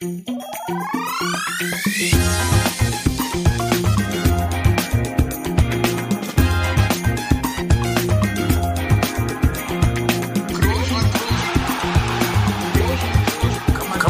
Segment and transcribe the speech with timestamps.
[0.00, 0.12] Kann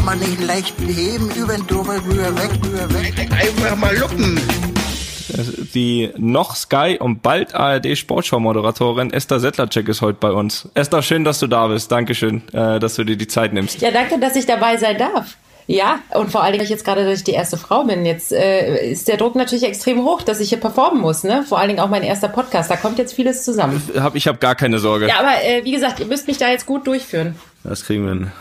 [0.05, 3.31] man nicht leicht heben, über den drüber, rüber, weg, rüber, weg.
[3.31, 4.39] Einfach mal luppen.
[5.73, 10.69] Die noch Sky und bald ARD Sportschau-Moderatorin Esther Settlercheck ist heute bei uns.
[10.75, 11.91] Esther, schön, dass du da bist.
[11.91, 13.81] Dankeschön, äh, dass du dir die Zeit nimmst.
[13.81, 15.35] Ja, danke, dass ich dabei sein darf.
[15.69, 18.03] Ja, und vor allen Dingen jetzt gerade, dass ich die erste Frau bin.
[18.03, 21.23] Jetzt äh, ist der Druck natürlich extrem hoch, dass ich hier performen muss.
[21.23, 21.45] Ne?
[21.47, 22.71] Vor allen Dingen auch mein erster Podcast.
[22.71, 23.79] Da kommt jetzt vieles zusammen.
[23.95, 25.07] Hab, ich habe gar keine Sorge.
[25.07, 27.35] Ja, aber äh, wie gesagt, ihr müsst mich da jetzt gut durchführen.
[27.63, 28.31] Das kriegen wir hin.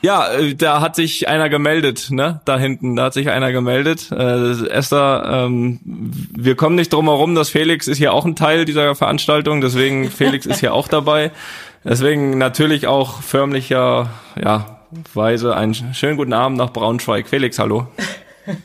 [0.00, 2.40] Ja, äh, da hat sich einer gemeldet, ne?
[2.46, 4.10] Da hinten, da hat sich einer gemeldet.
[4.10, 8.64] Äh, Esther, ähm, wir kommen nicht drum herum, dass Felix ist hier auch ein Teil
[8.64, 11.32] dieser Veranstaltung, deswegen Felix ist hier auch dabei.
[11.84, 14.10] Deswegen natürlich auch förmlicher,
[14.42, 14.77] ja,
[15.14, 17.28] Weise einen schönen guten Abend nach Braunschweig.
[17.28, 17.88] Felix, hallo.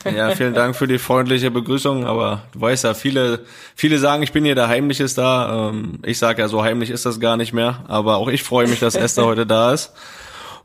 [0.04, 3.40] Ja, vielen Dank für die freundliche Begrüßung, aber du weißt ja, viele,
[3.76, 5.68] viele sagen, ich bin hier der Heimliche da.
[5.68, 8.66] Ähm, Ich sage ja, so heimlich ist das gar nicht mehr, aber auch ich freue
[8.66, 9.92] mich, dass Esther heute da ist.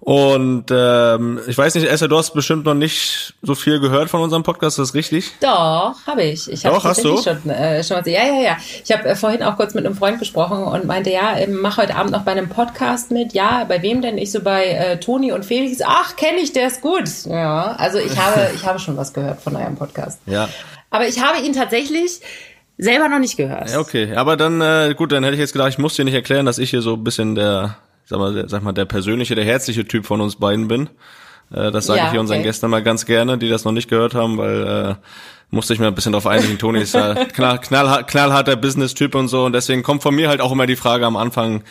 [0.02, 4.22] Und ähm, ich weiß nicht, Esther, du hast bestimmt noch nicht so viel gehört von
[4.22, 5.32] unserem Podcast, ist das richtig?
[5.42, 6.50] Doch, habe ich.
[6.50, 7.22] ich hab Doch, hast du?
[7.22, 8.58] Schon, äh, schon was, ja, ja, ja.
[8.84, 11.78] Ich habe äh, vorhin auch kurz mit einem Freund gesprochen und meinte, ja, äh, mach
[11.78, 13.34] heute Abend noch bei einem Podcast mit.
[13.34, 14.18] Ja, bei wem denn?
[14.18, 15.80] Ich so bei äh, Toni und Felix.
[15.86, 17.10] Ach, kenne ich, der ist gut.
[17.26, 20.22] Ja, also ich habe, ich habe schon was gehört von eurem Podcast.
[20.26, 20.48] Ja.
[20.92, 22.22] Aber ich habe ihn tatsächlich
[22.78, 23.70] selber noch nicht gehört.
[23.70, 24.16] Ja, okay.
[24.16, 26.58] Aber dann, äh, gut, dann hätte ich jetzt gedacht, ich muss dir nicht erklären, dass
[26.58, 27.78] ich hier so ein bisschen der,
[28.10, 30.90] sag mal, der, sag mal, der persönliche, der herzliche Typ von uns beiden bin.
[31.54, 32.48] Äh, das sage Ja, ich hier unseren okay.
[32.48, 34.96] Gästen mal ganz gerne, die das noch nicht gehört haben, weil äh,
[35.52, 36.58] musste ich mir ein bisschen drauf einigen.
[36.58, 40.42] Toni ist ja knall, knallhart, knallharter Business-Typ und so und deswegen kommt von mir halt
[40.42, 41.64] auch immer die Frage am Anfang,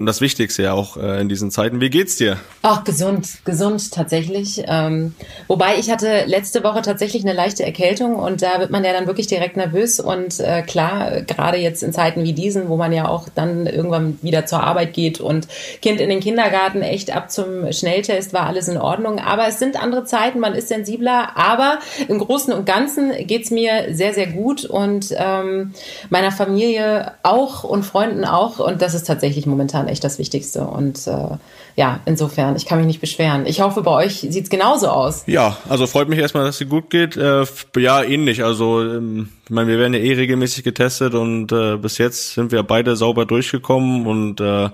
[0.00, 2.38] und das Wichtigste ja auch äh, in diesen Zeiten, wie geht's dir?
[2.62, 4.62] Ach, gesund, gesund tatsächlich.
[4.66, 5.14] Ähm,
[5.46, 9.06] wobei ich hatte letzte Woche tatsächlich eine leichte Erkältung und da wird man ja dann
[9.06, 13.08] wirklich direkt nervös und äh, klar, gerade jetzt in Zeiten wie diesen, wo man ja
[13.08, 15.48] auch dann irgendwann wieder zur Arbeit geht und
[15.82, 19.18] Kind in den Kindergarten, echt ab zum Schnelltest war alles in Ordnung.
[19.18, 23.88] Aber es sind andere Zeiten, man ist sensibler, aber im Großen und Ganzen geht's mir
[23.90, 25.74] sehr, sehr gut und ähm,
[26.08, 31.06] meiner Familie auch und Freunden auch und das ist tatsächlich momentan echt das Wichtigste und
[31.06, 31.36] äh,
[31.76, 33.46] ja, insofern, ich kann mich nicht beschweren.
[33.46, 35.24] Ich hoffe, bei euch sieht's genauso aus.
[35.26, 37.16] Ja, also freut mich erstmal, dass es gut geht.
[37.16, 37.44] Äh,
[37.76, 38.44] ja, ähnlich.
[38.44, 42.52] Also, ähm, ich meine, wir werden ja eh regelmäßig getestet und äh, bis jetzt sind
[42.52, 44.70] wir beide sauber durchgekommen und äh,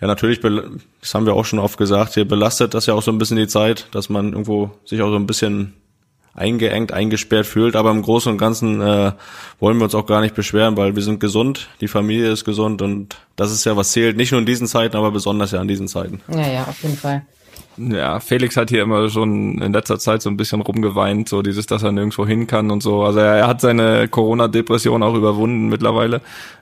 [0.00, 3.10] ja, natürlich, das haben wir auch schon oft gesagt, hier belastet das ja auch so
[3.10, 5.74] ein bisschen die Zeit, dass man irgendwo sich auch so ein bisschen
[6.34, 7.76] eingeengt, eingesperrt fühlt.
[7.76, 9.12] Aber im Großen und Ganzen äh,
[9.58, 12.82] wollen wir uns auch gar nicht beschweren, weil wir sind gesund, die Familie ist gesund
[12.82, 15.68] und das ist ja was zählt, nicht nur in diesen Zeiten, aber besonders ja in
[15.68, 16.20] diesen Zeiten.
[16.28, 17.22] Ja, ja, auf jeden Fall.
[17.76, 21.66] Ja, Felix hat hier immer schon in letzter Zeit so ein bisschen rumgeweint, so dieses,
[21.66, 23.02] dass er nirgendwo hin kann und so.
[23.04, 26.20] Also er, er hat seine Corona-Depression auch überwunden mittlerweile,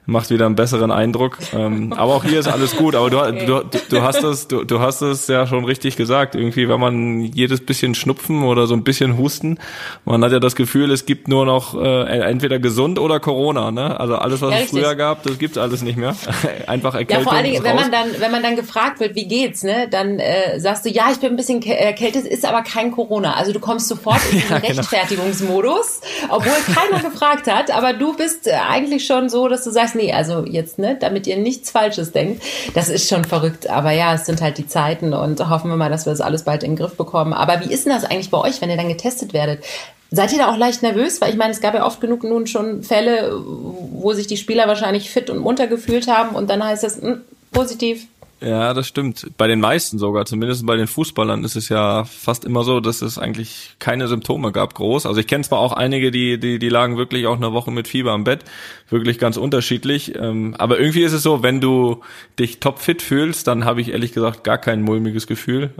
[0.09, 1.37] macht wieder einen besseren Eindruck.
[1.53, 2.95] Ähm, aber auch hier ist alles gut.
[2.95, 6.35] Aber du, du, du hast es, du, du hast es ja schon richtig gesagt.
[6.35, 9.59] Irgendwie, wenn man jedes bisschen Schnupfen oder so ein bisschen Husten,
[10.05, 13.71] man hat ja das Gefühl, es gibt nur noch äh, entweder gesund oder Corona.
[13.71, 13.99] Ne?
[13.99, 16.15] Also alles, was Ja, es früher gab, das gibt's alles nicht mehr.
[16.67, 17.23] Einfach Ja, Erkältung.
[17.25, 20.19] vor allen Dingen, wenn man dann, wenn man dann gefragt wird, wie geht's, ne, dann
[20.19, 23.33] äh, sagst du, ja, ich bin ein bisschen erkältet, ist aber kein Corona.
[23.33, 24.81] Also du kommst sofort in den Ja, genau.
[24.81, 29.95] Rechtfertigungsmodus, obwohl keiner gefragt hat, aber du bist äh, eigentlich schon so, dass du sagst,
[29.99, 32.41] nee, also jetzt, ne, damit ihr nichts Falsches denkt.
[32.73, 35.89] Das ist schon verrückt, aber ja, es sind halt die Zeiten und hoffen wir mal,
[35.89, 37.33] dass wir das alles bald in den Griff bekommen.
[37.33, 39.63] Aber wie ist denn das eigentlich bei euch, wenn ihr dann getestet werdet?
[40.11, 41.21] Seid ihr da auch leicht nervös?
[41.21, 44.67] Weil ich meine, es gab ja oft genug nun schon Fälle, wo sich die Spieler
[44.67, 47.21] wahrscheinlich fit und munter gefühlt haben und dann heißt es, hm,
[47.51, 48.07] positiv.
[48.41, 49.31] Ja, das stimmt.
[49.37, 53.01] Bei den meisten sogar, zumindest bei den Fußballern ist es ja fast immer so, dass
[53.01, 55.05] es eigentlich keine Symptome gab, groß.
[55.05, 57.89] Also ich kenne zwar auch einige, die, die, die lagen wirklich auch eine Woche mit
[57.89, 58.45] Fieber am Bett,
[58.89, 60.15] wirklich ganz unterschiedlich.
[60.15, 62.01] Ähm, aber irgendwie ist es so, wenn du
[62.37, 65.71] dich topfit fühlst, dann habe ich ehrlich gesagt gar kein mulmiges Gefühl.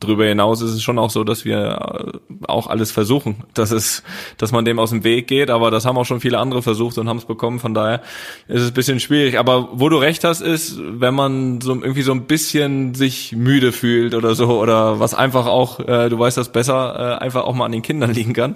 [0.00, 4.04] Darüber hinaus ist es schon auch so, dass wir äh, auch alles versuchen, dass es,
[4.36, 6.98] dass man dem aus dem Weg geht, aber das haben auch schon viele andere versucht
[6.98, 8.02] und haben es bekommen, von daher
[8.46, 9.38] ist es ein bisschen schwierig.
[9.38, 13.72] Aber wo du recht hast, ist, wenn man so irgendwie so ein bisschen sich müde
[13.72, 17.54] fühlt oder so, oder was einfach auch, äh, du weißt das besser, äh, einfach auch
[17.54, 18.54] mal an den Kindern liegen kann.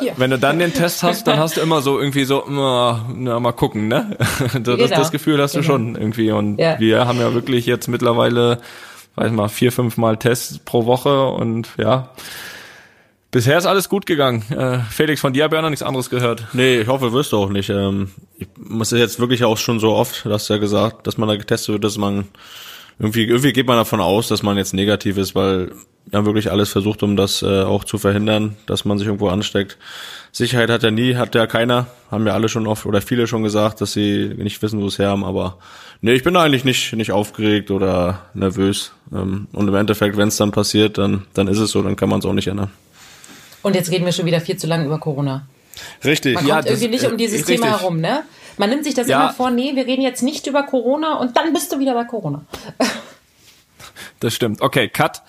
[0.00, 0.14] Ja.
[0.16, 3.38] Wenn du dann den Test hast, dann hast du immer so irgendwie so, na, na
[3.38, 4.16] mal gucken, ne?
[4.62, 4.86] Das, Genau.
[4.96, 5.72] das Gefühl hast du Genau.
[5.72, 6.30] schon irgendwie.
[6.32, 6.78] Und Ja.
[6.80, 8.58] wir haben ja wirklich jetzt mittlerweile
[9.16, 12.10] weiß mal, vier, fünf Mal Tests pro Woche und ja.
[13.30, 14.42] Bisher ist alles gut gegangen.
[14.50, 16.48] Äh, Felix, von dir habe ich noch nichts anderes gehört.
[16.52, 17.70] Nee, ich hoffe, wirst du auch nicht.
[17.70, 21.28] Ähm, ich muss jetzt wirklich auch schon so oft, du hast ja gesagt, dass man
[21.28, 22.26] da getestet wird, dass man
[23.00, 25.72] irgendwie, irgendwie geht man davon aus, dass man jetzt negativ ist, weil
[26.12, 29.78] ja wirklich alles versucht, um das äh, auch zu verhindern, dass man sich irgendwo ansteckt.
[30.32, 33.42] Sicherheit hat ja nie, hat ja keiner, haben ja alle schon oft oder viele schon
[33.42, 35.56] gesagt, dass sie nicht wissen, wo es her haben, aber
[36.02, 38.92] nee, ich bin da eigentlich nicht, nicht aufgeregt oder nervös.
[39.12, 42.10] Ähm, und im Endeffekt, wenn es dann passiert, dann, dann ist es so, dann kann
[42.10, 42.70] man es auch nicht ändern.
[43.62, 45.46] Und jetzt reden wir schon wieder viel zu lange über Corona.
[46.04, 46.34] Richtig.
[46.34, 48.24] Man kommt irgendwie nicht um dieses Thema herum, ne?
[48.60, 49.18] Man nimmt sich das ja.
[49.18, 52.04] immer vor, nee, wir reden jetzt nicht über Corona und dann bist du wieder bei
[52.04, 52.42] Corona.
[54.20, 54.60] Das stimmt.
[54.60, 55.22] Okay, Cut.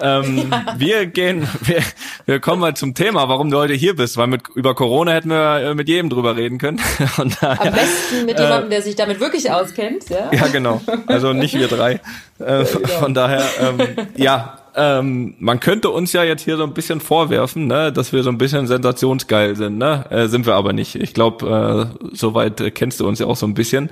[0.00, 0.74] Ähm, ja.
[0.76, 1.82] Wir gehen, wir,
[2.26, 5.30] wir kommen mal zum Thema, warum du heute hier bist, weil mit über Corona hätten
[5.30, 6.80] wir äh, mit jedem drüber reden können.
[7.40, 10.08] Daher, Am besten mit jemandem, äh, der sich damit wirklich auskennt.
[10.10, 10.80] Ja, ja genau.
[11.06, 12.00] Also nicht wir drei.
[12.40, 12.88] Äh, genau.
[12.98, 13.78] Von daher, ähm,
[14.16, 18.24] ja, ähm, man könnte uns ja jetzt hier so ein bisschen vorwerfen, ne, dass wir
[18.24, 20.04] so ein bisschen sensationsgeil sind, ne?
[20.10, 20.96] Äh, sind wir aber nicht.
[20.96, 23.90] Ich glaube, äh, soweit äh, kennst du uns ja auch so ein bisschen.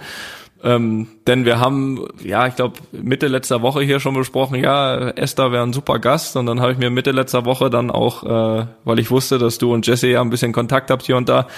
[0.65, 5.51] Ähm, denn wir haben, ja, ich glaube, Mitte letzter Woche hier schon besprochen, ja, Esther
[5.51, 6.37] wäre ein super Gast.
[6.37, 9.59] Und dann habe ich mir Mitte letzter Woche dann auch, äh, weil ich wusste, dass
[9.59, 11.49] du und Jesse ja ein bisschen Kontakt habt hier und da,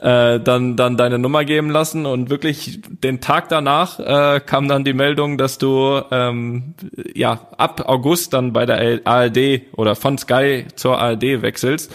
[0.00, 2.04] äh, dann, dann deine Nummer geben lassen.
[2.04, 6.74] Und wirklich den Tag danach äh, kam dann die Meldung, dass du ähm,
[7.14, 11.90] ja ab August dann bei der ARD oder von Sky zur ARD wechselst.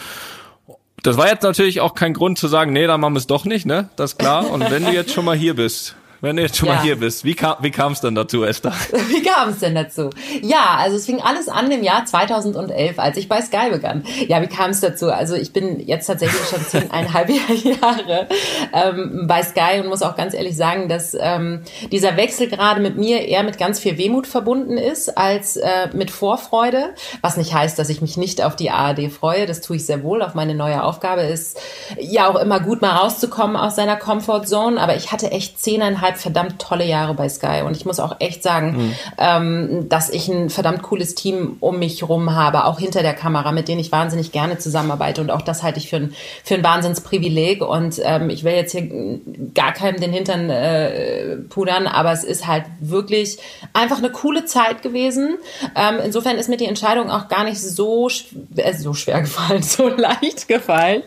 [1.04, 3.46] Das war jetzt natürlich auch kein Grund zu sagen, nee, dann machen wir es doch
[3.46, 3.90] nicht, ne?
[3.96, 4.50] Das ist klar.
[4.50, 6.75] Und wenn du jetzt schon mal hier bist, wenn du jetzt schon ja.
[6.75, 8.74] mal hier bist, wie kam wie kam es denn dazu, Esther?
[9.07, 10.10] Wie kam es denn dazu?
[10.42, 14.04] Ja, also es fing alles an im Jahr 2011, als ich bei Sky begann.
[14.27, 15.12] Ja, wie kam es dazu?
[15.12, 17.30] Also ich bin jetzt tatsächlich schon zehneinhalb
[17.63, 18.27] Jahre
[18.74, 21.62] ähm, bei Sky und muss auch ganz ehrlich sagen, dass ähm,
[21.92, 26.10] dieser Wechsel gerade mit mir eher mit ganz viel Wehmut verbunden ist als äh, mit
[26.10, 26.95] Vorfreude.
[27.22, 29.45] Was nicht heißt, dass ich mich nicht auf die ARD freue.
[29.45, 30.22] Das tue ich sehr wohl.
[30.22, 31.60] Auf meine neue Aufgabe ist
[32.00, 34.81] ja auch immer gut mal rauszukommen aus seiner Comfortzone.
[34.81, 38.44] Aber ich hatte echt zehneinhalb verdammt tolle Jahre bei Sky und ich muss auch echt
[38.44, 38.94] sagen, mhm.
[39.18, 43.52] ähm, dass ich ein verdammt cooles Team um mich rum habe, auch hinter der Kamera,
[43.52, 46.64] mit denen ich wahnsinnig gerne zusammenarbeite und auch das halte ich für ein, für ein
[46.64, 49.20] Wahnsinnsprivileg und ähm, ich will jetzt hier
[49.54, 53.38] gar keinem den Hintern äh, pudern, aber es ist halt wirklich
[53.74, 55.38] einfach eine coole Zeit gewesen.
[55.76, 58.10] Ähm, insofern ist mir die Entscheidung auch gar nicht so,
[58.56, 61.04] äh, so schwer gefallen, so leicht gefallen,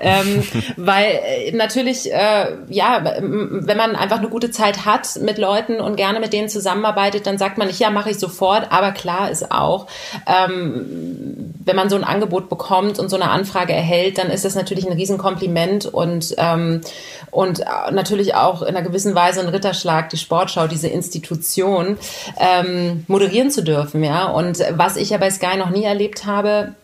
[0.00, 0.42] ähm,
[0.76, 5.80] weil äh, natürlich, äh, ja, wenn man einfach eine gute gute Zeit hat mit Leuten
[5.80, 8.70] und gerne mit denen zusammenarbeitet, dann sagt man nicht, ja, mache ich sofort.
[8.70, 9.86] Aber klar ist auch,
[10.26, 14.54] ähm, wenn man so ein Angebot bekommt und so eine Anfrage erhält, dann ist das
[14.54, 16.80] natürlich ein Riesenkompliment und, ähm,
[17.32, 21.98] und natürlich auch in einer gewissen Weise ein Ritterschlag, die Sportschau, diese Institution
[22.38, 24.04] ähm, moderieren zu dürfen.
[24.04, 24.26] Ja?
[24.26, 26.74] Und was ich ja bei Sky noch nie erlebt habe,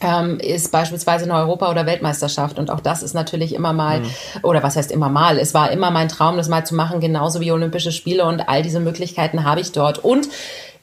[0.00, 2.58] ähm, ist beispielsweise eine Europa- oder Weltmeisterschaft.
[2.58, 4.10] Und auch das ist natürlich immer mal, mhm.
[4.42, 7.40] oder was heißt immer mal, es war immer mein Traum, das mal zu machen, genauso
[7.40, 9.98] wie Olympische Spiele und all diese Möglichkeiten habe ich dort.
[9.98, 10.28] Und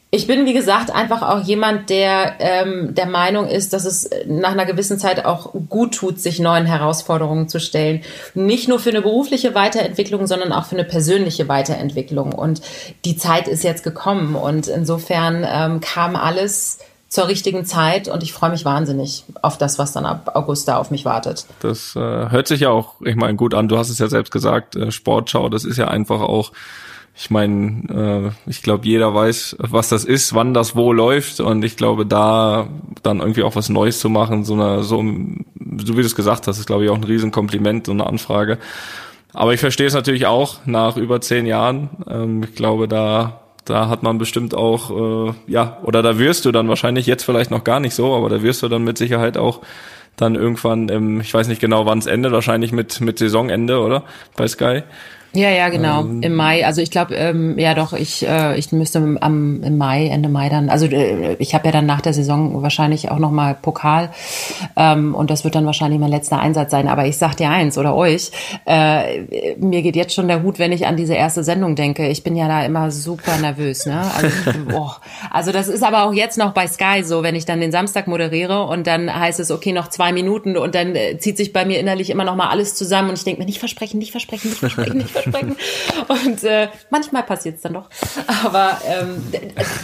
[0.09, 4.53] ich bin, wie gesagt, einfach auch jemand, der ähm, der Meinung ist, dass es nach
[4.53, 8.03] einer gewissen Zeit auch gut tut, sich neuen Herausforderungen zu stellen.
[8.33, 12.31] Nicht nur für eine berufliche Weiterentwicklung, sondern auch für eine persönliche Weiterentwicklung.
[12.31, 12.61] Und
[13.03, 14.35] die Zeit ist jetzt gekommen.
[14.35, 16.79] Und insofern ähm, kam alles
[17.09, 20.77] zur richtigen Zeit und ich freue mich wahnsinnig auf das, was dann ab August da
[20.77, 21.45] auf mich wartet.
[21.61, 23.69] Das äh, hört sich ja auch, ich meine, gut an.
[23.69, 26.51] Du hast es ja selbst gesagt, äh, Sportschau, das ist ja einfach auch,
[27.15, 31.63] ich meine, äh, ich glaube, jeder weiß, was das ist, wann das wo läuft und
[31.63, 32.67] ich glaube, da
[33.03, 35.03] dann irgendwie auch was Neues zu machen, so eine, so, so
[35.97, 38.57] wie du es gesagt hast, ist glaube ich auch ein Riesenkompliment, so eine Anfrage.
[39.33, 41.89] Aber ich verstehe es natürlich auch nach über zehn Jahren.
[42.09, 46.51] Ähm, ich glaube, da da hat man bestimmt auch, äh, ja, oder da wirst du
[46.51, 49.37] dann wahrscheinlich jetzt vielleicht noch gar nicht so, aber da wirst du dann mit Sicherheit
[49.37, 49.61] auch
[50.15, 54.03] dann irgendwann im, ich weiß nicht genau wann es endet, wahrscheinlich mit, mit Saisonende, oder?
[54.35, 54.83] Bei Sky.
[55.37, 56.01] Ja, ja, genau.
[56.01, 56.65] Ähm, Im Mai.
[56.65, 60.49] Also ich glaube, ähm, ja doch, ich, äh, ich müsste am im Mai, Ende Mai
[60.49, 64.09] dann, also äh, ich habe ja dann nach der Saison wahrscheinlich auch nochmal Pokal
[64.75, 66.87] ähm, und das wird dann wahrscheinlich mein letzter Einsatz sein.
[66.87, 68.31] Aber ich sag dir eins oder euch,
[68.65, 72.07] äh, mir geht jetzt schon der Hut, wenn ich an diese erste Sendung denke.
[72.07, 73.85] Ich bin ja da immer super nervös.
[73.85, 74.01] Ne?
[74.17, 74.97] Also, boah.
[75.29, 78.07] also das ist aber auch jetzt noch bei Sky so, wenn ich dann den Samstag
[78.07, 81.63] moderiere und dann heißt es, okay, noch zwei Minuten und dann äh, zieht sich bei
[81.63, 84.49] mir innerlich immer noch mal alles zusammen und ich denke mir, nicht versprechen, nicht versprechen,
[84.49, 85.57] nicht versprechen, nicht versprechen versprechen.
[86.07, 87.89] Und äh, manchmal passiert es dann doch.
[88.43, 89.23] Aber ähm,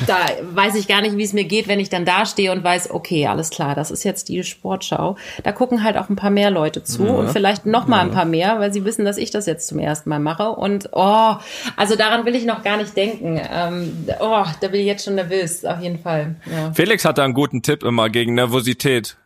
[0.07, 2.63] da weiß ich gar nicht, wie es mir geht, wenn ich dann da stehe und
[2.63, 5.17] weiß, okay, alles klar, das ist jetzt die Sportschau.
[5.43, 7.11] Da gucken halt auch ein paar mehr Leute zu ja.
[7.11, 8.03] und vielleicht noch mal ja.
[8.03, 10.49] ein paar mehr, weil sie wissen, dass ich das jetzt zum ersten Mal mache.
[10.49, 11.35] Und oh,
[11.75, 13.39] also daran will ich noch gar nicht denken.
[13.51, 16.35] Ähm, oh, da bin ich jetzt schon nervös, auf jeden Fall.
[16.51, 16.71] Ja.
[16.73, 19.17] Felix hat da einen guten Tipp immer gegen Nervosität.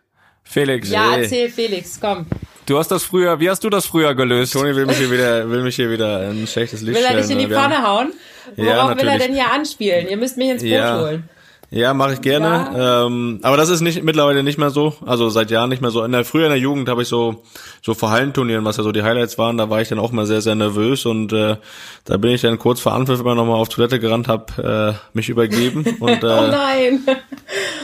[0.43, 0.89] Felix.
[0.89, 2.25] Ja, erzähl Felix, komm.
[2.67, 4.53] Du hast das früher, wie hast du das früher gelöst?
[4.53, 7.29] Toni will mich hier wieder, will mich hier wieder ein schlechtes Licht Will er dich
[7.31, 8.13] in die haben- Pfanne hauen?
[8.57, 10.07] Ja, Worauf will er denn hier anspielen?
[10.09, 10.99] Ihr müsst mich ins Boot Ja.
[11.01, 11.29] holen.
[11.69, 12.71] Ja, mache ich gerne.
[12.77, 14.95] Ähm, aber das ist nicht mittlerweile nicht mehr so.
[15.05, 16.01] Also seit Jahren nicht mehr so.
[16.03, 17.43] In der früher in der Jugend habe ich so
[17.81, 20.25] so vor Hallenturnieren, was ja so die Highlights waren, da war ich dann auch mal
[20.25, 21.57] sehr sehr nervös und äh,
[22.05, 25.07] da bin ich dann kurz vor Anpfiff immer noch mal auf Toilette gerannt, habe äh,
[25.17, 26.99] mich übergeben und Oh äh, nein.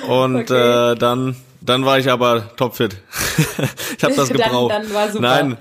[0.07, 0.91] und Okay.
[0.93, 1.35] äh, dann
[1.65, 2.95] dann war ich aber topfit.
[3.97, 4.71] ich habe das Dann- gebraucht.
[4.73, 5.21] dann war super.
[5.21, 5.57] Nein,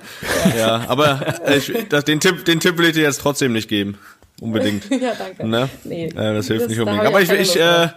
[0.58, 1.20] ja, aber
[1.56, 3.98] ich, das, den Tipp den Tipp will ich dir jetzt trotzdem nicht geben.
[4.40, 4.90] Unbedingt.
[4.90, 5.46] ja, danke.
[5.46, 5.68] Ne?
[5.84, 7.06] Nee, äh, das hilft das- nicht unbedingt.
[7.06, 7.88] Aber ich ich, äh,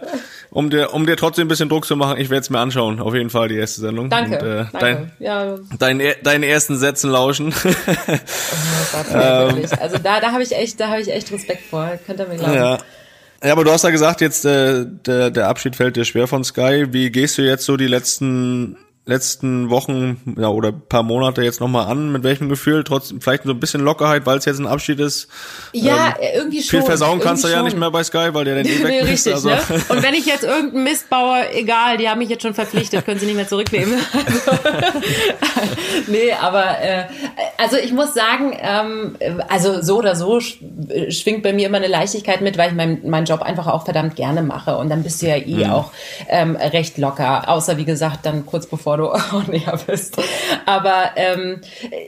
[0.50, 3.00] um dir, um dir trotzdem ein bisschen Druck zu machen, ich werde es mir anschauen.
[3.00, 4.08] Auf jeden Fall die erste Sendung.
[4.10, 4.38] Danke.
[4.38, 4.78] Und, äh, danke.
[4.78, 7.52] dein, ja, dein, deinen ersten Sätzen lauschen.
[7.52, 7.66] oh
[8.92, 9.56] Gott, Ähm.
[9.56, 9.80] wirklich.
[9.80, 11.98] Also da, da habe ich echt, da habe ich echt Respekt vor.
[12.06, 12.54] Könnt ihr mir glauben.
[12.54, 12.78] ja.
[13.42, 16.44] Ja, aber du hast ja gesagt, jetzt äh, der, der Abschied fällt dir schwer von
[16.44, 16.86] Sky.
[16.90, 18.76] Wie gehst du jetzt so die letzten
[19.08, 22.10] letzten Wochen ja, oder paar Monate jetzt nochmal an?
[22.10, 22.82] Mit welchem Gefühl?
[22.82, 25.28] Trotzdem vielleicht so ein bisschen Lockerheit, weil es jetzt ein Abschied ist.
[25.72, 26.70] Ja, irgendwie schon.
[26.80, 27.66] Viel versauen kannst du ja schon.
[27.66, 29.08] nicht mehr bei Sky, weil der dann eh weg Nee, ist.
[29.08, 29.58] richtig, Also, ne?
[29.88, 33.20] Und wenn ich jetzt irgendeinen Mist baue, egal, die haben mich jetzt schon verpflichtet, können
[33.20, 33.94] sie nicht mehr zurücknehmen.
[36.08, 37.04] nee, aber äh,
[37.58, 39.16] also ich muss sagen, ähm,
[39.48, 40.58] also so oder so sch
[41.10, 44.16] schwingt bei mir immer eine Leichtigkeit mit, weil ich meinen meinen Job einfach auch verdammt
[44.16, 44.76] gerne mache.
[44.76, 45.92] Und dann bist du ja eh auch
[46.28, 50.16] ähm, recht locker, außer wie gesagt, dann kurz bevor du auch näher bist.
[50.64, 51.60] Aber ähm,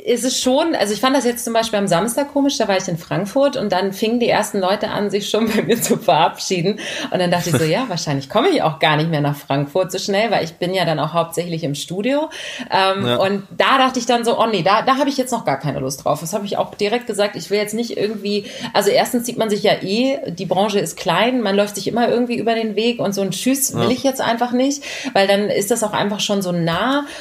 [0.05, 2.77] ist es schon, also ich fand das jetzt zum Beispiel am Samstag komisch, da war
[2.77, 5.97] ich in Frankfurt und dann fingen die ersten Leute an, sich schon bei mir zu
[5.97, 6.81] verabschieden.
[7.11, 9.93] Und dann dachte ich so, ja, wahrscheinlich komme ich auch gar nicht mehr nach Frankfurt
[9.93, 12.31] so schnell, weil ich bin ja dann auch hauptsächlich im Studio.
[12.71, 13.17] Ähm, Ja.
[13.17, 15.59] Und da dachte ich dann so, oh nee, da, da habe ich jetzt noch gar
[15.59, 16.21] keine Lust drauf.
[16.21, 17.37] Das habe ich auch direkt gesagt.
[17.37, 20.97] Ich will jetzt nicht irgendwie, also erstens sieht man sich ja eh, die Branche ist
[20.97, 24.03] klein, man läuft sich immer irgendwie über den Weg und so ein Tschüss will ich
[24.03, 26.78] jetzt einfach nicht, weil dann ist das auch einfach schon so nah.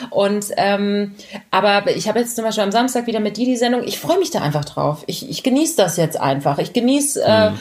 [0.09, 1.15] Und ähm,
[1.51, 3.83] aber ich habe jetzt zum Beispiel am Samstag wieder mit dir die Sendung.
[3.83, 5.03] Ich freue mich da einfach drauf.
[5.07, 6.57] Ich, ich genieße das jetzt einfach.
[6.59, 7.51] Ich genieße äh,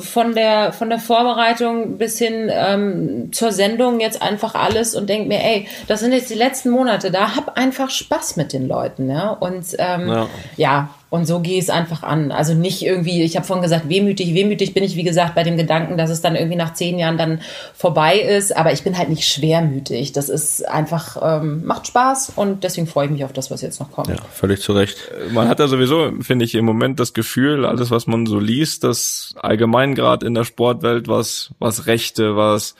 [0.00, 5.28] von der von der Vorbereitung bis hin ähm, zur Sendung jetzt einfach alles und denke
[5.28, 7.10] mir, ey, das sind jetzt die letzten Monate.
[7.10, 9.30] Da hab einfach Spaß mit den Leuten, ja.
[9.30, 10.26] Und ähm, Ja.
[10.56, 10.88] ja.
[11.14, 12.32] Und so gehe ich es einfach an.
[12.32, 15.56] Also nicht irgendwie, ich habe vorhin gesagt, wehmütig, wehmütig bin ich, wie gesagt, bei dem
[15.56, 17.40] Gedanken, dass es dann irgendwie nach zehn Jahren dann
[17.72, 18.56] vorbei ist.
[18.56, 20.10] Aber ich bin halt nicht schwermütig.
[20.10, 23.78] Das ist einfach, ähm, macht Spaß und deswegen freue ich mich auf das, was jetzt
[23.78, 24.08] noch kommt.
[24.08, 24.96] ja, völlig zu Recht.
[25.30, 28.82] man hat ja sowieso, finde ich, im Moment das Gefühl, alles, was man so liest,
[28.82, 32.74] dass allgemein gerade in der Sportwelt was, was Rechte, was,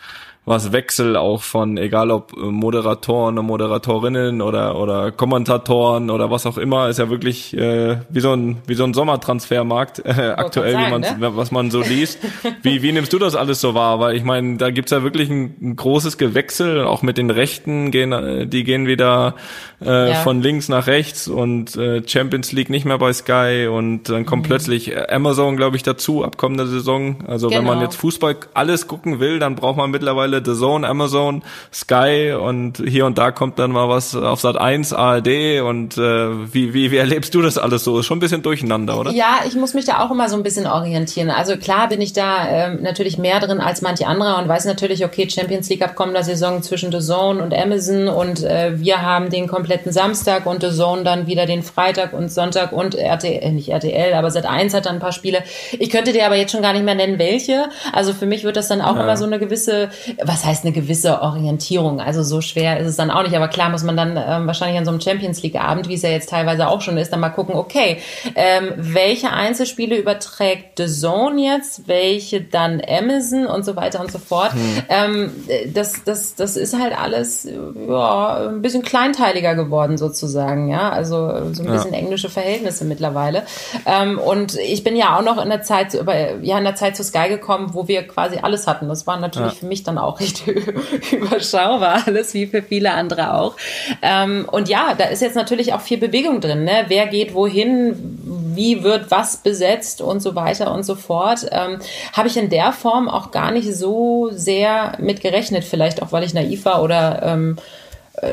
[0.47, 6.45] was Wechsel auch von, egal ob äh, Moderatoren und Moderatorinnen oder, oder Kommentatoren oder was
[6.45, 10.73] auch immer, ist ja wirklich äh, wie so ein, wie so ein Sommertransfermarkt äh, aktuell,
[10.73, 11.37] sagen, wie man, ne?
[11.37, 12.19] was man so liest.
[12.63, 14.01] Wie, wie nimmst du das alles so wahr?
[14.01, 17.91] Weil ich meine, da gibt's ja wirklich ein, ein großes Gewechsel, auch mit den Rechten
[17.91, 19.35] gehen, äh, die gehen wieder
[19.81, 20.15] äh, Ja.
[20.17, 24.27] von links nach rechts und äh, Champions League nicht mehr bei Sky und dann Mhm.
[24.27, 27.25] kommt plötzlich Amazon, glaube ich, dazu ab kommender Saison.
[27.27, 27.85] Also wenn man Genau.
[27.85, 33.07] jetzt Fußball alles gucken will, dann braucht man mittlerweile The Zone, Amazon, Sky und hier
[33.07, 36.97] und da kommt dann mal was auf Sat 1, ARD und äh, wie, wie, wie
[36.97, 37.99] erlebst du das alles so?
[37.99, 39.11] Ist schon ein bisschen durcheinander, oder?
[39.11, 41.31] Ja, ich muss mich da auch immer so ein bisschen orientieren.
[41.31, 45.05] Also klar bin ich da ähm, natürlich mehr drin als manche andere und weiß natürlich,
[45.05, 49.31] okay, Champions League ab kommender Saison zwischen The Zone und Amazon und äh, wir haben
[49.31, 53.50] den kompletten Samstag und The Zone dann wieder den Freitag und Sonntag und RTL, äh,
[53.50, 55.43] nicht RTL, aber Sat 1 hat dann ein paar Spiele.
[55.73, 57.69] Ich könnte dir aber jetzt schon gar nicht mehr nennen, welche.
[57.93, 59.91] Also für mich wird das dann auch immer so eine gewisse,
[60.26, 62.00] was heißt eine gewisse Orientierung?
[62.00, 63.35] Also so schwer ist es dann auch nicht.
[63.35, 66.02] Aber klar muss man dann ähm, wahrscheinlich an so einem Champions League Abend, wie es
[66.02, 67.99] ja jetzt teilweise auch schon ist, dann mal gucken, okay,
[68.35, 74.19] ähm, welche Einzelspiele überträgt The Zone jetzt, welche dann Amazon und so weiter und so
[74.19, 74.52] fort.
[74.88, 75.33] Ähm,
[75.73, 77.49] das, das, das ist halt alles
[77.88, 80.90] ja, ein bisschen kleinteiliger geworden sozusagen, ja.
[80.90, 83.45] Also so ein bisschen englische Verhältnisse mittlerweile.
[83.87, 85.95] Ähm, und ich bin ja auch noch in der Zeit,
[86.43, 88.88] ja, in der Zeit zu Sky gekommen, wo wir quasi alles hatten.
[88.88, 90.47] Das war natürlich für mich dann auch recht
[91.12, 93.56] überschaubar alles, wie für viele andere auch.
[94.02, 96.64] Ähm, und ja, da ist jetzt natürlich auch viel Bewegung drin.
[96.64, 96.85] Ne?
[96.88, 98.21] Wer geht wohin?
[98.54, 101.47] Wie wird was besetzt und so weiter und so fort.
[101.50, 101.78] Ähm,
[102.12, 105.64] Habe ich in der Form auch gar nicht so sehr mit gerechnet.
[105.64, 107.84] Vielleicht auch, weil ich naiv war oder ähm, äh,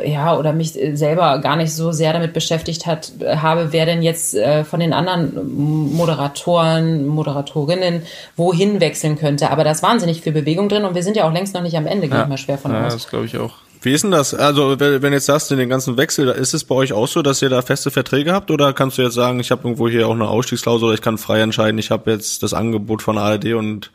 [0.05, 3.85] ja, oder mich äh, selber gar nicht so sehr damit beschäftigt hat, äh, habe, wer
[3.85, 8.03] denn jetzt äh, von den anderen ähm, Moderatoren, Moderatorinnen
[8.35, 9.49] wohin wechseln könnte.
[9.49, 11.77] Aber da ist wahnsinnig viel Bewegung drin und wir sind ja auch längst noch nicht
[11.77, 12.93] am Ende, gehe ich mal schwer von ja, aus.
[12.93, 13.53] das glaube ich auch.
[13.83, 14.35] Wie ist denn das?
[14.35, 17.23] Also, wenn wenn jetzt sagst du den ganzen Wechsel, ist es bei euch auch so,
[17.23, 18.51] dass ihr da feste Verträge habt?
[18.51, 21.17] Oder kannst du jetzt sagen, ich habe irgendwo hier auch eine Ausstiegsklausel, oder ich kann
[21.17, 23.89] frei entscheiden, ich habe jetzt das Angebot von ARD und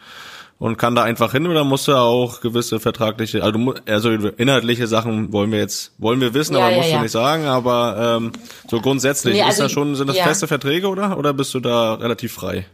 [0.58, 5.32] und kann da einfach hin oder musst du auch gewisse vertragliche, also, also inhaltliche Sachen
[5.32, 6.96] wollen wir jetzt, wollen wir wissen, Ja, aber ja, musst ja.
[6.96, 8.32] du nicht sagen, aber ähm,
[8.68, 11.60] so grundsätzlich, Nee, ist also das schon, sind das feste Verträge oder, oder bist du
[11.60, 12.66] da relativ frei?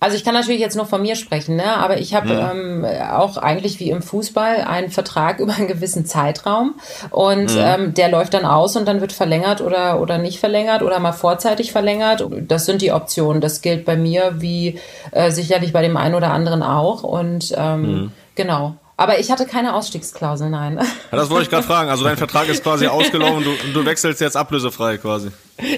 [0.00, 1.76] Also ich kann natürlich jetzt nur von mir sprechen, ne?
[1.76, 6.74] aber ich habe ähm, auch eigentlich wie im Fußball einen Vertrag über einen gewissen Zeitraum
[7.10, 10.98] und ähm, der läuft dann aus und dann wird verlängert oder, oder nicht verlängert oder
[11.00, 12.24] mal vorzeitig verlängert.
[12.48, 13.42] Das sind die Optionen.
[13.42, 14.80] Das gilt bei mir wie
[15.10, 18.76] äh, sicherlich bei dem einen oder anderen auch und ähm, genau.
[18.96, 20.78] Aber ich hatte keine Ausstiegsklausel, nein.
[21.10, 21.88] Ja, das wollte ich gerade fragen.
[21.88, 25.30] Also dein Vertrag ist quasi ausgelaufen, du, du wechselst jetzt ablösefrei quasi.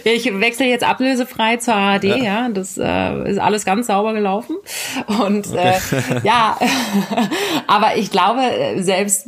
[0.05, 4.57] Ich wechsle jetzt ablösefrei zur ARD, ja, das äh, ist alles ganz sauber gelaufen.
[5.07, 5.75] Und äh,
[6.23, 6.59] ja,
[7.67, 8.43] aber ich glaube,
[8.79, 9.27] selbst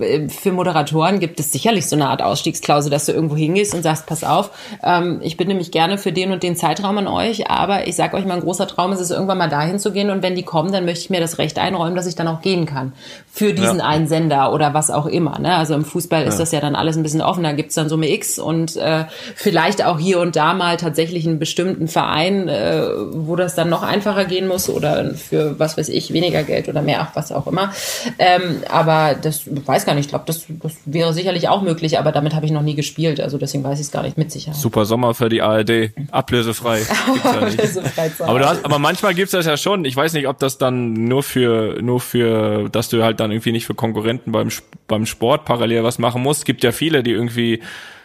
[0.00, 3.82] äh, für Moderatoren gibt es sicherlich so eine Art Ausstiegsklausel, dass du irgendwo hingehst und
[3.82, 4.50] sagst, pass auf,
[4.82, 8.14] ähm, ich bin nämlich gerne für den und den Zeitraum an euch, aber ich sag
[8.14, 10.10] euch, mein großer Traum ist es, irgendwann mal dahin zu gehen.
[10.10, 12.40] Und wenn die kommen, dann möchte ich mir das Recht einräumen, dass ich dann auch
[12.40, 12.92] gehen kann.
[13.32, 13.84] Für diesen Ja.
[13.86, 15.38] einen Sender oder was auch immer.
[15.38, 15.54] Ne?
[15.54, 18.38] Also im Fußball ist das ja dann alles ein bisschen offener, gibt's dann Summe X
[18.40, 19.04] und äh,
[19.36, 23.82] vielleicht auch hier und da mal tatsächlich einen bestimmten Verein, äh, wo das dann noch
[23.82, 27.46] einfacher gehen muss oder für was weiß ich, weniger Geld oder mehr, ach, was auch
[27.46, 27.72] immer.
[28.18, 32.10] Ähm, aber das weiß gar nicht, ich glaube, das, das wäre sicherlich auch möglich, aber
[32.12, 34.58] damit habe ich noch nie gespielt, also deswegen weiß ich es gar nicht mit Sicherheit.
[34.60, 35.92] Super Sommer für die ARD.
[36.10, 36.78] Ablösefrei.
[37.06, 37.74] Gibt's ja nicht.
[37.74, 39.84] So frei zu Aber, du hast, aber manchmal gibt's das ja schon.
[39.84, 43.52] Ich weiß nicht, ob das dann nur für, nur für, dass du halt dann irgendwie
[43.52, 44.48] nicht für Konkurrenten beim,
[44.88, 46.40] beim Sport parallel was machen musst.
[46.40, 47.60] Es gibt ja viele, die irgendwie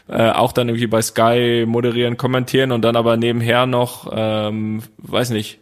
[0.08, 5.32] äh, auch dann irgendwie bei Sky moderieren, kommentieren und dann aber nebenher noch, ähm, weiß
[5.32, 5.60] nicht,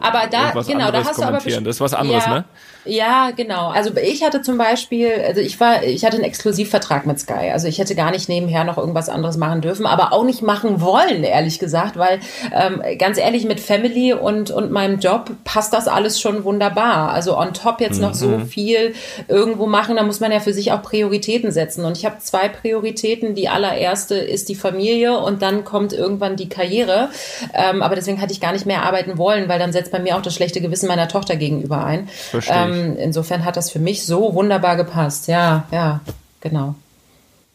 [0.00, 2.44] Aber da, genau, da hast du aber Das ist was anderes, ja, ne?
[2.84, 3.68] Ja, genau.
[3.68, 7.50] Also ich hatte zum Beispiel, also ich war, ich hatte einen Exklusivvertrag mit Sky.
[7.52, 10.80] Also ich hätte gar nicht nebenher noch irgendwas anderes machen dürfen, aber auch nicht machen
[10.80, 12.18] wollen, ehrlich gesagt, weil
[12.52, 17.10] ähm, ganz ehrlich mit Family und und meinem Job passt das alles schon wunderbar.
[17.12, 18.94] Also on top jetzt noch so viel
[19.28, 21.84] irgendwo machen, da muss man ja für sich auch Prioritäten setzen.
[21.84, 23.34] Und ich habe zwei Prioritäten.
[23.34, 27.10] Die allererste ist die Familie und dann kommt irgendwann die Karriere.
[27.54, 30.16] Ähm, aber deswegen hatte ich gar nicht mehr arbeiten wollen, weil dann setzt bei mir
[30.16, 32.08] auch das schlechte Gewissen meiner Tochter gegenüber ein.
[32.08, 32.71] Verstehe ich.
[32.72, 35.28] Ähm, insofern hat das für mich so wunderbar gepasst.
[35.28, 36.00] Ja, ja,
[36.40, 36.74] genau.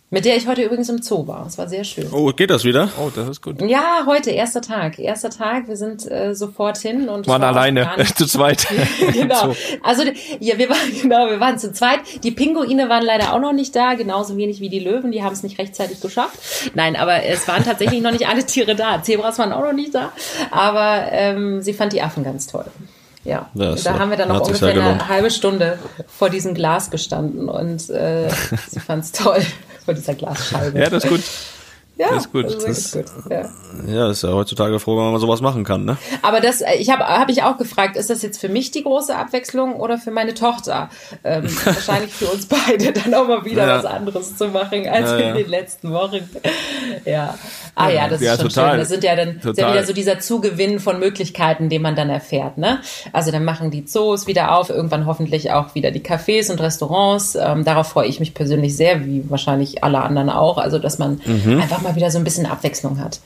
[0.10, 1.46] Mit der ich heute übrigens im Zoo war.
[1.46, 2.08] Es war sehr schön.
[2.14, 2.88] Oh, geht das wieder?
[2.98, 3.62] Oh, das ist gut.
[3.62, 5.00] Ja, heute, erster Tag.
[5.00, 5.68] Erster Tag.
[5.68, 8.66] Wir sind äh, sofort hin und Waren war alleine, zu zweit.
[9.12, 9.48] genau.
[9.48, 9.56] So.
[9.84, 10.04] Also
[10.40, 12.00] ja, wir waren genau, wir waren zu zweit.
[12.24, 15.12] Die Pinguine waren leider auch noch nicht da, genauso wenig wie die Löwen.
[15.12, 16.40] Die haben es nicht rechtzeitig geschafft.
[16.74, 19.04] Nein, aber es waren tatsächlich noch nicht alle Tiere da.
[19.04, 20.14] Zebras waren auch noch nicht da,
[20.52, 22.66] aber ähm, sie fand die Affen ganz toll.
[23.28, 26.90] Ja, ist da haben wir dann noch ungefähr ja eine halbe Stunde vor diesem Glas
[26.90, 28.30] gestanden und äh,
[28.70, 29.42] sie fand es toll
[29.84, 30.80] vor dieser Glasscheibe.
[30.80, 31.24] Ja, das ist gut.
[31.98, 32.46] Ja, das ist gut.
[32.46, 33.06] Also Das- gut.
[33.30, 33.50] Ja.
[33.88, 35.98] Ja, ist ja heutzutage froh, wenn man sowas machen kann, ne?
[36.22, 39.16] Aber das, ich habe hab ich auch gefragt, ist das jetzt für mich die große
[39.16, 40.90] Abwechslung oder für meine Tochter?
[41.24, 43.78] Ähm, wahrscheinlich für uns beide dann auch mal wieder Ja.
[43.78, 46.28] was anderes zu machen als Ja, in den letzten Wochen.
[47.06, 47.36] Ja.
[47.76, 48.70] Ah ja, das Ja, ist schon total.
[48.72, 48.80] schön.
[48.80, 52.10] Das sind ja dann ist ja wieder so dieser Zugewinn von Möglichkeiten, den man dann
[52.10, 52.58] erfährt.
[52.58, 52.80] Ne?
[53.14, 57.36] Also dann machen die Zoos wieder auf, irgendwann hoffentlich auch wieder die Cafés und Restaurants.
[57.36, 60.58] Ähm, darauf freue ich mich persönlich sehr, wie wahrscheinlich alle anderen auch.
[60.58, 61.62] Also dass man Mhm.
[61.62, 63.20] einfach mal wieder so ein bisschen Abwechslung hat.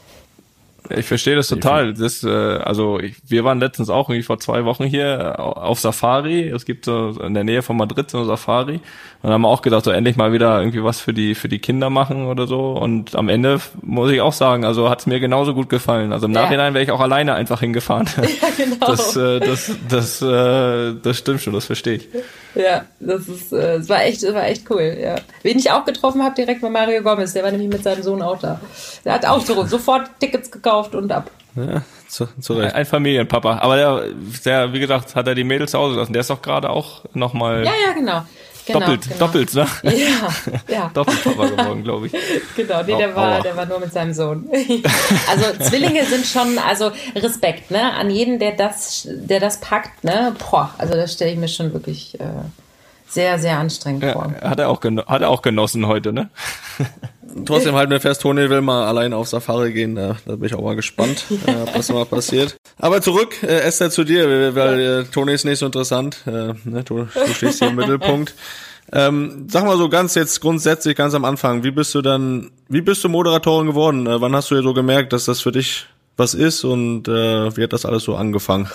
[0.90, 1.94] Ich verstehe das total.
[1.94, 5.80] Das, äh, also ich, wir waren letztens auch irgendwie vor zwei Wochen hier äh, auf
[5.80, 6.50] Safari.
[6.50, 8.82] Es gibt so in der Nähe von Madrid so eine Safari.
[9.22, 11.60] Und haben wir auch gedacht, so endlich mal wieder irgendwie was für die für die
[11.60, 12.72] Kinder machen oder so.
[12.72, 16.12] Und am Ende muss ich auch sagen, also hat es mir genauso gut gefallen.
[16.12, 16.42] Also im Ja.
[16.42, 18.08] Nachhinein wäre ich auch alleine einfach hingefahren.
[18.18, 18.88] Ja, genau.
[18.88, 22.10] Das, äh, das, das, äh, das stimmt schon, das verstehe ich.
[22.56, 25.16] Ja, das ist, äh, es war echt, es war echt cool, ja.
[25.42, 28.22] Wen ich auch getroffen habe, direkt war Mario Gomez, der war nämlich mit seinem Sohn
[28.22, 28.60] auch da.
[29.06, 31.32] Der hat auch so, sofort Tickets gekauft und ab.
[31.56, 32.76] Ja, zu, zu Recht.
[32.76, 33.58] Ein Familienpapa.
[33.60, 34.04] Aber der,
[34.46, 36.14] der, wie gesagt, hat er die Mädels zu Hause gelassen.
[36.14, 38.24] Der ist doch gerade auch nochmal Ja, ja, genau.
[38.72, 39.20] Genau doppelt, genau.
[39.20, 39.68] doppelt, ne?
[39.84, 40.92] Ja, ja.
[40.94, 42.14] Doppelpapa geworden, glaube ich.
[42.56, 43.42] Genau, nee, der war, aua.
[43.42, 44.50] der war nur mit seinem Sohn.
[45.30, 50.36] Also Zwillinge sind schon, also Respekt, ne, an jeden, der das, der das packt, ne,
[50.38, 52.26] boah, also das stelle ich mir schon wirklich äh,
[53.08, 54.34] sehr, sehr anstrengend vor.
[54.42, 56.30] Ja, hat er auch hat er auch genossen heute, ne?
[57.46, 59.96] Trotzdem halten wir fest, Toni will mal allein auf Safari gehen.
[59.96, 62.58] Da, da bin ich auch mal gespannt, äh, was mal passiert.
[62.78, 66.24] Aber zurück, äh, Esther, zu dir, weil, äh, Toni ist nicht so interessant.
[66.26, 68.34] Äh, ne, du, du stehst hier im Mittelpunkt.
[68.94, 72.82] Ähm, sag mal so ganz jetzt grundsätzlich, ganz am Anfang, wie bist du dann, wie
[72.82, 74.06] bist du Moderatorin geworden?
[74.06, 75.86] Äh, wann hast du ja so gemerkt, dass das für dich
[76.18, 78.70] was ist und äh, wie hat das alles so angefangen?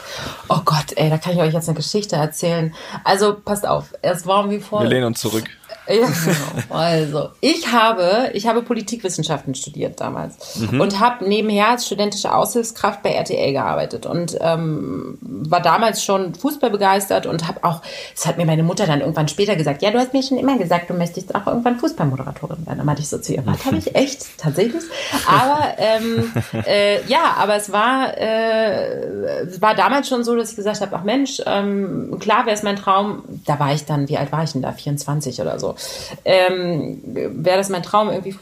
[0.49, 2.75] Oh Gott, ey, da kann ich euch jetzt eine Geschichte erzählen.
[3.05, 5.45] Also passt auf, es war wie vor Wir lehnen uns zurück.
[5.88, 6.77] Ja, genau.
[6.77, 10.81] Also, ich habe, ich habe Politikwissenschaften studiert damals mhm.
[10.81, 16.70] und habe nebenher als studentische Aushilfskraft bei RTL gearbeitet und ähm, war damals schon Fußball
[16.70, 17.83] begeistert und habe auch,
[18.14, 20.59] das hat mir meine Mutter dann irgendwann später gesagt, ja, du hast mir schon immer
[20.59, 22.79] gesagt, du möchtest auch irgendwann Fußballmoderatorin werden.
[22.79, 24.83] Dann meinte ich so zu ihr, was habe ich echt tatsächlich?
[25.29, 26.33] Aber ähm,
[26.66, 31.05] äh, ja, aber es war, äh, war damals schon so, dass ich gesagt habe, ach
[31.05, 33.25] Mensch, ähm, klar wäre es mein Traum.
[33.44, 34.72] Da war ich dann, wie alt war ich denn da?
[34.72, 35.76] 24 oder so
[36.25, 38.37] ähm, wäre das mein Traum, irgendwie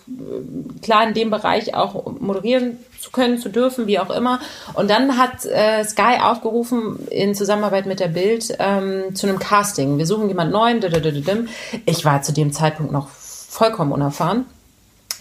[0.82, 4.40] klar in dem Bereich auch moderieren zu können, zu dürfen, wie auch immer.
[4.74, 9.98] Und dann hat äh, Sky aufgerufen in Zusammenarbeit mit der Bild ähm, zu einem Casting.
[9.98, 10.80] Wir suchen jemand Neuen.
[11.86, 14.46] Ich war zu dem Zeitpunkt noch vollkommen unerfahren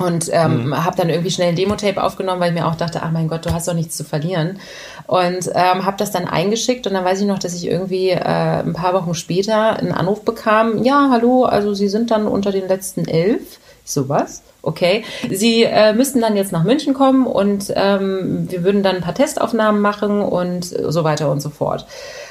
[0.03, 0.85] und ähm, mhm.
[0.85, 3.45] habe dann irgendwie schnell ein Demo-Tape aufgenommen, weil ich mir auch dachte, ach mein Gott,
[3.45, 4.59] du hast doch nichts zu verlieren.
[5.07, 8.19] Und ähm, habe das dann eingeschickt und dann weiß ich noch, dass ich irgendwie äh,
[8.19, 12.67] ein paar Wochen später einen Anruf bekam, ja, hallo, also Sie sind dann unter den
[12.67, 13.59] letzten elf.
[13.85, 14.43] Ich so, was?
[14.61, 15.03] Okay.
[15.29, 19.13] Sie äh, müssten dann jetzt nach München kommen und ähm, wir würden dann ein paar
[19.13, 21.85] Testaufnahmen machen und so weiter und so fort.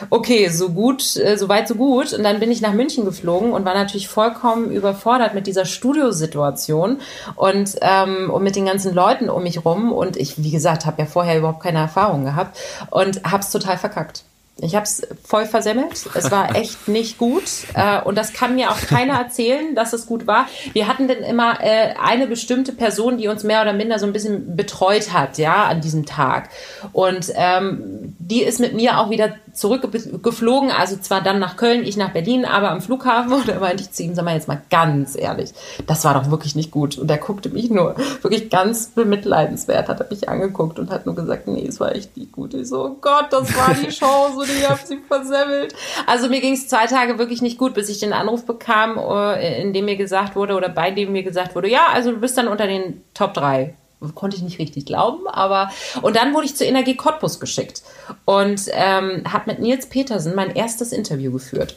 [0.09, 2.15] Okay, so gut, äh, so weit, so gut.
[2.15, 7.03] Und dann bin ich nach München geflogen und war natürlich vollkommen überfordert mit dieser Studiosituation
[7.37, 9.93] und, ähm, und mit den ganzen Leuten um mich rum.
[9.93, 12.57] Und ich, wie gesagt, habe ja vorher überhaupt keine Erfahrung gehabt
[12.91, 14.25] und habe es total verkackt.
[14.63, 16.07] Ich habe es voll versemmelt.
[16.15, 17.45] Es war echt nicht gut.
[17.75, 20.47] Äh, und das kann mir auch keiner erzählen, dass es gut war.
[20.73, 24.13] Wir hatten dann immer äh, eine bestimmte Person, die uns mehr oder minder so ein
[24.13, 26.49] bisschen betreut hat, ja, an diesem Tag.
[26.93, 31.97] Und ähm, die ist mit mir auch wieder zurückgeflogen, also zwar dann nach Köln, ich
[31.97, 33.33] nach Berlin, aber am Flughafen.
[33.43, 35.53] Und da meinte ich zu ihm, sag mal jetzt mal ganz ehrlich,
[35.87, 36.99] das war doch wirklich nicht gut.
[36.99, 41.15] Und er guckte mich nur wirklich ganz bemitleidenswert, hat er mich angeguckt und hat nur
[41.15, 42.55] gesagt, nee, es war echt nicht gut.
[42.55, 45.75] Ich so, oh Gott, das war die Chance und ich habe sie versemmelt.
[46.07, 49.61] Also mir ging es zwei Tage wirklich nicht gut, bis ich den Anruf bekam, äh,
[49.61, 52.39] in dem mir gesagt wurde oder bei dem mir gesagt wurde, ja, also du bist
[52.39, 53.75] dann unter den Top 3
[54.15, 55.71] konnte ich nicht richtig glauben, aber
[56.03, 57.83] und dann wurde ich zur Energie Cottbus geschickt
[58.25, 61.77] und ähm, habe mit Nils Petersen mein erstes Interview geführt.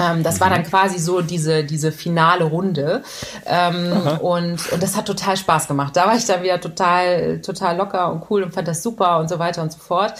[0.00, 0.40] Ähm, das mhm.
[0.40, 3.02] war dann quasi so diese, diese finale Runde.
[3.46, 5.96] Ähm, und, und das hat total Spaß gemacht.
[5.96, 9.28] Da war ich dann wieder total, total locker und cool und fand das super und
[9.28, 10.14] so weiter und so fort.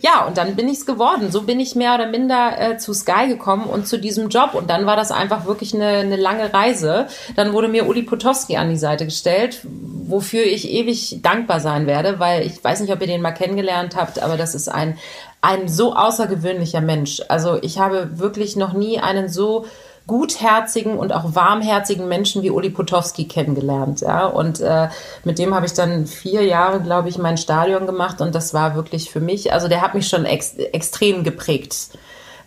[0.00, 1.30] Ja, und dann bin ich es geworden.
[1.30, 4.54] So bin ich mehr oder minder äh, zu Sky gekommen und zu diesem Job.
[4.54, 7.06] Und dann war das einfach wirklich eine, eine lange Reise.
[7.36, 9.60] Dann wurde mir Uli Potowski an die Seite gestellt,
[10.06, 13.96] wofür ich ewig dankbar sein werde, weil ich weiß nicht, ob ihr den mal kennengelernt
[13.96, 14.98] habt, aber das ist ein
[15.44, 17.20] ein so außergewöhnlicher Mensch.
[17.28, 19.66] Also ich habe wirklich noch nie einen so
[20.06, 24.00] gutherzigen und auch warmherzigen Menschen wie Uli Potowski kennengelernt.
[24.00, 24.26] Ja?
[24.26, 24.88] Und äh,
[25.22, 28.74] mit dem habe ich dann vier Jahre, glaube ich, mein Stadion gemacht und das war
[28.74, 31.90] wirklich für mich, also der hat mich schon ex extrem geprägt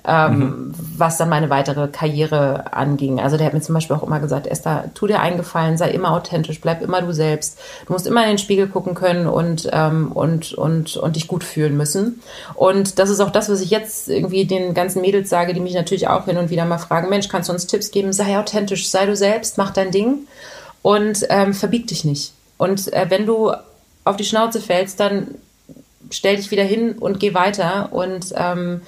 [0.08, 0.74] ähm, mhm.
[0.96, 3.20] was dann meine weitere Karriere anging.
[3.20, 6.12] Also der hat mir zum Beispiel auch immer gesagt, Esther, tu dir eingefallen, sei immer
[6.12, 7.60] authentisch, bleib immer du selbst.
[7.86, 11.44] Du musst immer in den Spiegel gucken können und, ähm, und, und, und dich gut
[11.44, 12.22] fühlen müssen.
[12.56, 15.74] Und das ist auch das, was ich jetzt irgendwie den ganzen Mädels sage, die mich
[15.74, 18.14] natürlich auch hin und wieder mal fragen, Mensch, kannst du uns Tipps geben?
[18.14, 20.20] Sei authentisch, sei du selbst, mach dein Ding
[20.82, 22.32] und ähm, verbieg dich nicht.
[22.58, 23.52] Und äh, wenn du
[24.06, 25.36] auf die Schnauze fällst, dann
[26.12, 28.82] stell dich wieder hin und geh weiter und ähm,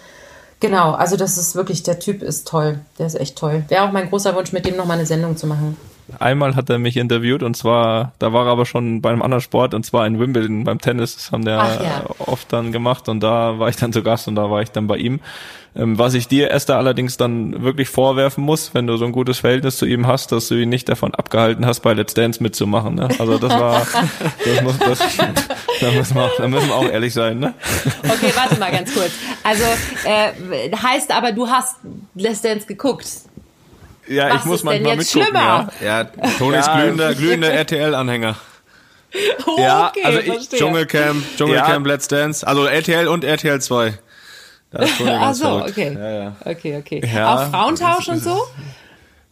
[0.60, 2.80] Genau, also das ist wirklich, der Typ ist toll.
[2.98, 3.64] Der ist echt toll.
[3.70, 5.78] Wäre auch mein großer Wunsch, mit dem nochmal eine Sendung zu machen.
[6.18, 9.42] Einmal hat er mich interviewt und zwar, da war er aber schon bei einem anderen
[9.42, 11.16] Sport und zwar in Wimbledon beim Tennis.
[11.16, 12.04] Das haben der ja.
[12.20, 14.88] oft dann gemacht und da war ich dann zu Gast und da war ich dann
[14.88, 15.20] bei ihm.
[15.76, 19.40] Ähm, was ich dir, Esther, allerdings dann wirklich vorwerfen muss, wenn du so ein gutes
[19.40, 22.96] Verhältnis zu ihm hast, dass du ihn nicht davon abgehalten hast, bei Let's Dance mitzumachen.
[22.96, 23.08] Ne?
[23.20, 23.86] Also das war,
[24.46, 25.00] das muss, das,
[25.82, 27.40] da müssen, wir, da müssen wir auch ehrlich sein.
[27.40, 27.54] Ne?
[28.04, 29.12] Okay, warte mal ganz kurz.
[29.44, 29.64] Also
[30.06, 31.76] äh, heißt aber, du hast
[32.16, 33.08] Let's Dance geguckt.
[34.10, 35.24] Ja, Was ich muss manchmal mitgucken.
[35.24, 35.70] Schlimmer?
[35.82, 36.04] Ja, ja
[36.38, 38.36] Toni ist glühender, glühender RTL-Anhänger.
[39.44, 41.94] Okay, ja, also ich, Dschungelcamp, Dschungelcamp, ja.
[41.94, 43.98] Let's Dance, also RTL und RTL 2.
[44.70, 45.98] Das ist Ach so, okay.
[46.00, 46.36] Ja, ja.
[46.46, 47.02] Okay, okay.
[47.12, 48.40] Ja, Auch Frauentausch und so?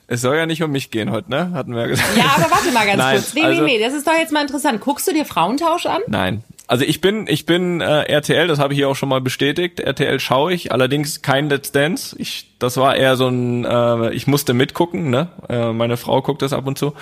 [0.08, 1.52] Es soll ja nicht um mich gehen heute, ne?
[1.54, 2.18] Hatten wir ja gesagt.
[2.18, 3.34] Ja, aber warte mal ganz Nein, kurz.
[3.34, 4.82] Nee, also, nee, nee, das ist doch jetzt mal interessant.
[4.82, 6.02] Guckst du dir Frauentausch an?
[6.08, 6.44] Nein.
[6.70, 9.80] Also ich bin, ich bin äh, RTL, das habe ich hier auch schon mal bestätigt.
[9.80, 12.14] RTL schaue ich, allerdings kein Let's Dance.
[12.20, 15.30] Ich, das war eher so ein, äh, ich musste mitgucken, ne?
[15.48, 16.94] Äh, meine Frau guckt das ab und zu.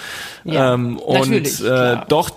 [0.43, 2.29] Ja, ähm, und äh, doch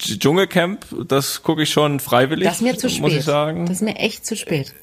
[0.00, 2.48] Dschungelcamp, das gucke ich schon freiwillig.
[2.48, 3.02] Das ist mir zu spät.
[3.02, 3.66] Muss ich sagen.
[3.66, 4.74] Das ist mir echt zu spät.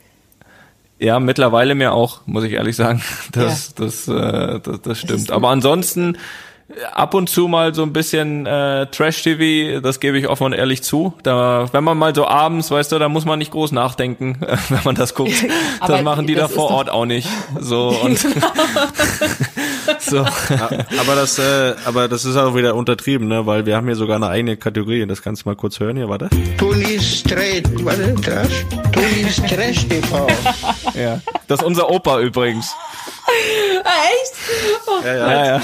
[0.98, 3.04] Ja, mittlerweile mir auch, muss ich ehrlich sagen.
[3.34, 3.86] Das, ja.
[3.86, 5.32] das, äh, das, das stimmt.
[5.32, 6.18] Aber ansonsten
[6.94, 10.84] ab und zu mal so ein bisschen äh, Trash-TV, das gebe ich offen und ehrlich
[10.84, 11.14] zu.
[11.24, 14.38] Da, wenn man mal so abends, weißt du, da muss man nicht groß nachdenken,
[14.70, 15.46] wenn man das guckt.
[15.88, 17.28] das machen die da vor Ort auch nicht.
[17.60, 18.20] So und
[20.02, 20.20] so.
[20.20, 23.46] aber das, äh, aber das ist auch wieder untertrieben, ne?
[23.46, 25.06] Weil wir haben hier sogar eine eigene Kategorie.
[25.06, 26.30] Das kannst du mal kurz hören hier, warte.
[26.58, 27.24] Tunis
[27.84, 28.66] warte, Trash?
[28.92, 30.28] Tunis Trash TV.
[30.96, 31.22] ja.
[31.48, 32.74] Das ist unser Opa übrigens.
[33.84, 33.90] Ah,
[34.24, 34.34] echt?
[34.88, 35.32] Oh, Ja, ja.
[35.46, 35.62] Ja,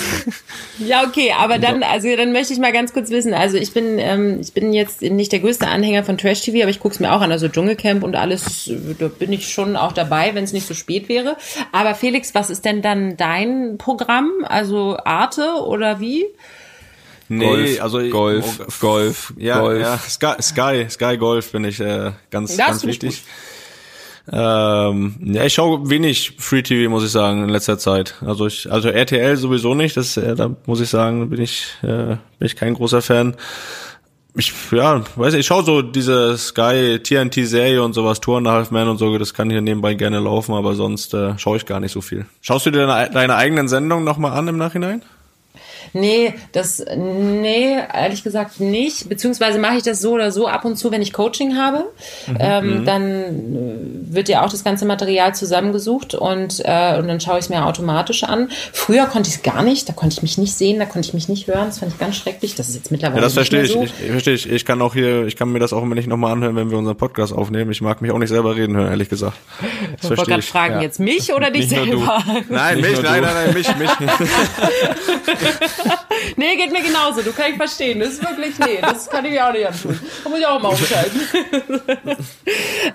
[0.80, 1.04] ja.
[1.08, 3.34] Okay, aber dann, also dann möchte ich mal ganz kurz wissen.
[3.34, 6.70] Also ich bin, ähm, ich bin jetzt nicht der größte Anhänger von Trash TV, aber
[6.70, 7.32] ich guck's mir auch an.
[7.32, 11.10] Also Dschungelcamp und alles, da bin ich schon auch dabei, wenn es nicht so spät
[11.10, 11.38] wäre.
[11.72, 14.27] Aber Felix, was ist denn dann dein Programm?
[14.44, 16.26] Also Arte oder wie?
[17.30, 19.82] Nee, Golf, also Golf, oh, Golf, Ja, Golf.
[19.82, 23.24] ja, Sky, Sky, Sky Golf bin ich äh, ganz, Das ganz wichtig.
[24.32, 28.16] Ähm, ja, ich schaue wenig Free TV, muss ich sagen, in letzter Zeit.
[28.26, 29.96] Also ich, also RTL sowieso nicht.
[29.96, 33.36] Das, äh, da muss ich sagen, bin ich, äh, bin ich kein großer Fan.
[34.40, 38.48] Ich, ja, weiß nicht, ich schaue so diese Sky TNT Serie und sowas, Tour and
[38.48, 41.66] Half Man und so, das kann hier nebenbei gerne laufen, aber sonst äh, schaue ich
[41.66, 42.28] gar nicht so viel.
[42.42, 45.02] Schaust du dir deine, deine eigenen Sendungen nochmal an im Nachhinein?
[45.94, 49.10] Nee, das, nee, ehrlich gesagt nicht.
[49.10, 51.86] Beziehungsweise mache ich das so oder so ab und zu, wenn ich Coaching habe.
[52.40, 57.40] Ähm, dann äh, wird ja auch das ganze Material zusammengesucht und, äh, und dann schaue
[57.40, 58.50] ich es mir automatisch an.
[58.74, 61.14] Früher konnte ich es gar nicht, da konnte ich mich nicht sehen, da konnte ich
[61.14, 61.66] mich nicht hören.
[61.68, 62.56] Das fand ich ganz schrecklich.
[62.56, 63.90] Das ist jetzt mittlerweile Ja, das nicht verstehe mehr ich.
[63.92, 63.96] so.
[64.00, 64.06] ich.
[64.06, 64.52] Ich verstehe ich.
[64.52, 66.78] Ich kann auch hier, ich kann mir das auch immer nicht nochmal anhören, wenn wir
[66.78, 67.72] unseren Podcast aufnehmen.
[67.72, 69.38] Ich mag mich auch nicht selber reden hören, ehrlich gesagt.
[70.02, 70.82] Das Ich wollte gerade fragen, ja.
[70.82, 72.24] jetzt mich oder dich selber?
[72.50, 73.90] Nein, Nicht mich, nein, nein, nein, mich, mich.
[76.36, 77.22] nee, geht mir genauso.
[77.22, 78.00] Du kann ich verstehen.
[78.00, 80.00] Das ist wirklich, nee, das kann ich mir auch nicht antun.
[80.24, 81.22] Da muss ich auch mal umschalten.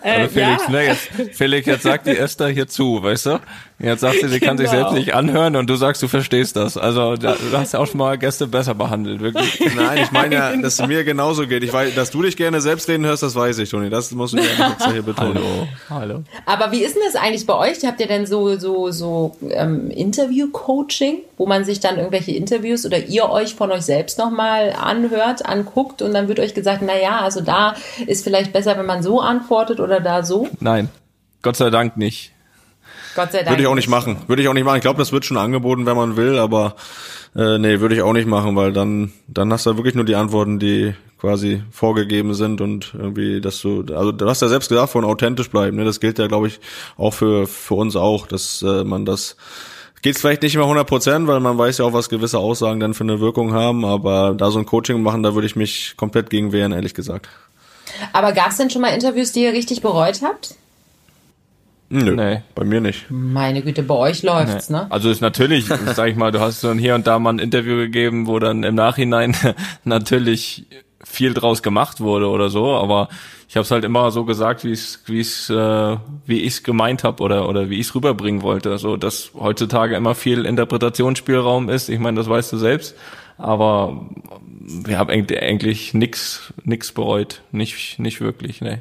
[0.03, 0.71] äh, Also Felix, ja.
[0.71, 3.41] ne, jetzt, Felix, jetzt sagt die Esther hier zu, weißt du?
[3.83, 4.83] Jetzt sagt sie, sie kann sich Genau.
[4.83, 6.77] selbst nicht anhören und du sagst, du verstehst das.
[6.77, 9.61] Also da, du hast ja auch schon mal Gäste besser behandelt, wirklich.
[9.77, 10.63] Nein, ich meine ja, Genau.
[10.63, 11.65] dass es mir genauso geht.
[11.65, 13.91] Ich weiß, dass du dich gerne selbst reden hörst, das weiß ich, Toni.
[13.91, 15.35] Das musst du mir extra hier betonen.
[15.35, 16.23] Hallo, hallo.
[16.47, 17.85] Aber wie ist denn das eigentlich bei euch?
[17.85, 22.99] Habt ihr denn so so so ähm, Interview-Coaching, wo man sich dann irgendwelche Interviews oder
[22.99, 27.21] ihr euch von euch selbst nochmal anhört, anguckt und dann wird euch gesagt, na ja,
[27.21, 27.75] also da
[28.07, 30.49] ist vielleicht besser, wenn man so antwortet oder da so.
[30.61, 30.89] Nein,
[31.43, 32.32] Gott sei Dank nicht.
[33.15, 33.51] Gott sei Dank.
[33.51, 34.19] Würde ich auch nicht machen.
[34.27, 34.77] Würde ich auch nicht machen.
[34.77, 36.77] Ich glaube, das wird schon angeboten, wenn man will, aber
[37.37, 40.17] äh, nee, würde ich auch nicht machen, weil dann dann hast du wirklich nur die
[40.17, 44.91] Antworten, die quasi vorgegeben sind und irgendwie, dass du, also du hast ja selbst gesagt,
[44.91, 45.77] von authentisch bleiben.
[45.77, 45.85] Ne?
[45.85, 46.61] Das gilt ja, glaube ich,
[46.97, 49.37] auch für für uns auch, dass äh, man das
[50.03, 52.93] Geht's vielleicht nicht immer 100 Prozent, weil man weiß ja auch, was gewisse Aussagen dann
[52.93, 56.29] für eine Wirkung haben, aber da so ein Coaching machen, da würde ich mich komplett
[56.29, 57.29] gegen wehren, ehrlich gesagt.
[58.13, 60.57] Aber gab es denn schon mal Interviews, die ihr richtig bereut habt?
[61.95, 62.41] Nö, Nee.
[62.55, 63.05] bei mir nicht.
[63.11, 64.87] Meine Güte, bei euch läuft's, ne?
[64.91, 67.77] Also ist natürlich, sag ich mal, du hast dann hier und da mal ein Interview
[67.77, 69.37] gegeben, wo dann im Nachhinein
[69.85, 70.65] natürlich
[71.05, 73.09] viel draus gemacht wurde oder so, aber
[73.49, 76.63] ich habe es halt immer so gesagt, wie es wie es äh, wie ich es
[76.63, 81.69] gemeint habe oder oder wie ich es rüberbringen wollte, so dass heutzutage immer viel Interpretationsspielraum
[81.69, 81.91] ist.
[81.91, 82.97] Ich meine, das weißt du selbst,
[83.37, 84.07] aber
[84.61, 88.81] wir haben eigentlich, eigentlich nix nix bereut, nicht nicht wirklich, ne.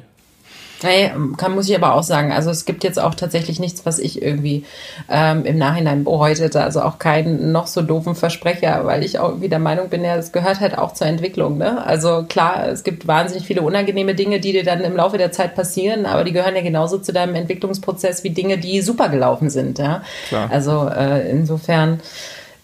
[0.82, 3.98] Hey, kann, muss ich aber auch sagen, also es gibt jetzt auch tatsächlich nichts, was
[3.98, 4.64] ich irgendwie
[5.08, 6.62] ähm, im Nachhinein bereut hätte.
[6.62, 10.16] Also auch keinen noch so doofen Versprecher, weil ich auch irgendwie der Meinung bin, ja,
[10.16, 11.58] das gehört halt auch zur Entwicklung.
[11.58, 11.84] Ne?
[11.84, 15.54] Also klar, es gibt wahnsinnig viele unangenehme Dinge, die dir dann im Laufe der Zeit
[15.54, 19.78] passieren, aber die gehören ja genauso zu deinem Entwicklungsprozess wie Dinge, die super gelaufen sind.
[19.78, 20.02] Ja?
[20.28, 20.50] Klar.
[20.50, 22.00] Also äh, insofern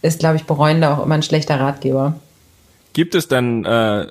[0.02, 2.14] ist, glaube ich, bereuen da auch immer ein schlechter Ratgeber.
[2.98, 3.68] Gibt es denn äh,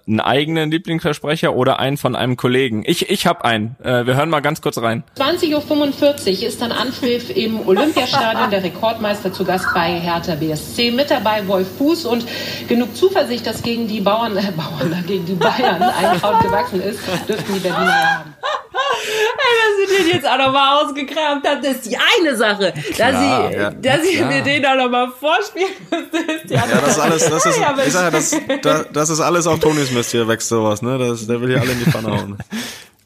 [0.07, 2.83] einen eigenen Lieblingsversprecher oder einen von einem Kollegen?
[2.85, 3.75] Ich, ich habe einen.
[3.83, 5.03] Äh, wir hören mal ganz kurz rein.
[5.17, 8.49] 20.45 Uhr ist dann Anpfiff im Olympiastadion.
[8.49, 10.91] Der Rekordmeister zu Gast bei Hertha BSC.
[10.91, 12.25] Mit dabei Wolf Fuß und
[12.69, 17.01] genug Zuversicht, dass gegen die Bauern, äh, Bauern, gegen die Bayern ein Kraut gewachsen ist,
[17.27, 18.35] dürften die Berliner ja haben.
[19.67, 22.73] dass sie den jetzt auch nochmal ausgekramt hat, das ist die eine Sache.
[22.73, 24.29] Dass Klar, sie, ja, dass sie klar.
[24.29, 27.59] mir den auch nochmal vorspielen, das ist die Ja, andere das ist alles, das ist,
[27.59, 30.81] Ja, ich sag ja, das, da, das ist alles auf Tonis Mist hier wächst sowas,
[30.81, 30.97] ne?
[30.97, 32.37] Das, der will hier alle in die Pfanne hauen.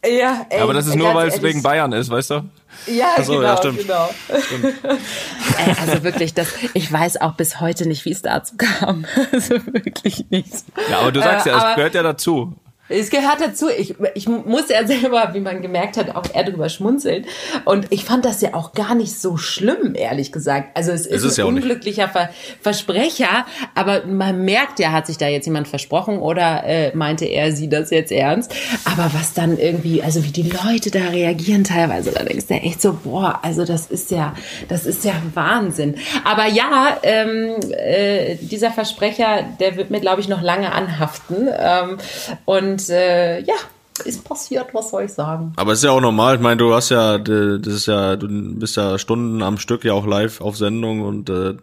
[0.04, 2.50] Ja, ey, Aber das ist nur, weil es wegen Bayern ist, weißt du?
[2.88, 3.78] Ja, so, genau, ja, stimmt.
[3.78, 4.10] genau.
[4.30, 9.06] Ey, also wirklich, das, ich weiß auch bis heute nicht, wie es dazu kam.
[9.32, 10.66] Also wirklich nicht.
[10.90, 12.56] Ja, aber du sagst Äh, ja, es gehört ja dazu.
[12.91, 13.67] Es gehört dazu.
[13.69, 17.25] Ich, ich muss ja selber, wie man gemerkt hat, auch eher drüber schmunzeln.
[17.65, 20.75] Und ich fand das ja auch gar nicht so schlimm, ehrlich gesagt.
[20.75, 22.30] Also es ist, es ein ja unglücklicher Ver
[22.62, 27.51] Versprecher, aber man merkt ja, hat sich da jetzt jemand versprochen oder äh, meinte er
[27.51, 28.54] sie das jetzt ernst.
[28.86, 32.82] Aber was dann irgendwie, also wie die Leute da reagieren teilweise, da denkst du echt
[32.82, 34.34] so, boah, also das ist ja,
[34.67, 35.95] das ist ja Wahnsinn.
[36.23, 41.47] Aber ja, ähm, äh, dieser Versprecher, der wird mir, glaube ich, noch lange anhaften.
[41.58, 41.97] Ähm,
[42.45, 43.56] und äh, ja,
[44.02, 45.54] ist passiert, was soll ich sagen?
[45.56, 46.36] Aber es ist ja auch normal.
[46.36, 49.94] Ich meine, du hast ja, das ist ja, du bist ja Stunden am Stück ja
[49.94, 51.58] auch live auf Sendung und äh, da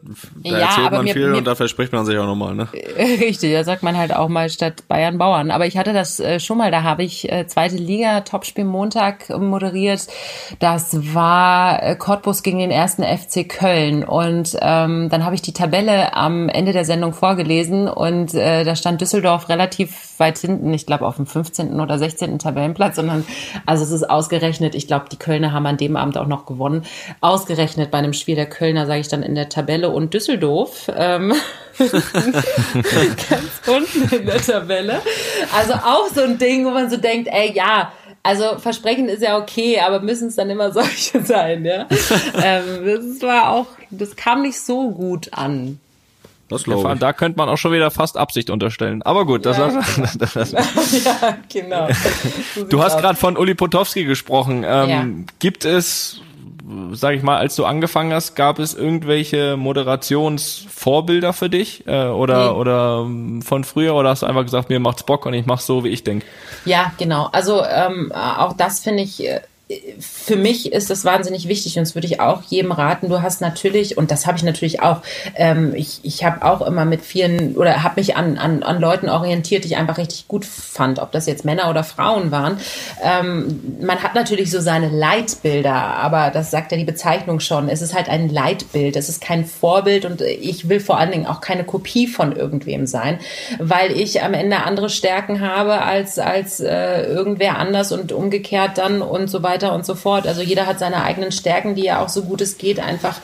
[0.50, 2.68] Ja, erzählt man mir- viel mir- und da verspricht man sich auch nochmal, ne?
[3.20, 5.50] Richtig, da sagt man halt auch mal statt Bayern Bauern.
[5.50, 9.28] Aber ich hatte das äh, schon mal, da habe ich äh, zweite Liga, Topspiel Montag
[9.30, 10.06] moderiert.
[10.58, 14.04] Das war äh, Cottbus gegen den ersten FC Köln.
[14.04, 18.74] Und ähm, dann habe ich die Tabelle am Ende der Sendung vorgelesen und äh, da
[18.76, 21.80] stand Düsseldorf relativ weit hinten, ich glaube auf dem 15.
[21.80, 22.27] oder 16.
[22.36, 23.24] Tabellenplatz, sondern
[23.64, 26.84] also es ist ausgerechnet, ich glaube, die Kölner haben an dem Abend auch noch gewonnen.
[27.20, 30.90] Ausgerechnet bei einem Spiel der Kölner, sage ich dann in der Tabelle und Düsseldorf.
[30.94, 31.32] Ähm,
[31.78, 35.00] ganz unten in der Tabelle.
[35.56, 39.38] Also auch so ein Ding, wo man so denkt, ey, ja, also Versprechen ist ja
[39.38, 41.86] okay, aber müssen es dann immer solche sein, ja?
[42.42, 45.80] ähm, das war auch, das kam nicht so gut an.
[46.48, 46.98] Das Ja, glaube ich.
[47.00, 49.02] da könnte man auch schon wieder fast Absicht unterstellen.
[49.02, 49.58] Aber gut, das,
[50.18, 50.52] das, das,
[51.04, 51.88] ja, genau.
[52.54, 54.64] So Du hast gerade von Uli Potowski gesprochen.
[54.66, 55.04] Ähm, Ja.
[55.40, 56.20] Gibt es,
[56.92, 62.52] sag ich mal, als du angefangen hast, gab es irgendwelche Moderationsvorbilder für dich äh, oder
[62.52, 62.58] Nee.
[62.58, 65.66] oder ähm, von früher oder hast du einfach gesagt, mir macht's Bock und ich mach's
[65.66, 66.24] so, wie ich denk?
[66.64, 67.28] Ja, genau.
[67.32, 69.26] Also ähm, auch das finde ich.
[69.26, 69.40] äh,
[70.00, 73.10] Für mich ist das wahnsinnig wichtig und das würde ich auch jedem raten.
[73.10, 75.02] Du hast natürlich, und das habe ich natürlich auch,
[75.34, 79.10] ähm, ich, ich habe auch immer mit vielen oder habe mich an, an, an Leuten
[79.10, 82.58] orientiert, die ich einfach richtig gut fand, ob das jetzt Männer oder Frauen waren.
[83.02, 87.68] Ähm, man hat natürlich so seine Leitbilder, aber das sagt ja die Bezeichnung schon.
[87.68, 91.26] Es ist halt ein Leitbild, es ist kein Vorbild und ich will vor allen Dingen
[91.26, 93.18] auch keine Kopie von irgendwem sein,
[93.58, 99.02] weil ich am Ende andere Stärken habe als, als äh, irgendwer anders und umgekehrt dann
[99.02, 100.26] und so weiter und so fort.
[100.26, 103.20] Also jeder hat seine eigenen Stärken, die er auch so gut es geht einfach,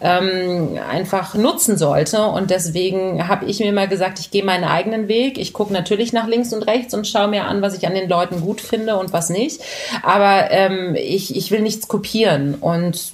[0.00, 2.26] ähm, einfach nutzen sollte.
[2.26, 5.38] Und deswegen habe ich mir mal gesagt, ich gehe meinen eigenen Weg.
[5.38, 8.08] Ich gucke natürlich nach links und rechts und schaue mir an, was ich an den
[8.08, 9.60] Leuten gut finde und was nicht.
[10.02, 12.54] Aber ähm, ich, ich will nichts kopieren.
[12.54, 13.12] Und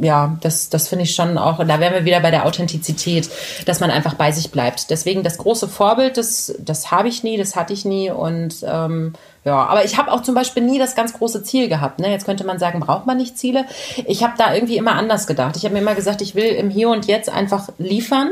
[0.00, 3.28] ja, das, das finde ich schon auch, da wären wir wieder bei der Authentizität,
[3.66, 4.90] dass man einfach bei sich bleibt.
[4.90, 8.10] Deswegen das große Vorbild, das, das habe ich nie, das hatte ich nie.
[8.10, 9.14] Und ähm,
[9.48, 12.00] ja, aber ich habe auch zum Beispiel nie das ganz große Ziel gehabt.
[12.00, 12.10] Ne?
[12.10, 13.64] Jetzt könnte man sagen, braucht man nicht Ziele?
[14.04, 15.56] Ich habe da irgendwie immer anders gedacht.
[15.56, 18.28] Ich habe mir immer gesagt, ich will im Hier und Jetzt einfach liefern.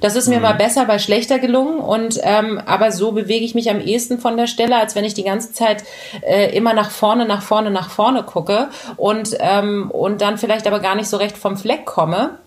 [0.00, 3.68] Das ist mir mal besser bei schlechter gelungen und ähm, aber so bewege ich mich
[3.68, 5.82] am ehesten von der Stelle, als wenn ich die ganze Zeit
[6.20, 10.78] äh, immer nach vorne, nach vorne, nach vorne gucke und ähm, und dann vielleicht aber
[10.78, 12.38] gar nicht so recht vom Fleck komme.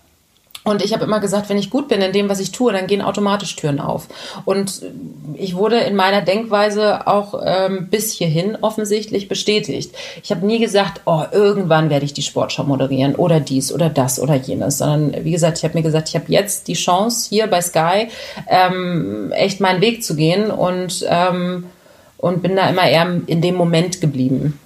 [0.66, 2.88] Und ich habe immer gesagt, wenn ich gut bin in dem, was ich tue, dann
[2.88, 4.08] gehen automatisch Türen auf.
[4.44, 4.82] Und
[5.34, 9.94] ich wurde in meiner Denkweise auch ähm, bis hierhin offensichtlich bestätigt.
[10.24, 14.18] Ich habe nie gesagt, oh, irgendwann werde ich die Sportschau moderieren oder dies oder das
[14.18, 17.46] oder jenes, sondern wie gesagt, ich habe mir gesagt, ich habe jetzt die Chance hier
[17.46, 18.08] bei Sky
[18.48, 21.66] ähm, echt meinen Weg zu gehen und ähm,
[22.18, 24.58] und bin da immer eher in dem Moment geblieben.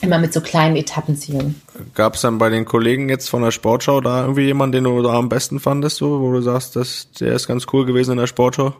[0.00, 1.60] Immer mit so kleinen Etappenzielen.
[1.94, 5.02] Gab es dann bei den Kollegen jetzt von der Sportschau da irgendwie jemanden, den du
[5.02, 8.18] da am besten fandest, so, wo du sagst, dass der ist ganz cool gewesen in
[8.18, 8.74] der Sportschau?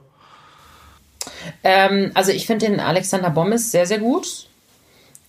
[1.64, 4.47] Ähm, also ich finde den Alexander Bommes sehr, sehr gut.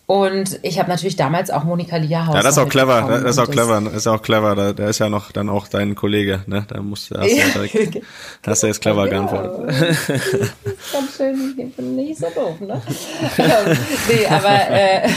[0.09, 2.33] Und ich habe natürlich damals auch Monika Lierhaus.
[2.33, 4.89] Ja, das ist auch clever, das ist auch clever, das ist auch clever, da- der
[4.89, 6.65] ist ja noch dann auch dein Kollege, ne?
[6.67, 8.01] Da musst du, hast ja direkt,
[8.43, 9.67] hast du jetzt clever geantwortet.
[10.91, 12.81] ganz schön, ich bin nicht so doof, ne?
[13.37, 13.77] Ähm,
[14.09, 15.09] nee, aber äh,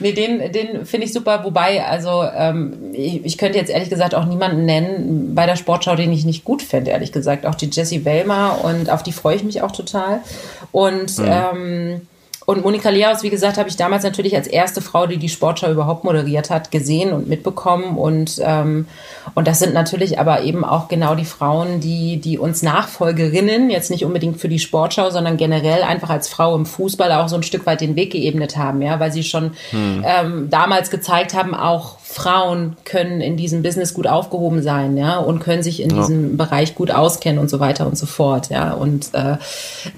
[0.00, 1.44] nee, den, den finde ich super.
[1.44, 5.94] Wobei, also ähm, ich, ich könnte jetzt ehrlich gesagt auch niemanden nennen bei der Sportschau,
[5.94, 7.44] den ich nicht gut finde, ehrlich gesagt.
[7.44, 10.20] Auch die Jessie Wellmer und auf die freue ich mich auch total.
[10.72, 12.00] Und ähm,
[12.48, 15.70] und Monika Leaus, wie gesagt, habe ich damals natürlich als erste Frau, die die Sportschau
[15.70, 17.98] überhaupt moderiert hat, gesehen und mitbekommen.
[17.98, 18.88] Und, ähm,
[19.34, 23.90] und das sind natürlich aber eben auch genau die Frauen, die, die uns Nachfolgerinnen, jetzt
[23.90, 27.42] nicht unbedingt für die Sportschau, sondern generell einfach als Frau im Fußball auch so ein
[27.42, 29.50] Stück weit den Weg geebnet haben, ja, weil sie schon
[30.02, 35.40] ähm, damals gezeigt haben, auch Frauen können in diesem Business gut aufgehoben sein, ja, und
[35.40, 38.72] können sich in diesem Bereich gut auskennen und so weiter und so fort, ja.
[38.72, 39.36] Und äh,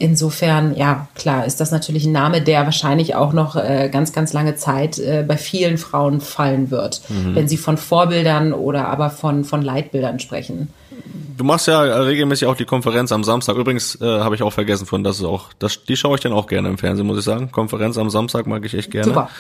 [0.01, 4.33] insofern, ja, klar, ist das natürlich ein Name, der wahrscheinlich auch noch äh, ganz, ganz
[4.33, 9.44] lange Zeit äh, bei vielen Frauen fallen wird, wenn sie von Vorbildern oder aber von,
[9.44, 10.68] von Leitbildern sprechen.
[11.37, 13.57] Du machst ja regelmäßig auch die Konferenz am Samstag.
[13.57, 16.33] Übrigens äh, habe ich auch vergessen von, das ist auch, das, die schaue ich dann
[16.33, 17.51] auch gerne im Fernsehen, muss ich sagen.
[17.51, 19.07] Konferenz am Samstag mag ich echt gerne.
[19.07, 19.31] Super.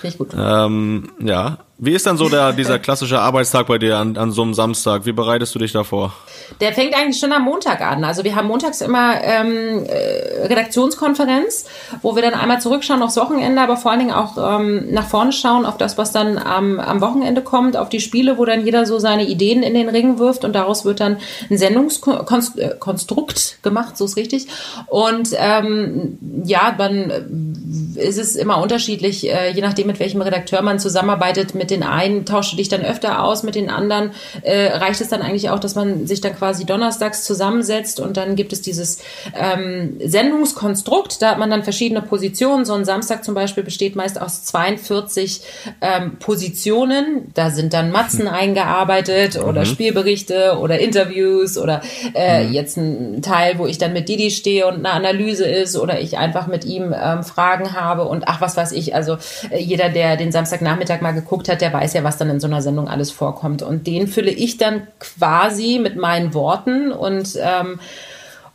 [0.00, 0.30] Finde ich gut.
[0.36, 1.58] Ähm, ja.
[1.76, 5.06] Wie ist dann so der, dieser klassische Arbeitstag bei dir an, an so einem Samstag?
[5.06, 6.12] Wie bereitest du dich davor?
[6.60, 8.04] Der fängt eigentlich schon am Montag an.
[8.04, 11.64] Also wir haben montags immer ähm, äh, Redaktionskonferenz,
[12.00, 15.32] wo wir dann einmal zurückschauen aufs Wochenende, aber vor allen Dingen auch ähm, nach vorne
[15.32, 18.86] schauen auf das, was dann am, am Wochenende kommt, auf die Spiele, wo dann jeder
[18.86, 21.16] so seine Ideen in den Ring wirft und daraus wird dann
[21.50, 24.46] ein Sendungskonstrukt gemacht, so ist richtig.
[24.86, 30.78] Und ähm, ja, dann ist es immer unterschiedlich, äh, je nachdem, mit welchem Redakteur man
[30.78, 31.56] zusammenarbeitet.
[31.56, 34.12] Mit den einen tauscht du dich dann öfter aus, mit den anderen
[34.42, 38.36] äh, reicht es dann eigentlich auch, dass man sich dann quasi donnerstags zusammensetzt und dann
[38.36, 39.00] gibt es dieses
[39.38, 41.22] ähm, Sendungskonstrukt.
[41.22, 42.64] Da hat man dann verschiedene Positionen.
[42.64, 45.42] So ein Samstag zum Beispiel besteht meist aus 42
[45.80, 47.30] ähm, Positionen.
[47.34, 49.66] Da sind dann Matzen eingearbeitet oder mhm.
[49.66, 51.82] Spielberichte oder Interviews oder
[52.14, 52.52] äh, mhm.
[52.52, 56.18] jetzt ein Teil, wo ich dann mit Didi stehe und eine Analyse ist oder ich
[56.18, 58.94] einfach mit ihm ähm, Fragen habe und ach, was weiß ich.
[58.94, 59.18] Also
[59.50, 62.46] äh, jeder, der den Samstagnachmittag mal geguckt hat, der weiß ja, was dann in so
[62.46, 63.62] einer Sendung alles vorkommt.
[63.62, 67.78] Und den fülle ich dann quasi mit meinen Worten und ähm,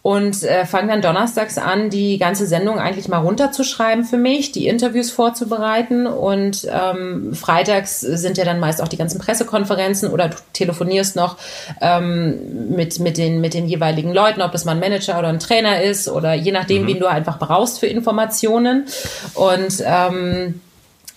[0.01, 4.67] und äh, fange dann donnerstags an, die ganze Sendung eigentlich mal runterzuschreiben für mich, die
[4.67, 10.37] Interviews vorzubereiten und ähm, freitags sind ja dann meist auch die ganzen Pressekonferenzen oder du
[10.53, 11.37] telefonierst noch
[11.81, 15.39] ähm, mit, mit, den, mit den jeweiligen Leuten, ob das mal ein Manager oder ein
[15.39, 16.87] Trainer ist oder je nachdem, mhm.
[16.87, 18.85] wen du einfach brauchst für Informationen
[19.33, 20.61] und ähm,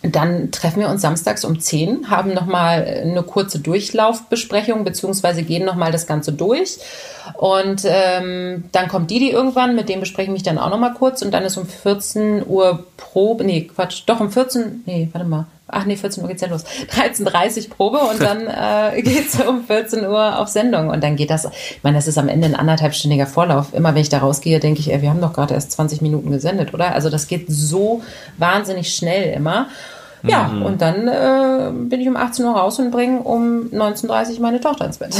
[0.02, 5.92] dann treffen wir uns samstags um 10, haben nochmal eine kurze Durchlaufbesprechung, beziehungsweise gehen nochmal
[5.92, 6.78] das Ganze durch.
[7.34, 11.22] Und ähm, dann kommt Didi irgendwann, mit dem bespreche ich mich dann auch nochmal kurz.
[11.22, 15.46] Und dann ist um 14 Uhr Probe, nee, Quatsch, doch um 14, nee, warte mal.
[15.72, 16.64] Ach nee, 14 Uhr geht's ja los.
[16.94, 18.46] 13.30 Probe und dann
[18.94, 20.90] äh, geht's um 14 Uhr auf Sendung.
[20.90, 23.72] Und dann geht das, ich meine, das ist am Ende ein anderthalbstündiger Vorlauf.
[23.72, 26.30] Immer wenn ich da rausgehe, denke ich, ey, wir haben doch gerade erst 20 Minuten
[26.30, 26.92] gesendet, oder?
[26.92, 28.02] Also das geht so
[28.38, 29.68] wahnsinnig schnell immer.
[30.24, 30.62] Ja, mhm.
[30.62, 34.60] und dann äh, bin ich um 18 Uhr raus und bringe um 19.30 Uhr meine
[34.60, 35.14] Tochter ins Bett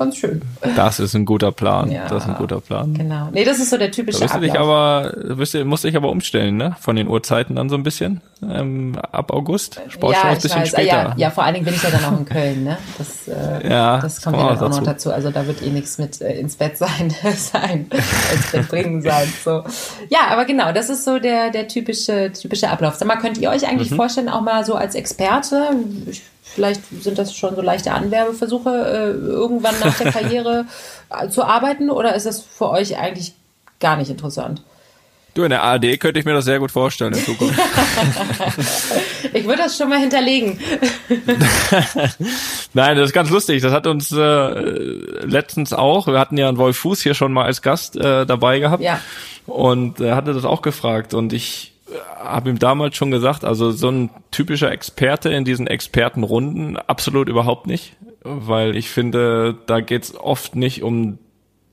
[0.00, 0.40] ganz schön.
[0.74, 1.90] Das ist ein guter Plan.
[1.90, 2.94] Ja, das ist ein guter Plan.
[2.94, 3.28] Genau.
[3.32, 4.40] Nee, das ist so der typische da Ablauf.
[4.40, 6.74] Dich aber, wirst du, musst dich aber umstellen, ne?
[6.80, 8.22] Von den Uhrzeiten dann so ein bisschen.
[8.42, 9.80] Ähm, ab August.
[9.88, 10.68] Sportschau ja, ein bisschen weiß.
[10.70, 10.86] später.
[10.86, 12.78] Ja, ja, vor allen Dingen bin ich ja dann auch in Köln, ne?
[12.96, 14.78] Das, äh, ja, das kommt ja dann auch dazu.
[14.78, 15.12] noch dazu.
[15.12, 19.30] Also da wird eh nichts mit äh, ins Bett sein, sein, ins Bett bringen sein.
[19.44, 19.62] So.
[20.08, 22.94] Ja, aber genau, das ist so der, der typische, typische Ablauf.
[22.94, 23.96] Sag mal, könnt ihr euch eigentlich mhm.
[23.96, 25.68] vorstellen, auch mal so als Experte,
[26.06, 26.22] ich
[26.54, 30.66] Vielleicht sind das schon so leichte Anwerbeversuche, äh, irgendwann nach der Karriere
[31.10, 33.34] äh, zu arbeiten oder ist das für euch eigentlich
[33.78, 34.62] gar nicht interessant?
[35.34, 37.58] Du, in der ARD könnte ich mir das sehr gut vorstellen in Zukunft.
[39.32, 40.58] ich würde das schon mal hinterlegen.
[42.74, 43.62] Nein, das ist ganz lustig.
[43.62, 47.44] Das hat uns äh, letztens auch, wir hatten ja einen Wolf Fuß hier schon mal
[47.44, 48.82] als Gast äh, dabei gehabt.
[48.82, 49.00] Ja.
[49.46, 51.14] Und er hatte das auch gefragt.
[51.14, 51.74] Und ich
[52.18, 57.66] habe ihm damals schon gesagt, also so ein typischer Experte in diesen Expertenrunden absolut überhaupt
[57.66, 61.18] nicht, weil ich finde, da geht's oft nicht um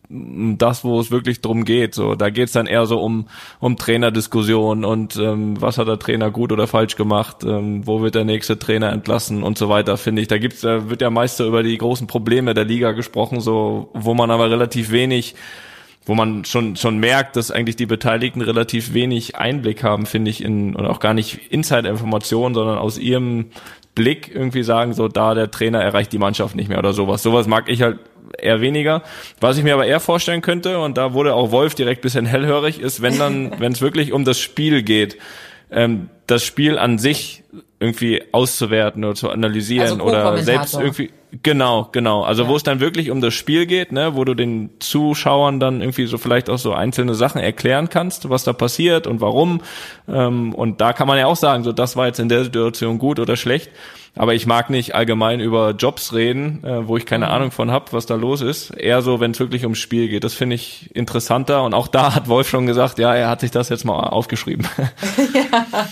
[0.10, 1.94] das, wo es wirklich drum geht.
[1.94, 3.28] So, da geht's dann eher so um
[3.60, 8.16] um Trainerdiskussion und ähm, was hat der Trainer gut oder falsch gemacht, ähm, wo wird
[8.16, 9.98] der nächste Trainer entlassen und so weiter.
[9.98, 12.94] Finde ich, da gibt's, da wird ja meist so über die großen Probleme der Liga
[12.94, 15.36] gesprochen, so wo man aber relativ wenig
[16.06, 20.44] wo man schon schon merkt, dass eigentlich die Beteiligten relativ wenig Einblick haben, finde ich,
[20.44, 23.48] in und auch gar nicht Insider-Informationen, sondern aus ihrem
[23.94, 27.24] Blick irgendwie sagen, so da der Trainer erreicht die Mannschaft nicht mehr oder sowas.
[27.24, 28.00] Sowas mag ich halt
[28.38, 29.04] eher weniger.
[29.40, 32.80] Was ich mir aber eher vorstellen könnte, und da wurde auch Wolf direkt bisschen hellhörig,
[32.80, 35.18] ist, wenn dann, wenn es wirklich um das Spiel geht,
[35.72, 37.44] ähm, das Spiel an sich
[37.80, 41.12] irgendwie auszuwerten oder zu analysieren also oder selbst irgendwie
[41.44, 42.50] genau genau also ja.
[42.50, 46.08] wo es dann wirklich um das Spiel geht ne wo du den Zuschauern dann irgendwie
[46.08, 49.62] so vielleicht auch so einzelne Sachen erklären kannst was da passiert und warum
[50.08, 52.98] ähm, und da kann man ja auch sagen so das war jetzt in der Situation
[52.98, 53.70] gut oder schlecht
[54.18, 57.32] aber ich mag nicht allgemein über Jobs reden, äh, wo ich keine mhm.
[57.32, 58.72] Ahnung von hab, was da los ist.
[58.72, 60.24] Eher so, wenn es wirklich ums Spiel geht.
[60.24, 61.64] Das finde ich interessanter.
[61.64, 64.68] Und auch da hat Wolf schon gesagt, ja, er hat sich das jetzt mal aufgeschrieben.
[65.34, 65.88] ja,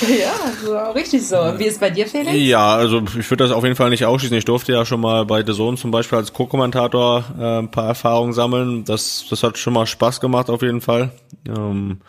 [0.20, 0.32] ja
[0.64, 1.36] so, richtig so.
[1.56, 2.32] Wie ist bei dir, Felix?
[2.34, 4.36] Ja, also ich würde das auf jeden Fall nicht ausschließen.
[4.36, 7.86] Ich durfte ja schon mal bei The Zone zum Beispiel als Co-Kommentator äh, ein paar
[7.86, 8.84] Erfahrungen sammeln.
[8.84, 11.10] Das, das hat schon mal Spaß gemacht auf jeden Fall.
[11.46, 12.00] Ähm,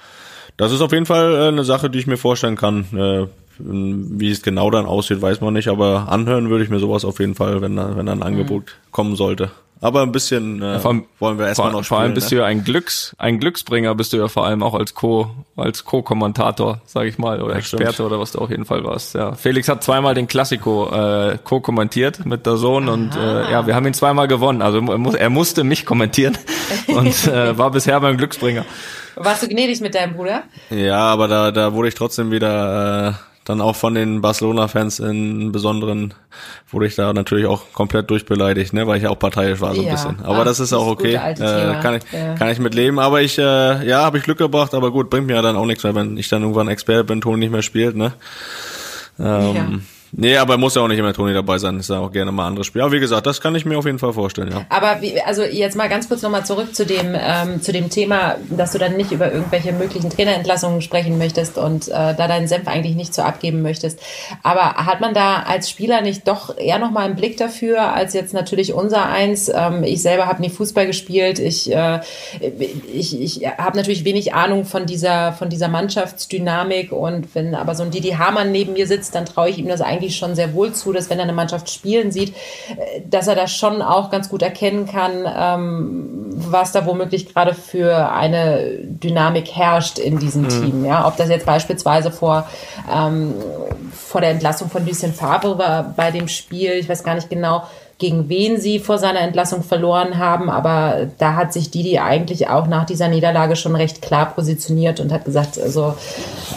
[0.58, 2.86] das ist auf jeden Fall äh, eine Sache, die ich mir vorstellen kann.
[2.96, 3.28] Äh,
[3.60, 7.20] wie es genau dann aussieht, weiß man nicht, aber anhören würde ich mir sowas auf
[7.20, 8.92] jeden Fall, wenn da, wenn da ein Angebot mhm.
[8.92, 9.52] kommen sollte.
[9.84, 11.88] Aber ein bisschen äh, ja, allem, wollen wir erstmal noch spielen.
[11.88, 12.38] Vor allem bist ne?
[12.38, 15.84] du ja ein Glücks, ein Glücksbringer bist du ja vor allem auch als Co, als
[15.84, 18.08] Co-Kommentator, sage ich mal, oder ja, Experte stimmt.
[18.08, 19.14] oder was du auf jeden Fall warst.
[19.14, 22.94] Ja, Felix hat zweimal den Klassiko äh, co-kommentiert mit der Sohn Aha.
[22.94, 24.62] und äh, ja, wir haben ihn zweimal gewonnen.
[24.62, 26.38] Also er, muss, er musste mich kommentieren
[26.88, 28.64] und äh, war bisher beim Glücksbringer.
[29.16, 30.44] Warst du gnädig mit deinem Bruder?
[30.70, 35.52] Ja, aber da, da wurde ich trotzdem wieder äh, dann auch von den Barcelona-Fans in
[35.52, 36.14] besonderen
[36.72, 39.88] wurde ich da natürlich auch komplett durchbeleidigt, ne, weil ich auch parteiisch war so ein
[39.88, 39.94] ja.
[39.94, 40.20] bisschen.
[40.24, 41.36] Aber Ach, das ist auch okay, äh,
[41.82, 42.36] kann ich ja.
[42.36, 43.00] kann ich mit leben.
[43.00, 45.66] Aber ich äh, ja, habe ich Glück gebracht, aber gut, bringt mir ja dann auch
[45.66, 48.14] nichts, weil wenn ich dann irgendwann Experte bin, Ton nicht mehr spielt, ne.
[49.20, 49.68] Ähm, ja.
[50.16, 51.80] Nee, aber muss ja auch nicht immer Toni dabei sein.
[51.80, 52.84] Ist ja auch gerne mal andere Spiele.
[52.84, 54.66] Aber wie gesagt, das kann ich mir auf jeden Fall vorstellen, ja.
[54.70, 58.36] Aber wie, also jetzt mal ganz kurz nochmal zurück zu dem, ähm, zu dem Thema,
[58.50, 62.68] dass du dann nicht über irgendwelche möglichen Trainerentlassungen sprechen möchtest und äh, da deinen Senf
[62.68, 64.00] eigentlich nicht so abgeben möchtest.
[64.44, 68.36] Aber hat man da als Spieler nicht doch eher nochmal einen Blick dafür, als jetzt
[68.36, 69.50] natürlich unser eins?
[69.50, 71.40] Ähm, ich selber habe nie Fußball gespielt.
[71.40, 72.02] Ich, äh,
[72.94, 77.82] ich, ich habe natürlich wenig Ahnung von dieser, von dieser Mannschaftsdynamik und wenn aber so
[77.82, 80.74] ein Didi Hamann neben mir sitzt, dann traue ich ihm das eigentlich schon sehr wohl
[80.74, 84.30] zu, dass wenn er eine Mannschaft spielen sieht, äh, dass er das schon auch ganz
[84.30, 90.50] gut erkennen kann, ähm, was da womöglich gerade für eine Dynamik herrscht in diesem mhm.
[90.50, 90.86] Team.
[90.86, 92.48] Ja, ob das jetzt beispielsweise vor,
[92.94, 93.34] ähm,
[93.92, 97.64] vor der Entlassung von Lucien Favre war bei dem Spiel, ich weiß gar nicht genau,
[98.04, 102.68] gegen wen sie vor seiner Entlassung verloren haben, aber da hat sich Didi eigentlich auch
[102.68, 105.96] nach dieser Niederlage schon recht klar positioniert und hat gesagt, also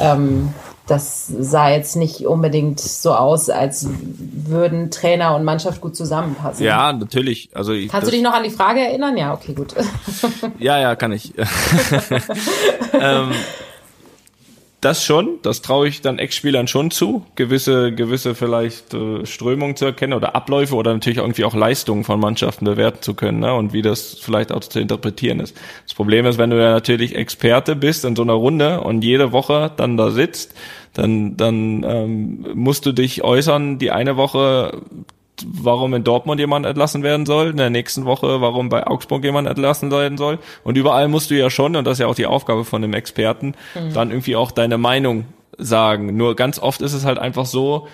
[0.01, 0.53] ähm,
[0.87, 6.65] das sah jetzt nicht unbedingt so aus, als würden Trainer und Mannschaft gut zusammenpassen.
[6.65, 7.51] Ja, natürlich.
[7.55, 9.17] Also ich, Kannst du dich noch an die Frage erinnern?
[9.17, 9.75] Ja, okay, gut.
[10.59, 11.35] ja, ja, kann ich.
[12.93, 13.33] ähm,
[14.87, 19.85] das schon, das traue ich dann Ex-Spielern schon zu, gewisse, gewisse vielleicht äh, Strömungen zu
[19.85, 23.53] erkennen oder Abläufe oder natürlich irgendwie auch Leistungen von Mannschaften bewerten zu können ne?
[23.53, 25.57] und wie das vielleicht auch zu interpretieren ist.
[25.83, 29.33] Das Problem ist, wenn du ja natürlich Experte bist in so einer Runde und jede
[29.33, 30.55] Woche dann da sitzt,
[30.95, 34.83] dann, dann ähm, musst du dich äußern, die eine Woche
[35.45, 39.49] warum in Dortmund jemand entlassen werden soll, in der nächsten Woche, warum bei Augsburg jemand
[39.49, 40.39] entlassen werden soll.
[40.65, 42.95] Und überall musst du ja schon, und das ist ja auch die Aufgabe von dem
[42.95, 43.93] Experten, mhm.
[43.93, 45.27] dann irgendwie auch deine Meinung
[45.59, 46.17] sagen.
[46.17, 47.89] Nur ganz oft ist es halt einfach so,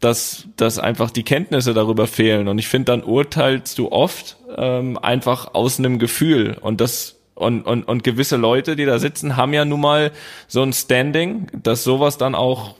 [0.00, 2.48] dass, dass einfach die Kenntnisse darüber fehlen.
[2.48, 6.56] Und ich finde, dann urteilst du oft ähm, einfach aus einem Gefühl.
[6.60, 10.10] Und das und, und, und gewisse Leute, die da sitzen, haben ja nun mal
[10.48, 12.74] so ein Standing, dass sowas dann auch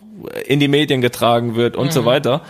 [0.46, 1.92] in die Medien getragen wird und mhm.
[1.92, 2.42] so weiter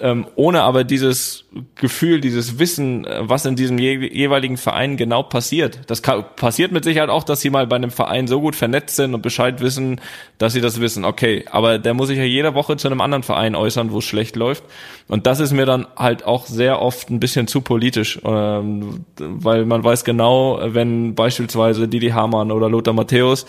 [0.00, 5.22] ähm, ohne aber dieses Gefühl, dieses Wissen, äh, was in diesem je jeweiligen Verein genau
[5.22, 5.80] passiert.
[5.88, 9.14] Das passiert mit Sicherheit auch, dass sie mal bei einem Verein so gut vernetzt sind
[9.14, 10.00] und Bescheid wissen,
[10.38, 11.04] dass sie das wissen.
[11.04, 14.04] Okay, aber der muss sich ja jede Woche zu einem anderen Verein äußern, wo es
[14.04, 14.64] schlecht läuft.
[15.08, 19.66] Und das ist mir dann halt auch sehr oft ein bisschen zu politisch, ähm, weil
[19.66, 23.44] man weiß genau, wenn beispielsweise Didi Hamann oder Lothar Matthäus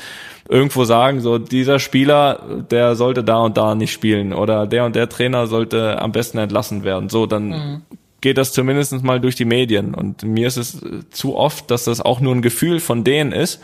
[0.49, 4.95] irgendwo sagen, so dieser Spieler, der sollte da und da nicht spielen oder der und
[4.95, 7.09] der Trainer sollte am besten entlassen werden.
[7.09, 7.81] So, dann mhm.
[8.21, 9.93] geht das zumindest mal durch die Medien.
[9.95, 10.81] Und mir ist es
[11.11, 13.61] zu oft, dass das auch nur ein Gefühl von denen ist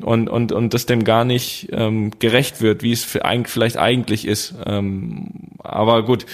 [0.00, 4.26] und, und, und das dem gar nicht ähm, gerecht wird, wie es für, vielleicht eigentlich
[4.26, 4.54] ist.
[4.64, 6.26] Ähm, aber gut,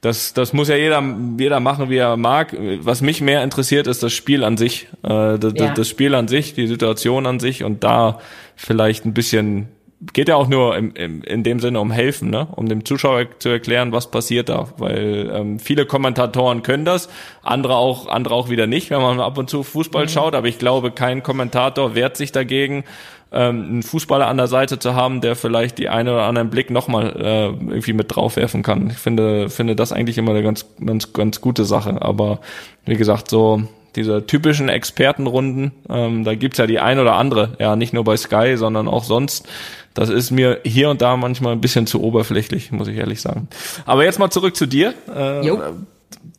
[0.00, 1.02] das, das muss ja jeder,
[1.38, 2.56] jeder machen, wie er mag.
[2.80, 4.88] Was mich mehr interessiert, ist das Spiel an sich.
[5.02, 5.74] Äh, das, ja.
[5.74, 8.20] das Spiel an sich, die Situation an sich und da
[8.56, 9.68] vielleicht ein bisschen
[10.12, 12.46] geht ja auch nur im, im, in dem Sinne um helfen, ne?
[12.54, 17.08] um dem Zuschauer zu erklären, was passiert da, weil ähm, viele Kommentatoren können das,
[17.42, 20.08] andere auch, andere auch wieder nicht, wenn man ab und zu Fußball mhm.
[20.08, 22.84] schaut, aber ich glaube, kein Kommentator wehrt sich dagegen,
[23.32, 26.70] ähm, einen Fußballer an der Seite zu haben, der vielleicht die eine oder anderen Blick
[26.70, 28.90] nochmal äh, irgendwie mit draufwerfen kann.
[28.90, 32.00] Ich finde, finde das eigentlich immer eine ganz, ganz, ganz gute Sache.
[32.02, 32.40] Aber
[32.84, 33.62] wie gesagt, so
[33.96, 38.16] diese typischen Expertenrunden, ähm, da gibt's ja die ein oder andere, ja, nicht nur bei
[38.16, 39.48] Sky, sondern auch sonst.
[39.94, 43.48] Das ist mir hier und da manchmal ein bisschen zu oberflächlich, muss ich ehrlich sagen.
[43.86, 44.92] Aber jetzt mal zurück zu dir.
[45.08, 45.46] Äh.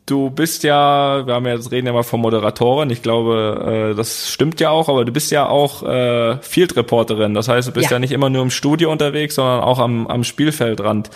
[0.08, 2.88] Du bist ja, wir haben ja jetzt reden ja mal von Moderatoren.
[2.88, 7.34] Ich glaube, äh, das stimmt ja auch, aber du bist ja auch äh, Field Reporterin.
[7.34, 7.96] Das heißt, du bist ja.
[7.96, 11.10] ja nicht immer nur im Studio unterwegs, sondern auch am, am Spielfeldrand.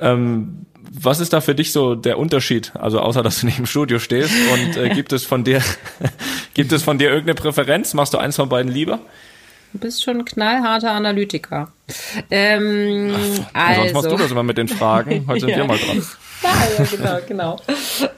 [0.00, 2.72] Ähm, was ist da für dich so der Unterschied?
[2.74, 5.62] Also außer dass du nicht im Studio stehst und äh, gibt es von dir
[6.54, 7.94] gibt es von dir irgendeine Präferenz?
[7.94, 8.98] Machst du eins von beiden lieber?
[9.72, 11.72] Du bist schon ein knallharter Analytiker.
[12.30, 13.12] Ähm,
[13.52, 13.80] Ach, also.
[13.82, 15.24] Sonst machst du das immer mit den Fragen.
[15.28, 15.56] Heute sind ja.
[15.58, 16.02] wir mal dran.
[16.78, 17.56] ja, genau, genau.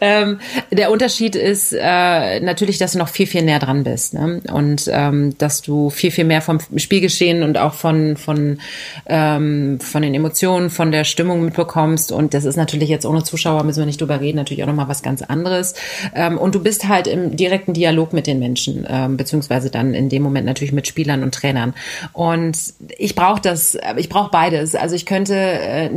[0.00, 0.40] Ähm,
[0.70, 4.14] der Unterschied ist äh, natürlich, dass du noch viel, viel näher dran bist.
[4.14, 4.40] Ne?
[4.52, 8.58] Und ähm, dass du viel, viel mehr vom Spielgeschehen und auch von, von,
[9.06, 12.12] ähm, von den Emotionen, von der Stimmung mitbekommst.
[12.12, 14.88] Und das ist natürlich jetzt ohne Zuschauer, müssen wir nicht drüber reden, natürlich auch nochmal
[14.88, 15.74] was ganz anderes.
[16.14, 20.08] Ähm, und du bist halt im direkten Dialog mit den Menschen, ähm, beziehungsweise dann in
[20.08, 21.74] dem Moment natürlich mit Spielern und Trainern.
[22.12, 22.58] Und
[22.98, 23.55] ich brauche das,
[23.96, 24.74] ich brauche beides.
[24.74, 25.90] Also ich könnte äh,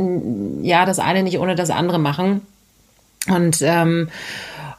[0.62, 2.42] ja das eine nicht ohne das andere machen machen.
[3.28, 4.08] Und, ähm,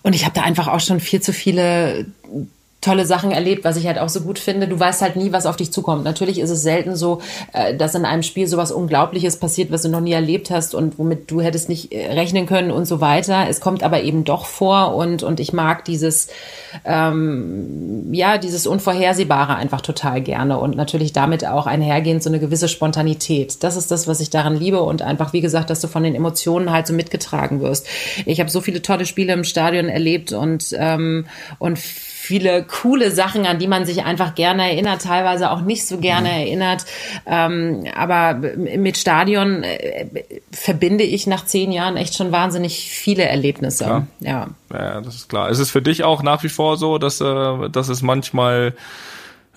[0.04, 2.06] und ich habe da einfach auch schon viel zu viele
[2.82, 4.68] tolle Sachen erlebt, was ich halt auch so gut finde.
[4.68, 6.04] Du weißt halt nie, was auf dich zukommt.
[6.04, 7.22] Natürlich ist es selten so,
[7.54, 10.98] äh, dass in einem Spiel sowas Unglaubliches passiert, was du noch nie erlebt hast und
[10.98, 13.46] womit du hättest nicht äh, rechnen können und so weiter.
[13.48, 16.28] Es kommt aber eben doch vor und, und ich mag dieses,
[16.84, 22.68] ähm, ja, dieses Unvorhersehbare einfach total gerne und natürlich damit auch einhergehend so eine gewisse
[22.68, 23.64] Spontanität.
[23.64, 26.16] Das ist das, was ich daran liebe und einfach, wie gesagt, dass du von den
[26.16, 27.86] Emotionen halt so mitgetragen wirst.
[28.26, 31.28] Ich habe so viele tolle Spiele im Stadion erlebt und, ähm,
[31.60, 31.78] und
[32.22, 36.30] viele coole Sachen, an die man sich einfach gerne erinnert, teilweise auch nicht so gerne
[36.30, 36.36] mhm.
[36.36, 36.86] erinnert.
[37.26, 40.06] Ähm, aber mit Stadion äh,
[40.52, 43.86] verbinde ich nach zehn Jahren echt schon wahnsinnig viele Erlebnisse.
[43.86, 44.08] Klar.
[44.20, 44.50] Ja.
[44.72, 45.50] ja, das ist klar.
[45.50, 48.76] Ist es für dich auch nach wie vor so, dass, äh, dass es manchmal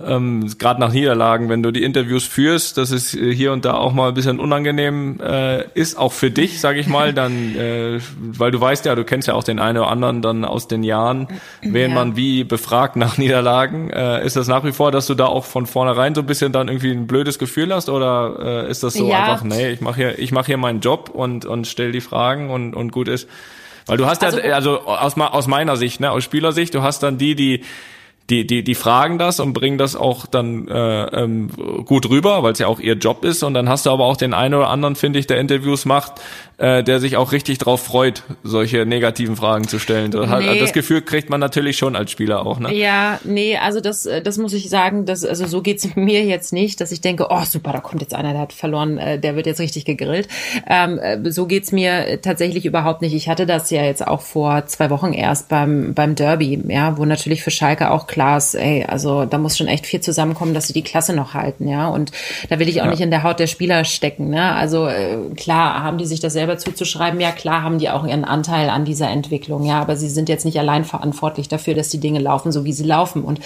[0.01, 3.75] ähm, gerade nach Niederlagen, wenn du die Interviews führst, dass es äh, hier und da
[3.75, 8.01] auch mal ein bisschen unangenehm äh, ist, auch für dich, sage ich mal, dann, äh,
[8.19, 10.83] weil du weißt ja, du kennst ja auch den einen oder anderen dann aus den
[10.83, 11.29] Jahren,
[11.63, 11.95] wen ja.
[11.95, 13.89] man wie befragt nach Niederlagen.
[13.91, 16.51] Äh, ist das nach wie vor, dass du da auch von vornherein so ein bisschen
[16.51, 19.25] dann irgendwie ein blödes Gefühl hast oder äh, ist das so ja.
[19.25, 22.51] einfach, nee, ich mache hier, ich mache hier meinen Job und und stell die Fragen
[22.51, 23.29] und und gut ist.
[23.87, 27.03] Weil du hast ja, also, also aus, aus meiner Sicht, ne, aus Spielersicht, du hast
[27.03, 27.63] dann die, die
[28.31, 31.51] die, die, die fragen das und bringen das auch dann äh, ähm,
[31.85, 33.43] gut rüber, weil es ja auch ihr Job ist.
[33.43, 36.23] Und dann hast du aber auch den einen oder anderen, finde ich, der Interviews macht,
[36.57, 40.11] äh, der sich auch richtig drauf freut, solche negativen Fragen zu stellen.
[40.11, 40.59] Das, nee.
[40.59, 42.59] das Gefühl kriegt man natürlich schon als Spieler auch.
[42.61, 42.73] Ne?
[42.73, 46.81] Ja, nee, also das, das muss ich sagen, das, also so geht's mir jetzt nicht,
[46.81, 49.47] dass ich denke, oh super, da kommt jetzt einer, der hat verloren, äh, der wird
[49.47, 50.29] jetzt richtig gegrillt.
[50.67, 53.15] Ähm, äh, so geht's mir tatsächlich überhaupt nicht.
[53.15, 57.05] Ich hatte das ja jetzt auch vor zwei Wochen erst beim, beim Derby, ja, wo
[57.05, 60.73] natürlich für Schalke auch ist, ey, also da muss schon echt viel zusammenkommen, dass sie
[60.73, 61.89] die Klasse noch halten, ja.
[61.89, 62.13] Und
[62.49, 62.91] da will ich auch ja.
[62.91, 64.55] nicht in der Haut der Spieler stecken, ne?
[64.55, 68.25] Also äh, klar haben die sich das selber zuzuschreiben, ja klar haben die auch ihren
[68.25, 72.01] Anteil an dieser Entwicklung, ja, aber sie sind jetzt nicht allein verantwortlich dafür, dass die
[72.01, 73.23] Dinge laufen, so wie sie laufen.
[73.23, 73.41] Und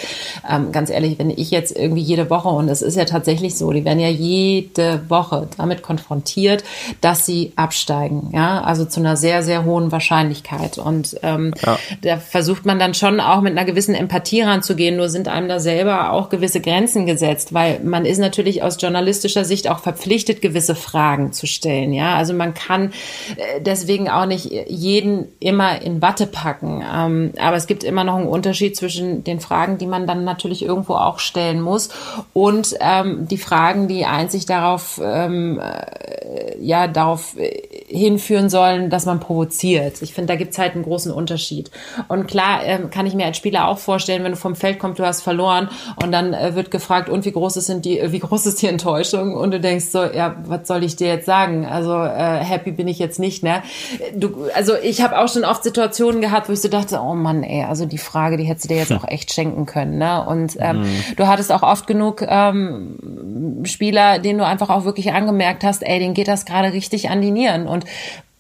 [0.49, 3.73] ähm, ganz ehrlich, wenn ich jetzt irgendwie jede Woche, und es ist ja tatsächlich so,
[3.73, 6.65] die werden ja jede Woche damit konfrontiert,
[7.01, 10.79] dass sie absteigen, ja, also zu einer sehr, sehr hohen Wahrscheinlichkeit.
[10.79, 11.79] Und ähm, ja.
[12.03, 15.49] da versucht man dann schon auch mit einer gewissen Empathie ran ranzugehen, nur sind einem
[15.49, 20.43] da selber auch gewisse Grenzen gesetzt, weil man ist natürlich aus journalistischer Sicht auch verpflichtet,
[20.43, 21.93] gewisse Fragen zu stellen.
[21.93, 22.93] Ja, also man kann
[23.37, 26.83] äh, deswegen auch nicht jeden immer in Watte packen.
[26.95, 30.65] Ähm, aber es gibt immer noch einen Unterschied zwischen den Fragen, die man dann natürlich
[30.65, 31.91] irgendwo auch stellen muss
[32.33, 39.07] und ähm, die Fragen, die einzig darauf, ähm, äh, ja, darauf äh, hinführen sollen, dass
[39.07, 40.03] man provoziert.
[40.03, 41.71] Ich finde, da gibt es halt einen großen Unterschied.
[42.09, 45.05] Und klar kann ich mir als Spieler auch vorstellen, wenn du vom Feld kommt, du
[45.05, 45.69] hast verloren
[46.03, 48.67] und dann äh, wird gefragt, und wie groß ist sind die, wie groß ist die
[48.67, 49.35] Enttäuschung?
[49.35, 51.67] Und du denkst so, ja, was soll ich dir jetzt sagen?
[51.67, 53.63] Also äh, happy bin ich jetzt nicht, ne?
[54.15, 57.43] Du, also ich habe auch schon oft Situationen gehabt, wo ich so dachte, oh Mann,
[57.43, 60.25] ey, also die Frage, die hättest du dir jetzt auch echt schenken können, ne?
[60.27, 61.03] Und ähm, mhm.
[61.17, 65.99] du hattest auch oft genug ähm, Spieler, denen du einfach auch wirklich angemerkt hast, ey,
[65.99, 67.85] denen geht das gerade richtig an die Nieren und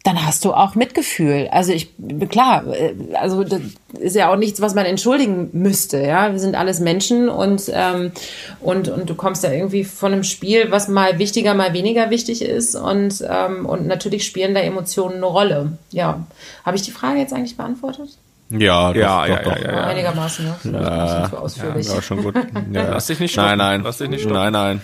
[0.04, 1.48] dann hast du auch Mitgefühl.
[1.50, 1.90] Also ich,
[2.30, 3.60] klar, äh, also das
[3.98, 5.98] ist ja auch nichts, was man entschuldigen müsste.
[6.00, 8.12] Ja, wir sind alles Menschen und ähm,
[8.60, 12.42] und und du kommst da irgendwie von einem Spiel, was mal wichtiger, mal weniger wichtig
[12.42, 15.72] ist und ähm, und natürlich spielen da Emotionen eine Rolle.
[15.90, 16.26] Ja,
[16.64, 18.10] habe ich die Frage jetzt eigentlich beantwortet?
[18.50, 19.56] Ja, doch, ja, doch, ja, doch.
[19.56, 20.56] ja, ja, Einigermaßen, ne?
[20.72, 21.86] Ja, nicht so ausführlich.
[21.86, 22.34] Ja, schon gut.
[22.72, 22.90] Ja.
[22.90, 23.48] Lass dich nicht stoppen.
[23.48, 23.82] Nein, nein.
[23.82, 24.36] Lass dich nicht stoppen.
[24.36, 24.80] Nein, nein.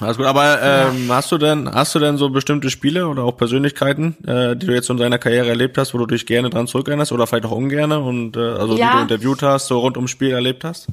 [0.00, 1.16] Alles gut, aber ähm, ja.
[1.16, 4.72] hast du denn hast du denn so bestimmte Spiele oder auch Persönlichkeiten, äh, die du
[4.72, 7.50] jetzt in deiner Karriere erlebt hast, wo du dich gerne dran zurückerinnerst oder vielleicht auch
[7.50, 8.90] ungerne und äh, also ja.
[8.90, 10.86] die du interviewt hast, so rund ums Spiel erlebt hast?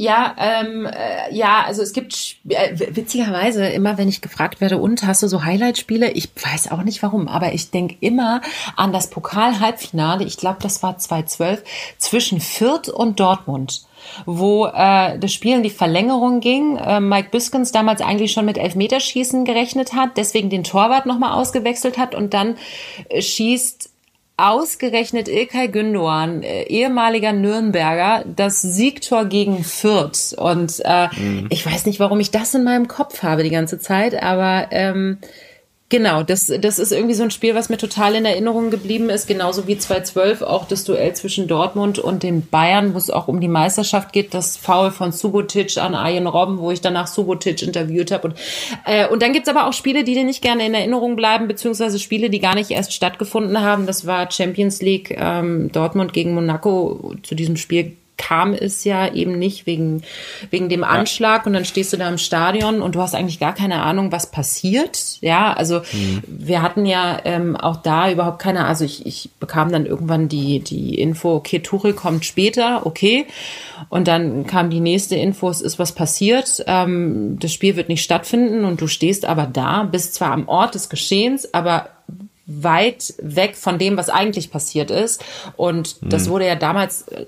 [0.00, 5.06] Ja, ähm, äh, ja, also es gibt äh, witzigerweise immer, wenn ich gefragt werde, und
[5.06, 6.12] hast du so Highlight-Spiele?
[6.12, 8.40] Ich weiß auch nicht warum, aber ich denke immer
[8.76, 10.24] an das Pokal-Halbfinale.
[10.24, 11.62] Ich glaube, das war 2012
[11.98, 13.82] zwischen Fürth und Dortmund
[14.26, 16.76] wo äh, das Spiel in die Verlängerung ging.
[16.76, 21.98] Äh, Mike Biskens damals eigentlich schon mit Elfmeterschießen gerechnet hat, deswegen den Torwart nochmal ausgewechselt
[21.98, 22.56] hat und dann
[23.08, 23.90] äh, schießt
[24.40, 30.34] ausgerechnet Ilkay Gündoğan, äh, ehemaliger Nürnberger, das Siegtor gegen Fürth.
[30.36, 31.46] Und äh, mhm.
[31.50, 35.18] ich weiß nicht, warum ich das in meinem Kopf habe die ganze Zeit, aber ähm,
[35.90, 39.26] Genau, das, das ist irgendwie so ein Spiel, was mir total in Erinnerung geblieben ist,
[39.26, 43.40] genauso wie 2012 auch das Duell zwischen Dortmund und den Bayern, wo es auch um
[43.40, 48.12] die Meisterschaft geht, das Foul von Subotic an Arjen Robben, wo ich danach Subotic interviewt
[48.12, 48.28] habe.
[48.28, 48.36] Und,
[48.86, 51.98] äh, und dann gibt's aber auch Spiele, die dir nicht gerne in Erinnerung bleiben, beziehungsweise
[51.98, 53.86] Spiele, die gar nicht erst stattgefunden haben.
[53.86, 57.16] Das war Champions League ähm, Dortmund gegen Monaco.
[57.24, 60.02] Zu diesem Spiel kam es ja eben nicht wegen,
[60.50, 63.54] wegen dem Anschlag und dann stehst du da im Stadion und du hast eigentlich gar
[63.54, 65.16] keine Ahnung, was passiert.
[65.22, 66.22] Ja, also mhm.
[66.26, 70.60] wir hatten ja ähm, auch da überhaupt keine, also ich, ich bekam dann irgendwann die,
[70.60, 73.26] die Info, okay, Tuchel kommt später, okay.
[73.88, 78.04] Und dann kam die nächste Info, es ist was passiert, ähm, das Spiel wird nicht
[78.04, 81.88] stattfinden und du stehst aber da, bist zwar am Ort des Geschehens, aber
[82.50, 85.24] weit weg von dem, was eigentlich passiert ist.
[85.56, 86.30] Und das mhm.
[86.30, 87.26] wurde ja damals äh,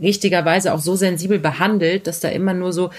[0.00, 2.90] richtigerweise auch so sensibel behandelt, dass da immer nur so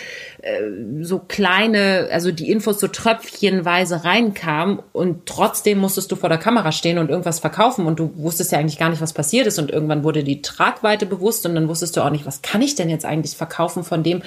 [1.01, 6.71] so kleine, also die Infos so tröpfchenweise reinkamen und trotzdem musstest du vor der Kamera
[6.71, 9.71] stehen und irgendwas verkaufen und du wusstest ja eigentlich gar nicht, was passiert ist und
[9.71, 12.89] irgendwann wurde die Tragweite bewusst und dann wusstest du auch nicht, was kann ich denn
[12.89, 14.21] jetzt eigentlich verkaufen von dem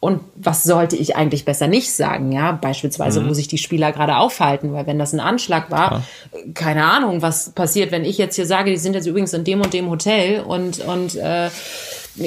[0.00, 3.28] und was sollte ich eigentlich besser nicht sagen, ja, beispielsweise, mhm.
[3.28, 6.02] wo sich die Spieler gerade aufhalten, weil wenn das ein Anschlag war,
[6.32, 6.40] ja.
[6.54, 9.60] keine Ahnung, was passiert, wenn ich jetzt hier sage, die sind jetzt übrigens in dem
[9.60, 11.48] und dem Hotel und und äh,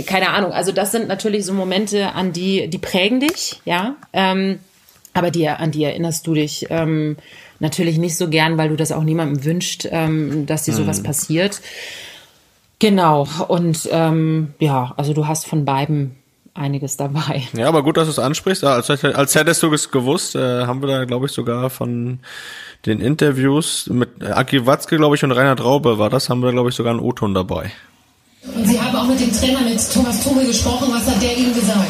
[0.05, 0.51] keine Ahnung.
[0.51, 3.95] Also das sind natürlich so Momente, an die, die prägen dich, ja.
[4.13, 4.59] Ähm,
[5.13, 7.17] aber die, an die erinnerst du dich ähm,
[7.59, 11.03] natürlich nicht so gern, weil du das auch niemandem wünscht, ähm, dass dir sowas mhm.
[11.03, 11.61] passiert.
[12.79, 13.27] Genau.
[13.47, 16.15] Und ähm, ja, also du hast von beiden
[16.53, 17.43] einiges dabei.
[17.53, 18.63] Ja, aber gut, dass du es ansprichst.
[18.63, 22.19] Als, als hättest du es gewusst, äh, haben wir da, glaube ich, sogar von
[22.85, 26.69] den Interviews mit Aki Watzke, glaube ich, und Rainer Traube war das, haben wir, glaube
[26.69, 27.71] ich, sogar einen O-Ton dabei.
[28.53, 30.87] Und Sie haben auch mit dem Trainer, mit Thomas Tuchel gesprochen.
[30.91, 31.89] Was hat der Ihnen gesagt?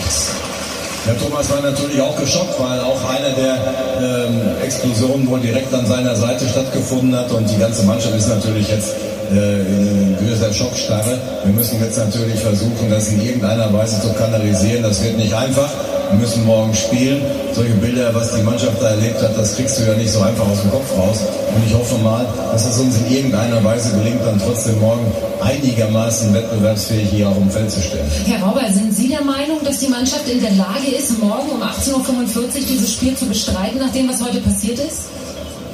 [1.05, 3.57] Ja, Thomas war natürlich auch geschockt, weil auch eine der
[4.01, 8.69] ähm, Explosionen wohl direkt an seiner Seite stattgefunden hat und die ganze Mannschaft ist natürlich
[8.69, 8.95] jetzt
[9.31, 11.19] äh, in böser Schockstarre.
[11.43, 14.83] Wir müssen jetzt natürlich versuchen, das in irgendeiner Weise zu kanalisieren.
[14.83, 15.69] Das wird nicht einfach.
[16.11, 17.21] Wir müssen morgen spielen.
[17.53, 20.47] Solche Bilder, was die Mannschaft da erlebt hat, das kriegst du ja nicht so einfach
[20.47, 21.19] aus dem Kopf raus.
[21.55, 25.05] Und ich hoffe mal, dass es uns in irgendeiner Weise gelingt, dann trotzdem morgen
[25.41, 28.09] einigermaßen wettbewerbsfähig hier auch im Feld zu stellen.
[28.25, 31.61] Herr Rauber, sind Sie der Meinung, dass die Mannschaft in der Lage ist, morgen um
[31.61, 35.03] 18.45 Uhr dieses Spiel zu bestreiten, nach dem, was heute passiert ist?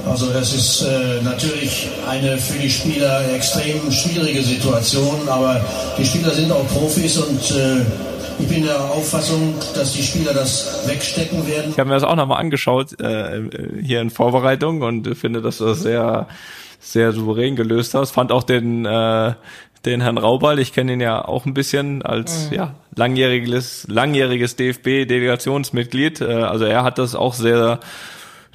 [0.08, 5.64] Also das ist äh, natürlich eine für die Spieler extrem schwierige Situation, aber
[5.98, 7.86] die Spieler sind auch Profis und äh,
[8.40, 11.72] ich bin der Auffassung, dass die Spieler das wegstecken werden.
[11.72, 13.42] Ich habe mir das auch nochmal angeschaut äh,
[13.82, 16.28] hier in Vorbereitung und finde, dass du das sehr,
[16.80, 18.12] sehr souverän gelöst hast.
[18.12, 19.34] Fand auch den äh,
[19.86, 22.56] den Herrn Raubal, ich kenne ihn ja auch ein bisschen als mhm.
[22.56, 26.22] ja langjähriges langjähriges DFB Delegationsmitglied.
[26.22, 27.80] Äh, also er hat das auch sehr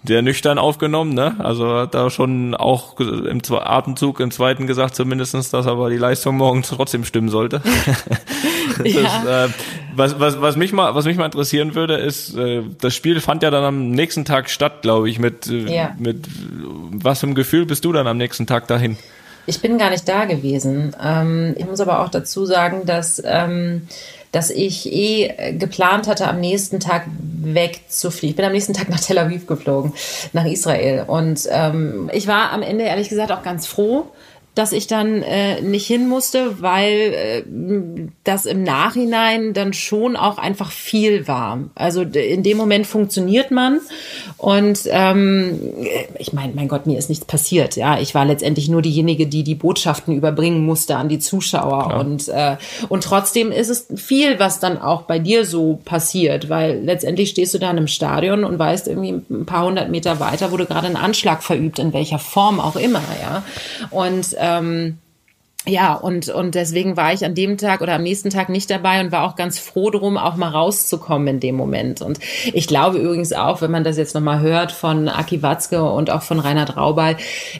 [0.04, 1.36] sehr nüchtern aufgenommen, ne?
[1.38, 6.36] Also hat da schon auch im Atemzug im zweiten gesagt, zumindestens, dass aber die Leistung
[6.36, 7.60] morgen trotzdem stimmen sollte.
[8.78, 9.46] das, ja.
[9.46, 9.48] äh,
[9.94, 13.42] was, was, was mich mal, was mich mal interessieren würde, ist, äh, das Spiel fand
[13.42, 15.18] ja dann am nächsten Tag statt, glaube ich.
[15.18, 15.96] Mit, äh, ja.
[15.98, 16.26] mit
[16.92, 18.96] was für einem Gefühl bist du dann am nächsten Tag dahin?
[19.46, 20.94] Ich bin gar nicht da gewesen.
[21.02, 23.82] Ähm, ich muss aber auch dazu sagen, dass ähm,
[24.36, 27.06] dass ich eh geplant hatte, am nächsten Tag
[27.42, 28.32] wegzufliegen.
[28.32, 29.94] Ich bin am nächsten Tag nach Tel Aviv geflogen,
[30.34, 31.04] nach Israel.
[31.06, 34.08] Und ähm, ich war am Ende ehrlich gesagt auch ganz froh,
[34.56, 37.42] dass ich dann äh, nicht hin musste, weil äh,
[38.24, 41.60] das im Nachhinein dann schon auch einfach viel war.
[41.74, 43.80] Also in dem Moment funktioniert man
[44.38, 45.60] und ähm,
[46.18, 47.76] ich meine, mein Gott, mir ist nichts passiert.
[47.76, 52.00] Ja, ich war letztendlich nur diejenige, die die Botschaften überbringen musste an die Zuschauer Klar.
[52.00, 52.56] und äh,
[52.88, 57.52] und trotzdem ist es viel, was dann auch bei dir so passiert, weil letztendlich stehst
[57.52, 60.86] du da in einem Stadion und weißt irgendwie ein paar hundert Meter weiter wurde gerade
[60.86, 63.42] ein Anschlag verübt, in welcher Form auch immer, ja
[63.90, 64.98] und ähm,
[65.68, 69.00] ja, und, und deswegen war ich an dem Tag oder am nächsten Tag nicht dabei
[69.00, 72.02] und war auch ganz froh drum, auch mal rauszukommen in dem Moment.
[72.02, 72.20] Und
[72.52, 76.22] ich glaube übrigens auch, wenn man das jetzt nochmal hört von Aki Watzke und auch
[76.22, 77.16] von Reinhard Raubal,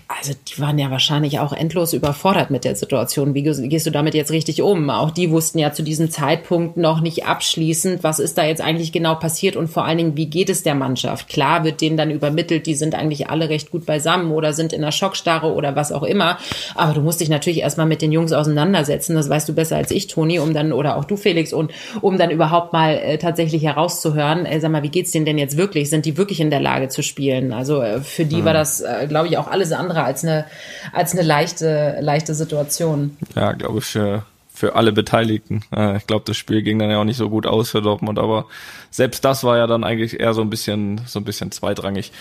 [0.07, 3.35] also die waren ja wahrscheinlich auch endlos überfordert mit der Situation.
[3.35, 4.89] Wie gehst du damit jetzt richtig um?
[4.89, 8.93] Auch die wussten ja zu diesem Zeitpunkt noch nicht abschließend, was ist da jetzt eigentlich
[8.93, 11.29] genau passiert und vor allen Dingen, wie geht es der Mannschaft?
[11.29, 14.83] Klar wird denen dann übermittelt, die sind eigentlich alle recht gut beisammen oder sind in
[14.83, 16.39] der Schockstarre oder was auch immer.
[16.77, 19.17] Aber du musst dich natürlich erstmal mit mit den Jungs auseinandersetzen.
[19.17, 21.73] Das weißt du besser als ich, Toni, um dann, oder auch du, Felix, und
[22.03, 25.57] um dann überhaupt mal äh, tatsächlich herauszuhören, äh, sag mal, wie geht's denen denn jetzt
[25.57, 25.89] wirklich?
[25.89, 27.55] Sind die wirklich in der Lage zu spielen?
[27.55, 28.45] Also äh, für die mhm.
[28.45, 30.45] war das, äh, glaube ich, auch alles andere als eine,
[30.93, 33.17] als eine leichte, leichte Situation.
[33.35, 35.63] Ja, glaube ich, für, für alle Beteiligten.
[35.75, 38.19] Äh, ich glaube, das Spiel ging dann ja auch nicht so gut aus für Dortmund,
[38.19, 38.45] aber
[38.91, 42.13] selbst das war ja dann eigentlich eher so ein bisschen, so ein bisschen zweitrangig.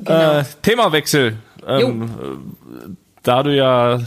[0.00, 0.40] Genau.
[0.40, 1.36] Äh, Themawechsel.
[1.66, 2.90] Ähm, äh,
[3.22, 4.00] da du ja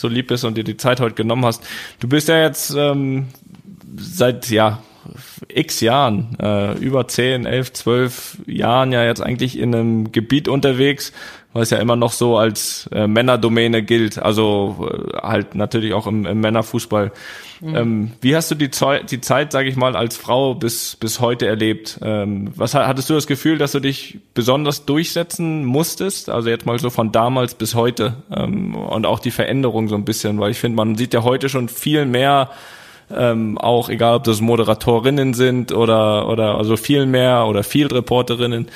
[0.00, 1.62] so lieb bist und dir die Zeit heute genommen hast.
[2.00, 3.28] Du bist ja jetzt ähm,
[3.96, 4.82] seit ja
[5.48, 11.12] x Jahren, äh, über 10, 11, 12 Jahren ja jetzt eigentlich in einem Gebiet unterwegs,
[11.52, 16.24] was ja immer noch so als äh, Männerdomäne gilt, also äh, halt natürlich auch im,
[16.24, 17.10] im Männerfußball.
[17.60, 17.76] Mhm.
[17.76, 21.20] Ähm, wie hast du die, Zeit, die Zeit, sage ich mal, als Frau bis bis
[21.20, 21.98] heute erlebt?
[22.02, 26.30] Ähm, was hattest du das Gefühl, dass du dich besonders durchsetzen musstest?
[26.30, 30.04] Also jetzt mal so von damals bis heute ähm, und auch die Veränderung so ein
[30.04, 32.50] bisschen, weil ich finde, man sieht ja heute schon viel mehr
[33.16, 38.68] ähm, auch egal ob das Moderatorinnen sind oder oder also viel mehr oder Field Reporterinnen,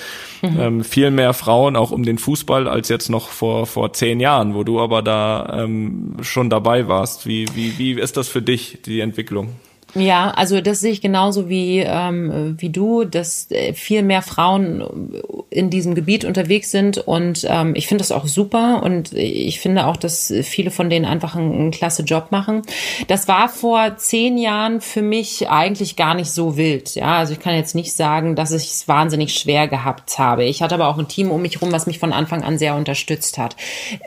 [0.43, 0.61] mhm.
[0.61, 4.55] ähm, viel mehr Frauen auch um den Fußball als jetzt noch vor vor zehn Jahren,
[4.55, 7.27] wo du aber da ähm, schon dabei warst.
[7.27, 9.51] Wie wie wie ist das für dich die Entwicklung?
[9.95, 15.23] Ja, also das sehe ich genauso wie, ähm, wie du, dass äh, viel mehr Frauen
[15.51, 19.87] in diesem Gebiet unterwegs sind und ähm, ich finde das auch super und ich finde
[19.87, 22.63] auch, dass viele von denen einfach einen, einen klasse Job machen.
[23.07, 26.97] Das war vor zehn Jahren für mich eigentlich gar nicht so wild.
[26.97, 30.45] Ja, also ich kann jetzt nicht sagen, dass ich es wahnsinnig schwer gehabt habe.
[30.45, 32.75] Ich hatte aber auch ein Team um mich rum, was mich von Anfang an sehr
[32.75, 33.57] unterstützt hat.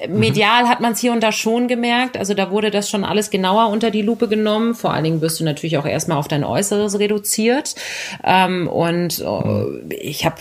[0.08, 0.20] Mhm.
[0.20, 2.18] Medial hat man es hier und da schon gemerkt.
[2.18, 4.76] Also da wurde das schon alles genauer unter die Lupe genommen.
[4.76, 7.76] Vor allen Dingen wirst du natürlich auch erstmal auf dein Äußeres reduziert.
[8.24, 10.38] Ähm, und äh, ich habe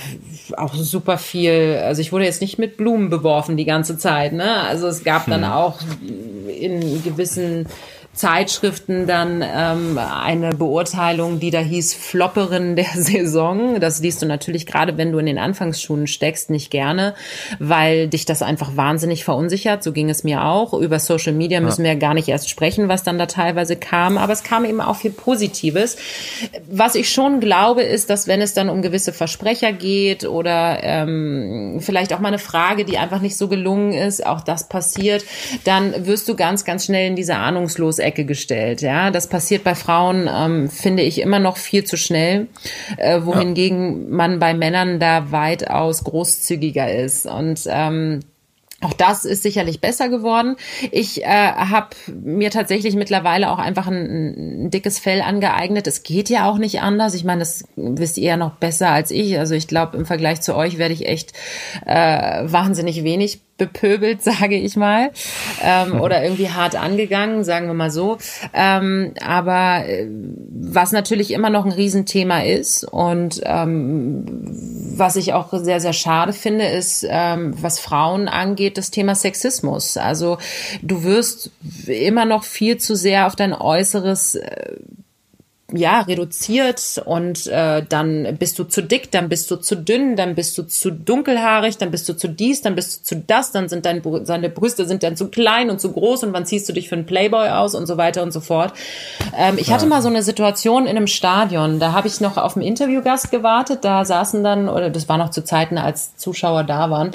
[0.57, 4.33] auch super viel, also ich wurde jetzt nicht mit Blumen beworfen die ganze Zeit.
[4.33, 4.61] Ne?
[4.63, 5.53] Also es gab dann hm.
[5.53, 5.79] auch
[6.49, 7.67] in gewissen
[8.17, 13.79] Zeitschriften dann ähm, eine Beurteilung, die da hieß Flopperin der Saison.
[13.79, 17.15] Das liest du natürlich gerade, wenn du in den Anfangsschuhen steckst, nicht gerne,
[17.59, 19.83] weil dich das einfach wahnsinnig verunsichert.
[19.83, 20.73] So ging es mir auch.
[20.73, 21.93] Über Social Media müssen ja.
[21.93, 24.17] wir gar nicht erst sprechen, was dann da teilweise kam.
[24.17, 25.97] Aber es kam eben auch viel Positives.
[26.71, 31.79] Was ich schon glaube, ist, dass wenn es dann um gewisse Versprecher geht oder ähm,
[31.81, 35.25] vielleicht auch mal eine Frage, die einfach nicht so gelungen ist, auch das passiert,
[35.65, 38.81] dann wirst du ganz, ganz schnell in diese Ahnungslos Ecke gestellt.
[38.81, 42.49] Ja, das passiert bei Frauen, ähm, finde ich, immer noch viel zu schnell,
[42.97, 44.17] äh, wohingegen ja.
[44.17, 47.27] man bei Männern da weitaus großzügiger ist.
[47.27, 48.21] Und ähm,
[48.83, 50.57] auch das ist sicherlich besser geworden.
[50.91, 55.87] Ich äh, habe mir tatsächlich mittlerweile auch einfach ein, ein, dickes Fell angeeignet.
[55.87, 57.15] Es geht ja auch nicht anders.
[57.15, 59.39] Ich meine, das wisst ihr ja noch besser als ich.
[59.39, 61.33] Also ich glaube, im Vergleich zu euch werde ich echt
[61.87, 65.11] äh, wahnsinnig wenig bepöbelt, sage ich mal,
[65.63, 68.19] ähm, oder irgendwie hart angegangen, sagen wir mal so.
[68.53, 74.25] Ähm, aber äh, was natürlich immer noch ein Riesenthema ist und ähm,
[74.97, 79.97] was ich auch sehr, sehr schade finde, ist, ähm, was Frauen angeht, das Thema Sexismus.
[79.97, 80.39] Also
[80.83, 81.51] du wirst
[81.87, 84.77] immer noch viel zu sehr auf dein Äußeres äh,
[85.73, 90.37] ja, reduziert und äh, dann bist du zu dick, dann bist du zu dünn, dann
[90.37, 93.69] bist du zu dunkelhaarig, dann bist du zu dies, dann bist du zu das, dann
[93.69, 96.73] sind dein, deine Brüste sind dann zu klein und zu groß und wann ziehst du
[96.73, 98.75] dich für einen Playboy aus und so weiter und so fort.
[99.37, 102.57] Ähm, ich hatte mal so eine Situation in einem Stadion, da habe ich noch auf
[102.57, 106.91] einen Interviewgast gewartet, da saßen dann, oder das war noch zu Zeiten, als Zuschauer da
[106.91, 107.11] waren,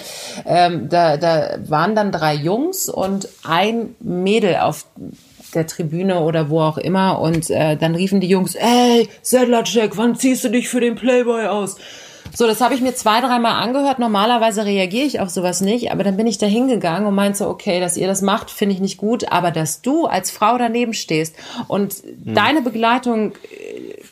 [0.45, 4.85] ähm, da, da waren dann drei Jungs und ein Mädel auf
[5.51, 10.15] der Tribüne oder wo auch immer und äh, dann riefen die Jungs, ey, Sedlacek, wann
[10.15, 11.77] ziehst du dich für den Playboy aus?
[12.33, 13.99] So, das habe ich mir zwei, dreimal angehört.
[13.99, 17.49] Normalerweise reagiere ich auf sowas nicht, aber dann bin ich da hingegangen und meinte so,
[17.49, 20.93] okay, dass ihr das macht, finde ich nicht gut, aber dass du als Frau daneben
[20.93, 21.35] stehst
[21.67, 22.33] und hm.
[22.33, 23.33] deine Begleitung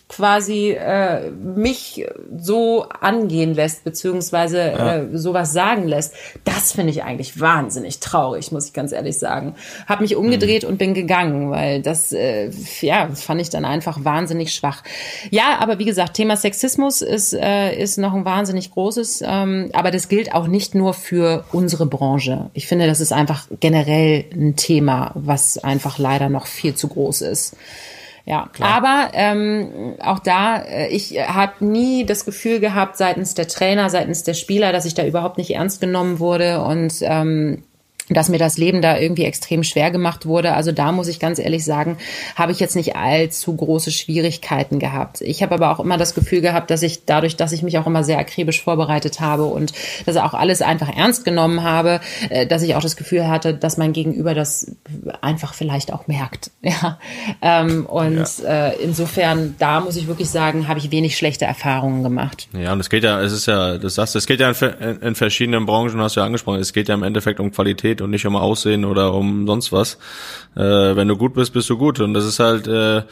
[0.10, 2.04] quasi äh, mich
[2.36, 4.96] so angehen lässt, beziehungsweise ja.
[4.96, 9.54] äh, sowas sagen lässt, das finde ich eigentlich wahnsinnig traurig, muss ich ganz ehrlich sagen.
[9.88, 10.70] Hab mich umgedreht mhm.
[10.70, 12.50] und bin gegangen, weil das, äh,
[12.82, 14.84] ja, fand ich dann einfach wahnsinnig schwach.
[15.30, 19.92] Ja, aber wie gesagt, Thema Sexismus ist, äh, ist noch ein wahnsinnig großes, ähm, aber
[19.92, 22.50] das gilt auch nicht nur für unsere Branche.
[22.54, 27.22] Ich finde, das ist einfach generell ein Thema, was einfach leider noch viel zu groß
[27.22, 27.56] ist.
[28.30, 28.70] Ja, Klar.
[28.70, 34.22] aber ähm, auch da, äh, ich habe nie das Gefühl gehabt seitens der Trainer, seitens
[34.22, 37.64] der Spieler, dass ich da überhaupt nicht ernst genommen wurde und ähm,
[38.10, 40.54] dass mir das Leben da irgendwie extrem schwer gemacht wurde.
[40.54, 41.98] Also da muss ich ganz ehrlich sagen,
[42.36, 45.22] habe ich jetzt nicht allzu große Schwierigkeiten gehabt.
[45.22, 47.88] Ich habe aber auch immer das Gefühl gehabt, dass ich dadurch, dass ich mich auch
[47.88, 49.74] immer sehr akribisch vorbereitet habe und
[50.06, 53.78] dass auch alles einfach ernst genommen habe, äh, dass ich auch das Gefühl hatte, dass
[53.78, 54.72] mein Gegenüber das
[55.22, 56.52] einfach vielleicht auch merkt.
[56.70, 57.00] Ja.
[57.42, 58.68] Ähm, und ja.
[58.68, 62.48] Äh, insofern, da muss ich wirklich sagen, habe ich wenig schlechte Erfahrungen gemacht.
[62.54, 65.16] Ja, und es geht ja, es ist ja, das sagst es geht ja in, in
[65.16, 68.10] verschiedenen Branchen, hast du ja angesprochen, es geht ja im Endeffekt um Qualität geht und
[68.10, 69.98] nicht um Aussehen oder um sonst was.
[70.56, 72.00] Äh, wenn du gut bist, bist du gut.
[72.00, 73.04] Und das ist halt äh,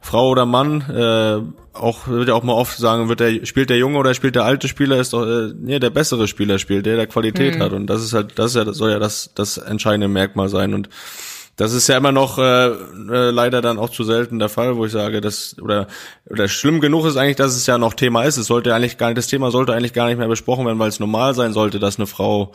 [0.00, 3.78] Frau oder Mann, äh, auch wird ja auch mal oft sagen, wird der spielt der
[3.78, 6.96] junge oder spielt der alte Spieler, ist doch äh, nee, der bessere Spieler spielt, der
[6.96, 7.62] der Qualität mhm.
[7.62, 10.48] hat und das ist halt das ist ja das soll ja das das entscheidende Merkmal
[10.48, 10.88] sein und
[11.56, 14.84] das ist ja immer noch äh, äh, leider dann auch zu selten der Fall, wo
[14.86, 15.86] ich sage, dass oder
[16.30, 18.36] oder schlimm genug ist eigentlich, dass es ja noch Thema ist.
[18.36, 20.90] Es sollte eigentlich gar nicht, das Thema sollte eigentlich gar nicht mehr besprochen werden, weil
[20.90, 22.52] es normal sein sollte, dass eine Frau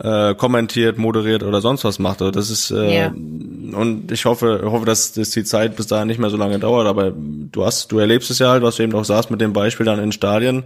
[0.00, 2.20] äh, kommentiert, moderiert oder sonst was macht.
[2.20, 3.08] Also das ist äh, yeah.
[3.08, 6.86] und ich hoffe, hoffe, dass, dass die Zeit bis dahin nicht mehr so lange dauert.
[6.86, 9.52] Aber du hast, du erlebst es ja halt, was du eben auch sagst mit dem
[9.52, 10.64] Beispiel dann in Stadien.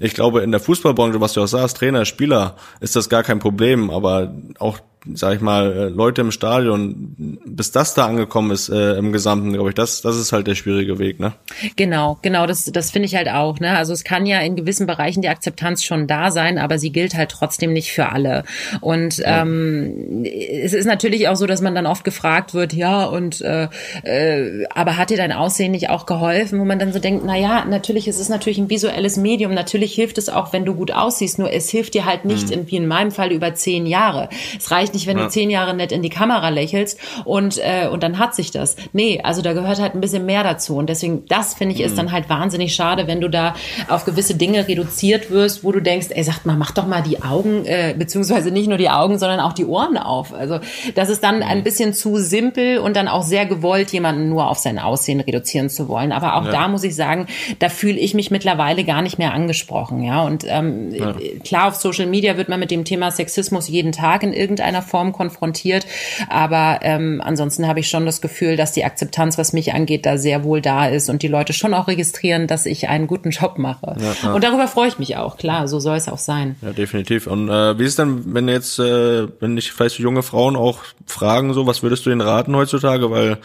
[0.00, 3.38] Ich glaube, in der Fußballbranche, was du auch sagst, Trainer, Spieler, ist das gar kein
[3.38, 3.90] Problem.
[3.90, 4.78] Aber auch
[5.12, 9.52] sag ich mal, äh, Leute im Stadion, bis das da angekommen ist äh, im Gesamten,
[9.52, 11.34] glaube ich, das, das ist halt der schwierige Weg, ne?
[11.76, 13.76] Genau, genau, das, das finde ich halt auch, ne?
[13.76, 17.14] Also es kann ja in gewissen Bereichen die Akzeptanz schon da sein, aber sie gilt
[17.14, 18.44] halt trotzdem nicht für alle.
[18.80, 19.42] Und ja.
[19.42, 23.68] ähm, es ist natürlich auch so, dass man dann oft gefragt wird, ja, und äh,
[24.04, 27.36] äh, aber hat dir dein Aussehen nicht auch geholfen, wo man dann so denkt, na
[27.36, 30.92] ja, natürlich, es ist natürlich ein visuelles Medium, natürlich hilft es auch, wenn du gut
[30.92, 32.52] aussiehst, nur es hilft dir halt nicht, mhm.
[32.52, 34.30] in, wie in meinem Fall, über zehn Jahre.
[34.58, 35.24] Es reicht nicht, wenn ja.
[35.24, 38.76] du zehn Jahre nett in die Kamera lächelst und, äh, und dann hat sich das.
[38.92, 40.76] Nee, also da gehört halt ein bisschen mehr dazu.
[40.76, 41.96] Und deswegen, das finde ich, ist mhm.
[41.96, 43.54] dann halt wahnsinnig schade, wenn du da
[43.88, 47.22] auf gewisse Dinge reduziert wirst, wo du denkst, ey, sagt mal, mach doch mal die
[47.22, 50.32] Augen, äh, beziehungsweise nicht nur die Augen, sondern auch die Ohren auf.
[50.32, 50.60] Also
[50.94, 51.64] das ist dann ein mhm.
[51.64, 55.88] bisschen zu simpel und dann auch sehr gewollt, jemanden nur auf sein Aussehen reduzieren zu
[55.88, 56.12] wollen.
[56.12, 56.52] Aber auch ja.
[56.52, 57.26] da muss ich sagen,
[57.58, 60.02] da fühle ich mich mittlerweile gar nicht mehr angesprochen.
[60.02, 61.14] Ja, und ähm, ja.
[61.44, 65.12] klar, auf Social Media wird man mit dem Thema Sexismus jeden Tag in irgendeiner Form
[65.12, 65.86] konfrontiert.
[66.28, 70.18] Aber ähm, ansonsten habe ich schon das Gefühl, dass die Akzeptanz, was mich angeht, da
[70.18, 73.58] sehr wohl da ist und die Leute schon auch registrieren, dass ich einen guten Job
[73.58, 73.96] mache.
[73.98, 74.32] Ja, ja.
[74.32, 76.56] Und darüber freue ich mich auch, klar, so soll es auch sein.
[76.62, 77.26] Ja, definitiv.
[77.26, 81.54] Und äh, wie ist denn, wenn jetzt, äh, wenn dich vielleicht junge Frauen auch fragen,
[81.54, 83.10] so, was würdest du ihnen raten heutzutage?
[83.10, 83.38] Weil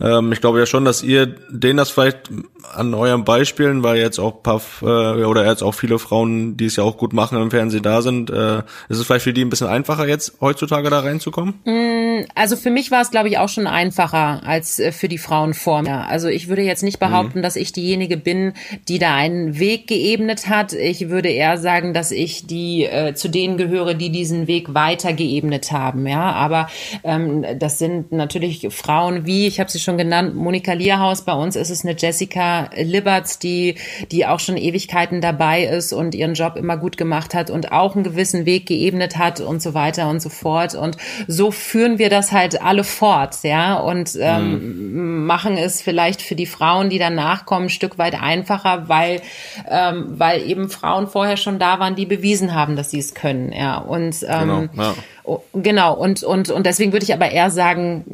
[0.00, 2.30] ähm, ich glaube ja schon, dass ihr denen das vielleicht
[2.74, 6.76] an euren Beispielen, weil jetzt auch paar äh, oder jetzt auch viele Frauen, die es
[6.76, 9.50] ja auch gut machen im Fernsehen da sind, äh, ist es vielleicht für die ein
[9.50, 11.54] bisschen einfacher jetzt heutzutage da reinzukommen?
[11.64, 15.18] Mm, also für mich war es, glaube ich, auch schon einfacher als äh, für die
[15.18, 16.08] Frauen vor mir.
[16.08, 17.42] Also ich würde jetzt nicht behaupten, mhm.
[17.42, 18.52] dass ich diejenige bin,
[18.88, 20.72] die da einen Weg geebnet hat.
[20.72, 25.12] Ich würde eher sagen, dass ich die äh, zu denen gehöre, die diesen Weg weiter
[25.12, 26.06] geebnet haben.
[26.06, 26.68] Ja, aber
[27.04, 31.22] ähm, das sind natürlich Frauen wie, ich habe sie schon genannt, Monika Lierhaus.
[31.22, 33.76] Bei uns ist es eine Jessica Liberts, die
[34.10, 37.94] die auch schon Ewigkeiten dabei ist und ihren Job immer gut gemacht hat und auch
[37.94, 40.71] einen gewissen Weg geebnet hat und so weiter und so fort.
[40.74, 40.96] Und
[41.26, 45.26] so führen wir das halt alle fort, ja, und ähm, mhm.
[45.26, 49.22] machen es vielleicht für die Frauen, die danach kommen, ein Stück weit einfacher, weil,
[49.70, 53.52] ähm, weil eben Frauen vorher schon da waren, die bewiesen haben, dass sie es können,
[53.52, 53.78] ja.
[53.78, 54.94] Und ähm, genau, ja.
[55.24, 58.04] Oh, genau, und, und, und deswegen würde ich aber eher sagen,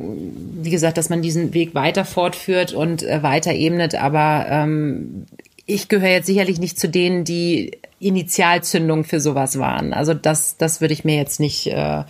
[0.60, 5.26] wie gesagt, dass man diesen Weg weiter fortführt und äh, weiter ebnet, aber ähm,
[5.64, 9.92] ich gehöre jetzt sicherlich nicht zu denen, die Initialzündung für sowas waren.
[9.92, 12.04] Also das, das würde ich mir jetzt nicht, äh,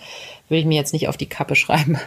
[0.49, 1.97] würde ich mir jetzt nicht auf die Kappe schreiben.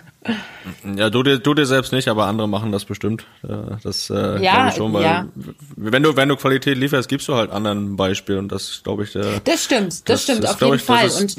[0.96, 3.24] Ja, du dir, du dir selbst nicht, aber andere machen das bestimmt.
[3.42, 5.26] Äh, das äh, ja, ich schon, weil ja.
[5.76, 9.16] wenn du wenn du Qualität lieferst, gibst du halt anderen Beispiel und das glaube ich.
[9.16, 11.10] Äh, das stimmt, das, das stimmt das, auf jeden ich, Fall.
[11.10, 11.36] und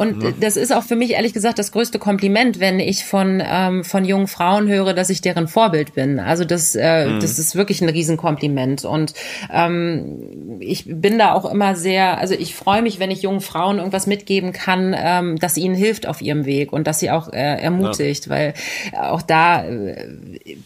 [0.00, 0.34] und mhm.
[0.40, 4.06] das ist auch für mich ehrlich gesagt das größte Kompliment, wenn ich von, ähm, von
[4.06, 6.18] jungen Frauen höre, dass ich deren Vorbild bin.
[6.18, 7.20] Also das, äh, mhm.
[7.20, 8.86] das ist wirklich ein Riesenkompliment.
[8.86, 9.12] Und
[9.52, 13.76] ähm, ich bin da auch immer sehr, also ich freue mich, wenn ich jungen Frauen
[13.76, 17.60] irgendwas mitgeben kann, ähm, dass ihnen hilft auf ihrem Weg und dass sie auch äh,
[17.60, 18.30] ermutigt, ja.
[18.32, 18.54] weil
[18.98, 20.16] auch da äh,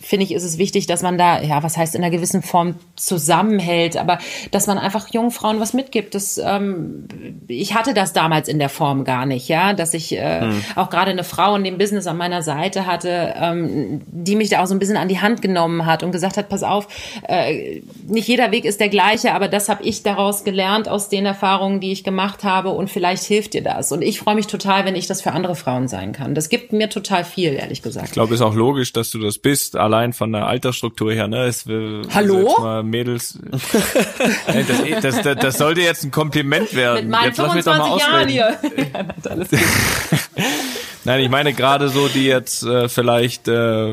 [0.01, 2.77] finde ich, ist es wichtig, dass man da, ja, was heißt in einer gewissen Form
[2.95, 4.19] zusammenhält, aber
[4.53, 6.15] dass man einfach jungen Frauen was mitgibt.
[6.15, 7.09] Das, ähm,
[7.49, 10.65] ich hatte das damals in der Form gar gar nicht, ja, dass ich äh, hm.
[10.77, 14.63] auch gerade eine Frau in dem Business an meiner Seite hatte, ähm, die mich da
[14.63, 16.89] auch so ein bisschen an die Hand genommen hat und gesagt hat, pass auf,
[17.27, 21.25] äh, nicht jeder Weg ist der gleiche, aber das habe ich daraus gelernt aus den
[21.25, 23.93] Erfahrungen, die ich gemacht habe und vielleicht hilft dir das.
[23.93, 26.35] Und ich freue mich total, wenn ich das für andere Frauen sein kann.
[26.35, 28.09] Das gibt mir total viel, ehrlich gesagt.
[28.09, 31.29] Ich glaube, ist auch logisch, dass du das bist, allein von der Altersstruktur her.
[31.29, 31.45] Ne?
[31.45, 32.57] Es, Hallo?
[32.59, 33.39] Mal Mädels.
[33.51, 36.97] das, das, das, das, sollte jetzt ein Kompliment werden.
[36.97, 38.59] Mit meinen jetzt 25 Jahren hier.
[39.27, 39.61] alles gut.
[41.07, 43.93] Nein, ich meine gerade so die jetzt äh, vielleicht äh,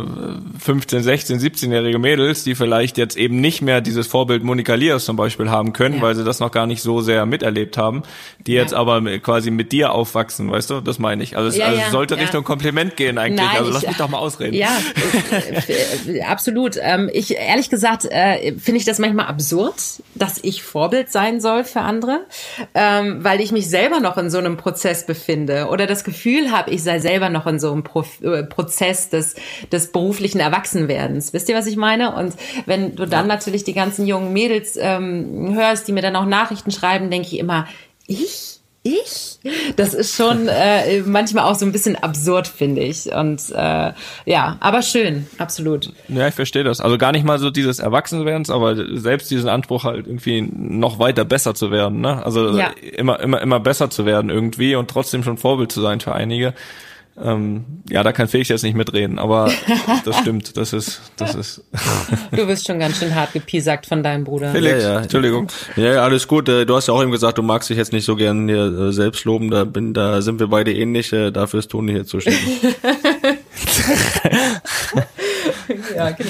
[0.60, 5.18] 15, 16, 17-jährige Mädels, die vielleicht jetzt eben nicht mehr dieses Vorbild Monika Lias zum
[5.18, 6.02] Beispiel haben können, ja.
[6.02, 8.04] weil sie das noch gar nicht so sehr miterlebt haben,
[8.48, 8.62] die ja.
[8.62, 10.80] jetzt aber quasi mit dir aufwachsen, weißt du?
[10.80, 11.36] Das meine ich.
[11.36, 13.46] Also es ja, also sollte Richtung Kompliment gehen eigentlich.
[13.46, 14.54] Nein, also lass ich, mich doch mal ausreden.
[14.54, 14.70] Ja,
[16.08, 16.78] äh, absolut.
[16.82, 19.76] Ähm, ich ehrlich gesagt äh, finde ich das manchmal absurd,
[20.16, 22.22] dass ich Vorbild sein soll für andere,
[22.74, 26.72] ähm, weil ich mich selber noch in so einem Prozess befinde oder das Gefühl habe,
[26.72, 29.36] ich sei selber noch in so einem Pro äh, Prozess des,
[29.72, 31.34] des beruflichen Erwachsenwerdens.
[31.34, 32.16] Wisst ihr, was ich meine?
[32.16, 32.36] Und
[32.66, 33.36] wenn du dann ja.
[33.36, 37.40] natürlich die ganzen jungen Mädels ähm, hörst, die mir dann auch Nachrichten schreiben, denke ich
[37.40, 37.68] immer,
[38.08, 38.60] ich?
[38.84, 39.40] ich?
[39.76, 43.12] Das ist schon äh, manchmal auch so ein bisschen absurd, finde ich.
[43.14, 43.94] Und äh,
[44.26, 45.92] ja, aber schön, absolut.
[46.08, 46.80] Ja, ich verstehe das.
[46.80, 51.26] Also gar nicht mal so dieses Erwachsenwerdens, aber selbst diesen Anspruch halt irgendwie noch weiter
[51.26, 52.02] besser zu werden.
[52.02, 52.24] Ne?
[52.26, 52.72] Also Ja.
[52.98, 56.54] immer, immer, immer besser zu werden irgendwie und trotzdem schon Vorbild zu sein für einige.
[57.22, 59.52] Ähm, ja, da kann Felix jetzt nicht mitreden, aber
[60.06, 60.56] das stimmt.
[60.58, 61.64] Das ist, das ist.
[62.32, 64.52] Du bist schon ganz schön hart gepiesackt von deinem Bruder.
[64.52, 65.00] Felix, Ja, ja.
[65.02, 65.48] Entschuldigung.
[65.76, 66.48] Ja, ja, alles gut.
[66.48, 68.66] Äh, Du hast ja auch eben gesagt, du magst dich jetzt nicht so gern hier
[68.66, 69.52] äh, selbst loben.
[69.52, 71.12] Da bin, da sind wir beide ähnlich.
[71.12, 72.42] Äh, Dafür ist Toni hier zuständig.
[75.96, 76.30] Ja, genau.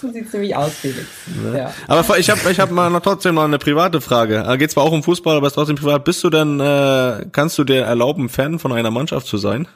[0.00, 1.06] So sieht's nämlich aus, Felix.
[1.54, 1.72] Ja.
[1.86, 4.44] Aber ich habe ich hab mal noch trotzdem noch eine private Frage.
[4.58, 6.04] Geht zwar auch um Fußball, aber ist trotzdem privat.
[6.04, 9.66] Bist du denn, äh, kannst du dir erlauben, Fan von einer Mannschaft zu sein?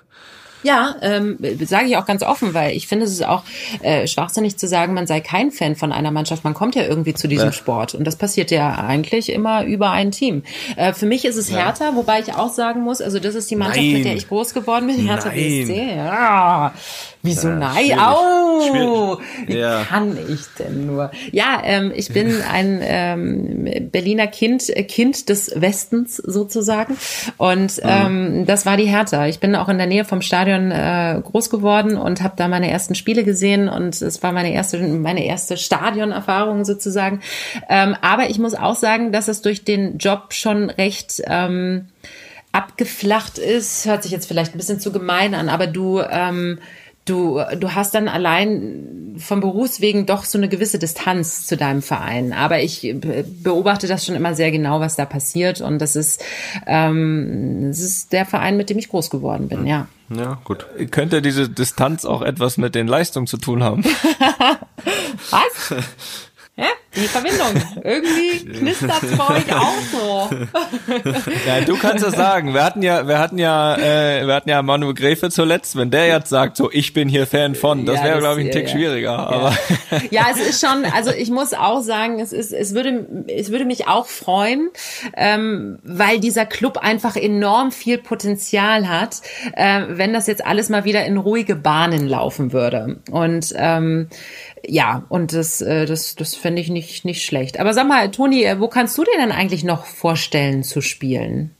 [0.64, 3.44] Ja, ähm, sage ich auch ganz offen, weil ich finde, es ist auch
[3.82, 6.42] äh, schwachsinnig zu sagen, man sei kein Fan von einer Mannschaft.
[6.42, 10.10] Man kommt ja irgendwie zu diesem Sport und das passiert ja eigentlich immer über ein
[10.10, 10.42] Team.
[10.76, 13.56] Äh, für mich ist es Hertha, wobei ich auch sagen muss, also das ist die
[13.56, 13.92] Mannschaft, Nein.
[13.92, 15.36] mit der ich groß geworden bin, Hertha Nein.
[15.36, 15.96] BSC.
[15.96, 16.74] Ja.
[17.24, 17.86] Wieso nein?
[17.86, 17.98] schwierig.
[18.00, 19.18] Au!
[19.46, 19.82] Wie Ja.
[19.84, 21.10] kann ich denn nur?
[21.32, 26.98] Ja, ähm, ich bin ein ähm, Berliner Kind, äh, Kind des Westens sozusagen.
[27.38, 29.26] Und ähm, das war die Hertha.
[29.26, 32.70] Ich bin auch in der Nähe vom Stadion äh, groß geworden und habe da meine
[32.70, 37.20] ersten Spiele gesehen und es war meine erste, meine erste Stadionerfahrung sozusagen.
[37.70, 41.86] Ähm, aber ich muss auch sagen, dass es durch den Job schon recht ähm,
[42.52, 46.58] abgeflacht ist, hört sich jetzt vielleicht ein bisschen zu gemein an, aber du, ähm,
[47.04, 52.32] du, du hast dann allein vom Berufswegen doch so eine gewisse Distanz zu deinem Verein.
[52.32, 52.94] Aber ich
[53.42, 55.60] beobachte das schon immer sehr genau, was da passiert.
[55.60, 56.22] Und das ist,
[56.66, 59.86] ähm, das ist der Verein, mit dem ich groß geworden bin, ja.
[60.14, 60.66] Ja, gut.
[60.90, 63.84] Könnte diese Distanz auch etwas mit den Leistungen zu tun haben?
[65.30, 65.74] Was?
[66.56, 66.66] Hä?
[66.94, 67.48] Die Verbindung.
[67.82, 70.30] Irgendwie knistert's bei euch auch so.
[71.48, 72.54] Ja, du kannst es sagen.
[72.54, 75.74] Wir hatten ja, wir hatten ja, äh, wir hatten ja Manu Gräfe zuletzt.
[75.76, 78.40] Wenn der jetzt sagt, so ich bin hier Fan von, das Ja, wäre das- glaube
[78.42, 78.72] ich ein ja, Tick ja.
[78.72, 79.18] schwieriger.
[79.18, 79.56] Aber
[80.10, 83.64] Ja, es ist schon, also ich muss auch sagen, es ist, es würde, es würde
[83.64, 84.70] mich auch freuen,
[85.16, 89.20] ähm, weil dieser Club einfach enorm viel Potenzial hat,
[89.54, 93.00] äh, wenn das jetzt alles mal wieder in ruhige Bahnen laufen würde.
[93.10, 94.08] Und ähm,
[94.68, 97.58] ja, und das, äh, das, das fände ich nicht, nicht schlecht.
[97.60, 101.54] Aber sag mal, Toni, äh, wo kannst du dir denn eigentlich noch vorstellen zu spielen?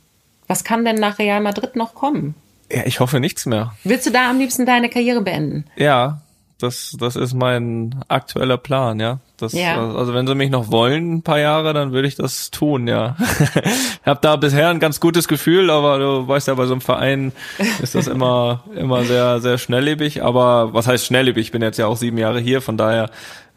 [0.46, 2.34] Was kann denn nach Real Madrid noch kommen?
[2.70, 3.74] ja, ich hoffe nichts mehr.
[3.84, 5.64] Willst du da am liebsten deine Karriere beenden?
[5.76, 6.22] Ja,
[6.64, 9.18] das, das ist mein aktueller Plan, ja.
[9.36, 9.92] Das, Ja.
[9.94, 13.16] Also wenn sie mich noch wollen, ein paar Jahre, dann würde ich das tun, ja.
[13.54, 16.80] ich habe da bisher ein ganz gutes Gefühl, aber du weißt ja, bei so einem
[16.80, 17.32] Verein
[17.82, 20.22] ist das immer, immer sehr, sehr schnelllebig.
[20.24, 21.46] Aber was heißt schnelllebig?
[21.46, 23.10] Ich bin jetzt ja auch sieben Jahre hier, von daher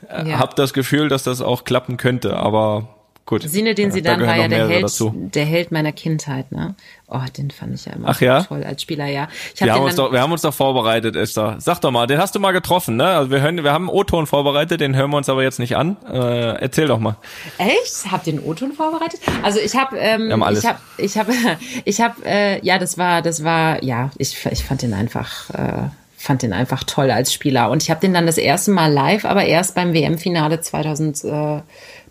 [0.10, 0.40] äh, Ja.
[0.40, 2.38] habe das Gefühl, dass das auch klappen könnte.
[2.38, 2.90] Aber
[3.28, 3.44] gut.
[3.48, 5.14] Sine, den Ja, sie da dann gehören war ja der Held, dazu.
[5.16, 6.74] der Held meiner Kindheit, ne?
[7.08, 8.42] Oh, den fand ich ja immer Ach ja?
[8.44, 9.22] toll als Spieler, ja.
[9.24, 11.58] Hab Wir haben, den uns doch, wir haben uns doch vorbereitet, Esther.
[11.60, 13.06] Sag doch mal, den hast du mal getroffen, ne?
[13.06, 15.78] Also wir hören, wir haben einen O-Ton vorbereitet, den hören wir uns aber jetzt nicht
[15.78, 15.98] an.
[16.12, 17.18] Äh, erzähl doch mal.
[17.60, 18.12] echt?
[18.12, 19.20] Habt ihr einen O-Ton vorbereitet?
[19.44, 21.34] Also ich habe, ähm, ich habe, ich habe,
[21.86, 25.50] ich habe, äh, ja, das war, das war, ja, ich, ich fand den einfach.
[25.52, 28.92] Äh, fand den einfach toll als Spieler und ich habe den dann das erste Mal
[28.92, 31.62] live, aber erst beim WM-Finale 2000 äh,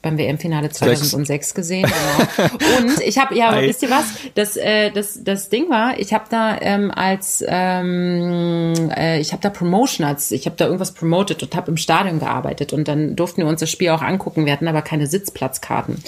[0.03, 1.91] beim WM-Finale 2006 gesehen.
[2.37, 2.49] Genau.
[2.79, 4.05] Und ich habe, ja, wisst ihr was?
[4.35, 9.43] Das, äh, das, das Ding war, ich habe da ähm, als, ähm, äh, ich habe
[9.43, 13.17] da Promotion, als ich habe da irgendwas promoted und habe im Stadion gearbeitet und dann
[13.17, 14.47] durften wir uns das Spiel auch angucken.
[14.47, 16.03] Wir hatten aber keine Sitzplatzkarten.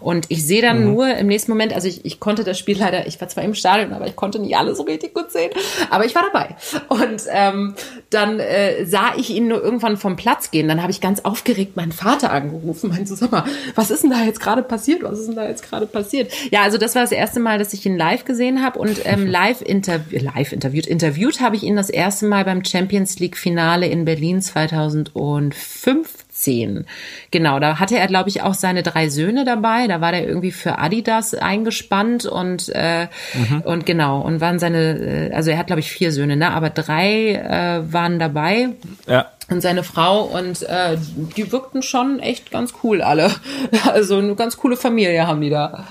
[0.00, 3.06] Und ich sehe dann nur im nächsten Moment, also ich, ich konnte das Spiel leider,
[3.06, 5.50] ich war zwar im Stadion, aber ich konnte nicht alles so richtig gut sehen,
[5.90, 6.56] aber ich war dabei.
[6.88, 7.74] Und ähm,
[8.10, 10.68] dann äh, sah ich ihn nur irgendwann vom Platz gehen.
[10.68, 14.24] Dann habe ich ganz aufgeregt meinen Vater angerufen, so, sag mal, was ist denn da
[14.24, 15.02] jetzt gerade passiert?
[15.02, 16.32] Was ist denn da jetzt gerade passiert?
[16.50, 19.26] Ja, also das war das erste Mal, dass ich ihn live gesehen habe und ähm,
[19.30, 20.86] live, interview live interviewt.
[20.86, 24.40] Interviewt habe ich ihn das erste Mal beim Champions League Finale in Berlin
[26.44, 26.84] 2015.
[27.30, 29.86] Genau, da hatte er, glaube ich, auch seine drei Söhne dabei.
[29.86, 33.08] Da war der irgendwie für Adidas eingespannt und äh,
[33.64, 36.50] und genau und waren seine, äh, also er hat glaube ich vier Söhne, ne?
[36.52, 38.70] Aber drei äh, waren dabei
[39.08, 39.26] Ja.
[39.50, 40.96] und seine Frau und äh,
[41.36, 43.30] die wirkten schon echt ganz cool alle.
[43.86, 45.86] Also eine ganz coole Familie haben die da.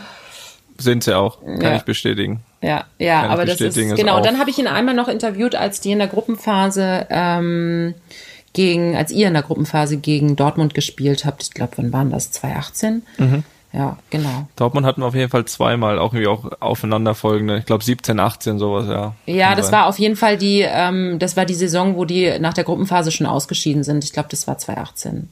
[0.78, 1.76] Sind sie auch, kann Ja.
[1.76, 2.42] ich bestätigen.
[2.62, 4.18] Ja, ja, Kann aber das ist genau.
[4.18, 7.94] Und dann habe ich ihn einmal noch interviewt, als die in der Gruppenphase ähm,
[8.54, 11.44] gegen, als ihr in der Gruppenphase gegen Dortmund gespielt habt.
[11.44, 12.32] Ich glaube, wann waren das?
[12.32, 13.04] 2018?
[13.18, 13.44] Mhm.
[13.74, 14.48] Ja, genau.
[14.56, 17.58] Dortmund hatten wir auf jeden Fall zweimal, auch irgendwie auch aufeinanderfolgende.
[17.58, 19.16] Ich glaube 17, 18, sowas, ja.
[19.26, 19.80] Ja, das sein.
[19.80, 23.12] war auf jeden Fall die, ähm, das war die Saison, wo die nach der Gruppenphase
[23.12, 24.04] schon ausgeschieden sind.
[24.04, 25.30] Ich glaube, das war 2018.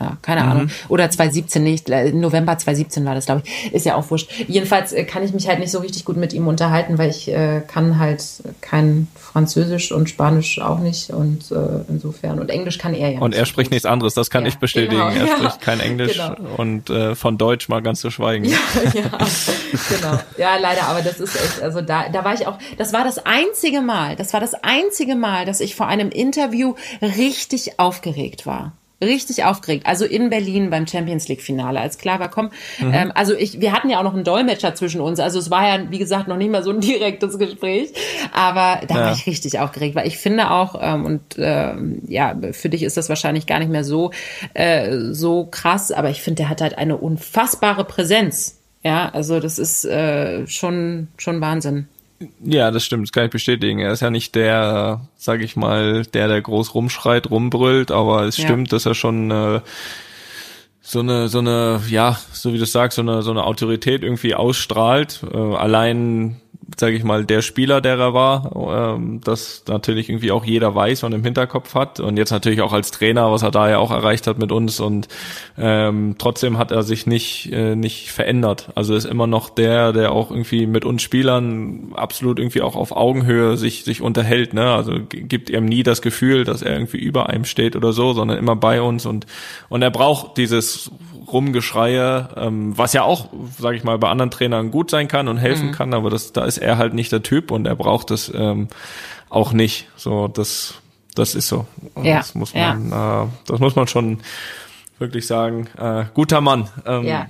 [0.00, 0.48] Ja, keine mhm.
[0.50, 0.70] Ahnung.
[0.88, 3.72] Oder 2017 nicht, äh, November 2017 war das, glaube ich.
[3.72, 4.28] Ist ja auch wurscht.
[4.48, 7.28] Jedenfalls äh, kann ich mich halt nicht so richtig gut mit ihm unterhalten, weil ich
[7.28, 8.24] äh, kann halt
[8.60, 12.40] kein Französisch und Spanisch auch nicht und äh, insofern.
[12.40, 13.20] Und Englisch kann er ja.
[13.20, 14.96] Und er spricht nichts anderes, das kann ja, ich bestätigen.
[14.96, 15.36] Genau, er ja.
[15.36, 16.54] spricht kein Englisch genau.
[16.56, 18.44] und äh, von Deutsch mal ganz zu schweigen.
[18.44, 18.58] Ja,
[18.94, 19.18] ja,
[19.96, 20.18] genau.
[20.38, 23.24] Ja, leider, aber das ist echt, also da, da war ich auch, das war das
[23.24, 28.72] einzige Mal, das war das einzige Mal, dass ich vor einem Interview richtig aufgeregt war
[29.04, 29.86] richtig aufgeregt.
[29.86, 32.92] Also in Berlin beim Champions League Finale, als klar war, komm, mhm.
[32.92, 35.20] ähm, also ich, wir hatten ja auch noch einen Dolmetscher zwischen uns.
[35.20, 37.92] Also es war ja, wie gesagt, noch nicht mal so ein direktes Gespräch.
[38.32, 39.00] Aber da ja.
[39.06, 42.96] war ich richtig aufgeregt, weil ich finde auch, ähm, und ähm, ja, für dich ist
[42.96, 44.10] das wahrscheinlich gar nicht mehr so,
[44.54, 48.58] äh, so krass, aber ich finde, der hat halt eine unfassbare Präsenz.
[48.82, 51.88] Ja, also das ist äh, schon, schon Wahnsinn.
[52.42, 53.78] Ja, das stimmt, das kann ich bestätigen.
[53.78, 58.36] Er ist ja nicht der, sag ich mal, der, der groß rumschreit, rumbrüllt, aber es
[58.36, 58.44] ja.
[58.44, 59.60] stimmt, dass er schon äh,
[60.80, 64.34] so eine, so eine, ja, so wie du sagst, so eine, so eine Autorität irgendwie
[64.34, 65.24] ausstrahlt.
[65.32, 66.40] Äh, allein
[66.78, 71.04] sage ich mal, der Spieler, der er war, ähm, das natürlich irgendwie auch jeder weiß
[71.04, 72.00] und im Hinterkopf hat.
[72.00, 74.80] Und jetzt natürlich auch als Trainer, was er da ja auch erreicht hat mit uns.
[74.80, 75.08] Und
[75.56, 78.70] ähm, trotzdem hat er sich nicht, äh, nicht verändert.
[78.74, 82.92] Also ist immer noch der, der auch irgendwie mit uns Spielern absolut irgendwie auch auf
[82.92, 84.54] Augenhöhe sich, sich unterhält.
[84.54, 84.72] Ne?
[84.72, 88.38] Also gibt ihm nie das Gefühl, dass er irgendwie über einem steht oder so, sondern
[88.38, 89.06] immer bei uns.
[89.06, 89.26] Und,
[89.68, 90.90] und er braucht dieses
[91.34, 93.28] Rumgeschreie, ähm, was ja auch,
[93.58, 95.72] sage ich mal, bei anderen Trainern gut sein kann und helfen mhm.
[95.72, 98.68] kann, aber das, da ist er halt nicht der Typ und er braucht es ähm,
[99.28, 99.88] auch nicht.
[99.96, 100.74] So, das,
[101.14, 101.66] das ist so.
[102.02, 102.18] Ja.
[102.18, 103.24] Das muss man, ja.
[103.24, 104.20] äh, das muss man schon
[104.98, 105.68] wirklich sagen.
[105.76, 106.70] Äh, guter Mann.
[106.86, 107.26] Ähm, ja.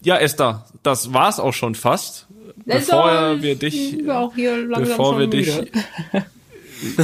[0.00, 2.28] ja, Esther, das war's auch schon fast.
[2.64, 5.50] Bevor wir dich, bevor wir dich,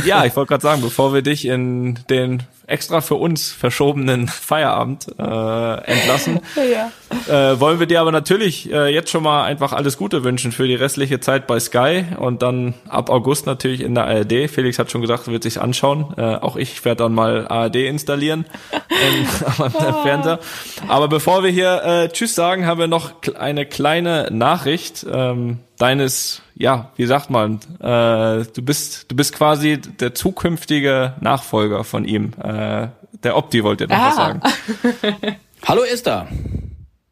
[0.04, 5.06] ja, ich wollte gerade sagen, bevor wir dich in den extra für uns verschobenen Feierabend
[5.18, 6.40] äh, entlassen.
[6.72, 7.52] ja.
[7.52, 10.66] äh, wollen wir dir aber natürlich äh, jetzt schon mal einfach alles Gute wünschen für
[10.66, 14.50] die restliche Zeit bei Sky und dann ab August natürlich in der ARD.
[14.50, 16.14] Felix hat schon gesagt, wird sich's anschauen.
[16.16, 18.46] Äh, auch ich werde dann mal ARD installieren
[18.88, 19.70] im
[20.02, 20.40] Fernseher.
[20.88, 26.42] Aber bevor wir hier äh, Tschüss sagen, haben wir noch eine kleine Nachricht ähm, deines
[26.58, 32.32] ja, wie sagt man, äh, du bist, du bist quasi der zukünftige Nachfolger von ihm.
[32.42, 32.88] Äh,
[33.22, 34.08] der Opti wollte noch ah.
[34.08, 34.40] was sagen.
[35.64, 36.28] Hallo Esther,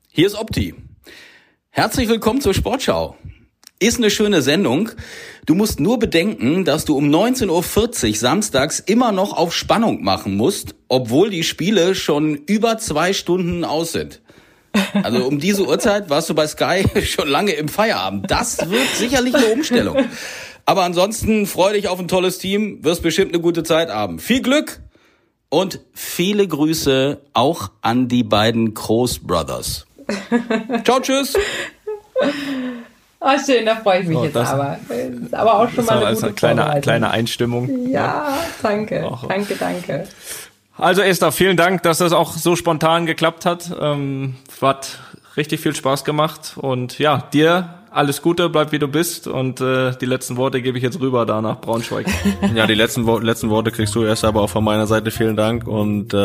[0.08, 0.74] hier ist Opti.
[1.70, 3.16] Herzlich willkommen zur Sportschau.
[3.80, 4.90] Ist eine schöne Sendung.
[5.44, 10.36] Du musst nur bedenken, dass du um 19.40 Uhr samstags immer noch auf Spannung machen
[10.36, 14.22] musst, obwohl die Spiele schon über zwei Stunden aus sind.
[15.02, 18.30] Also um diese Uhrzeit warst du bei Sky schon lange im Feierabend.
[18.30, 19.96] Das wird sicherlich eine Umstellung.
[20.66, 24.18] Aber ansonsten freu dich auf ein tolles Team, wirst bestimmt eine gute Zeit haben.
[24.18, 24.80] Viel Glück
[25.48, 29.86] und viele Grüße auch an die beiden Kroos Brothers.
[30.84, 31.34] Ciao, tschüss.
[33.20, 34.78] Oh, schön, da freue ich mich oh, jetzt aber.
[34.88, 37.88] Ist aber auch schon mal eine, gute eine kleine, kleine Einstimmung.
[37.88, 40.08] Ja, danke, danke, danke.
[40.76, 43.70] Also Esther, vielen Dank, dass das auch so spontan geklappt hat.
[43.80, 44.98] Ähm, hat
[45.36, 49.92] richtig viel Spaß gemacht und ja, dir alles Gute, bleib wie du bist und äh,
[49.96, 52.06] die letzten Worte gebe ich jetzt rüber da nach Braunschweig.
[52.54, 55.66] Ja, die letzten, letzten Worte kriegst du erst, aber auch von meiner Seite vielen Dank
[55.66, 56.16] und äh,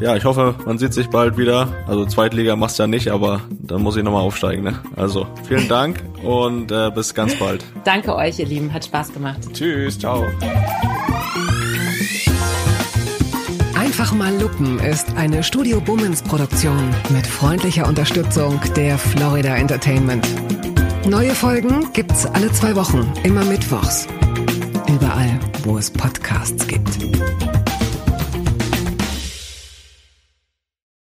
[0.00, 1.68] ja, ich hoffe, man sieht sich bald wieder.
[1.86, 4.64] Also Zweitliga machst du ja nicht, aber dann muss ich nochmal aufsteigen.
[4.64, 4.78] Ne?
[4.96, 7.64] Also vielen Dank und äh, bis ganz bald.
[7.84, 9.38] Danke euch, ihr Lieben, hat Spaß gemacht.
[9.52, 10.26] Tschüss, ciao.
[13.96, 20.26] Einfach mal Lupen ist eine Studio Bummens Produktion mit freundlicher Unterstützung der Florida Entertainment.
[21.06, 24.08] Neue Folgen gibt's alle zwei Wochen, immer mittwochs.
[24.88, 26.98] Überall, wo es Podcasts gibt.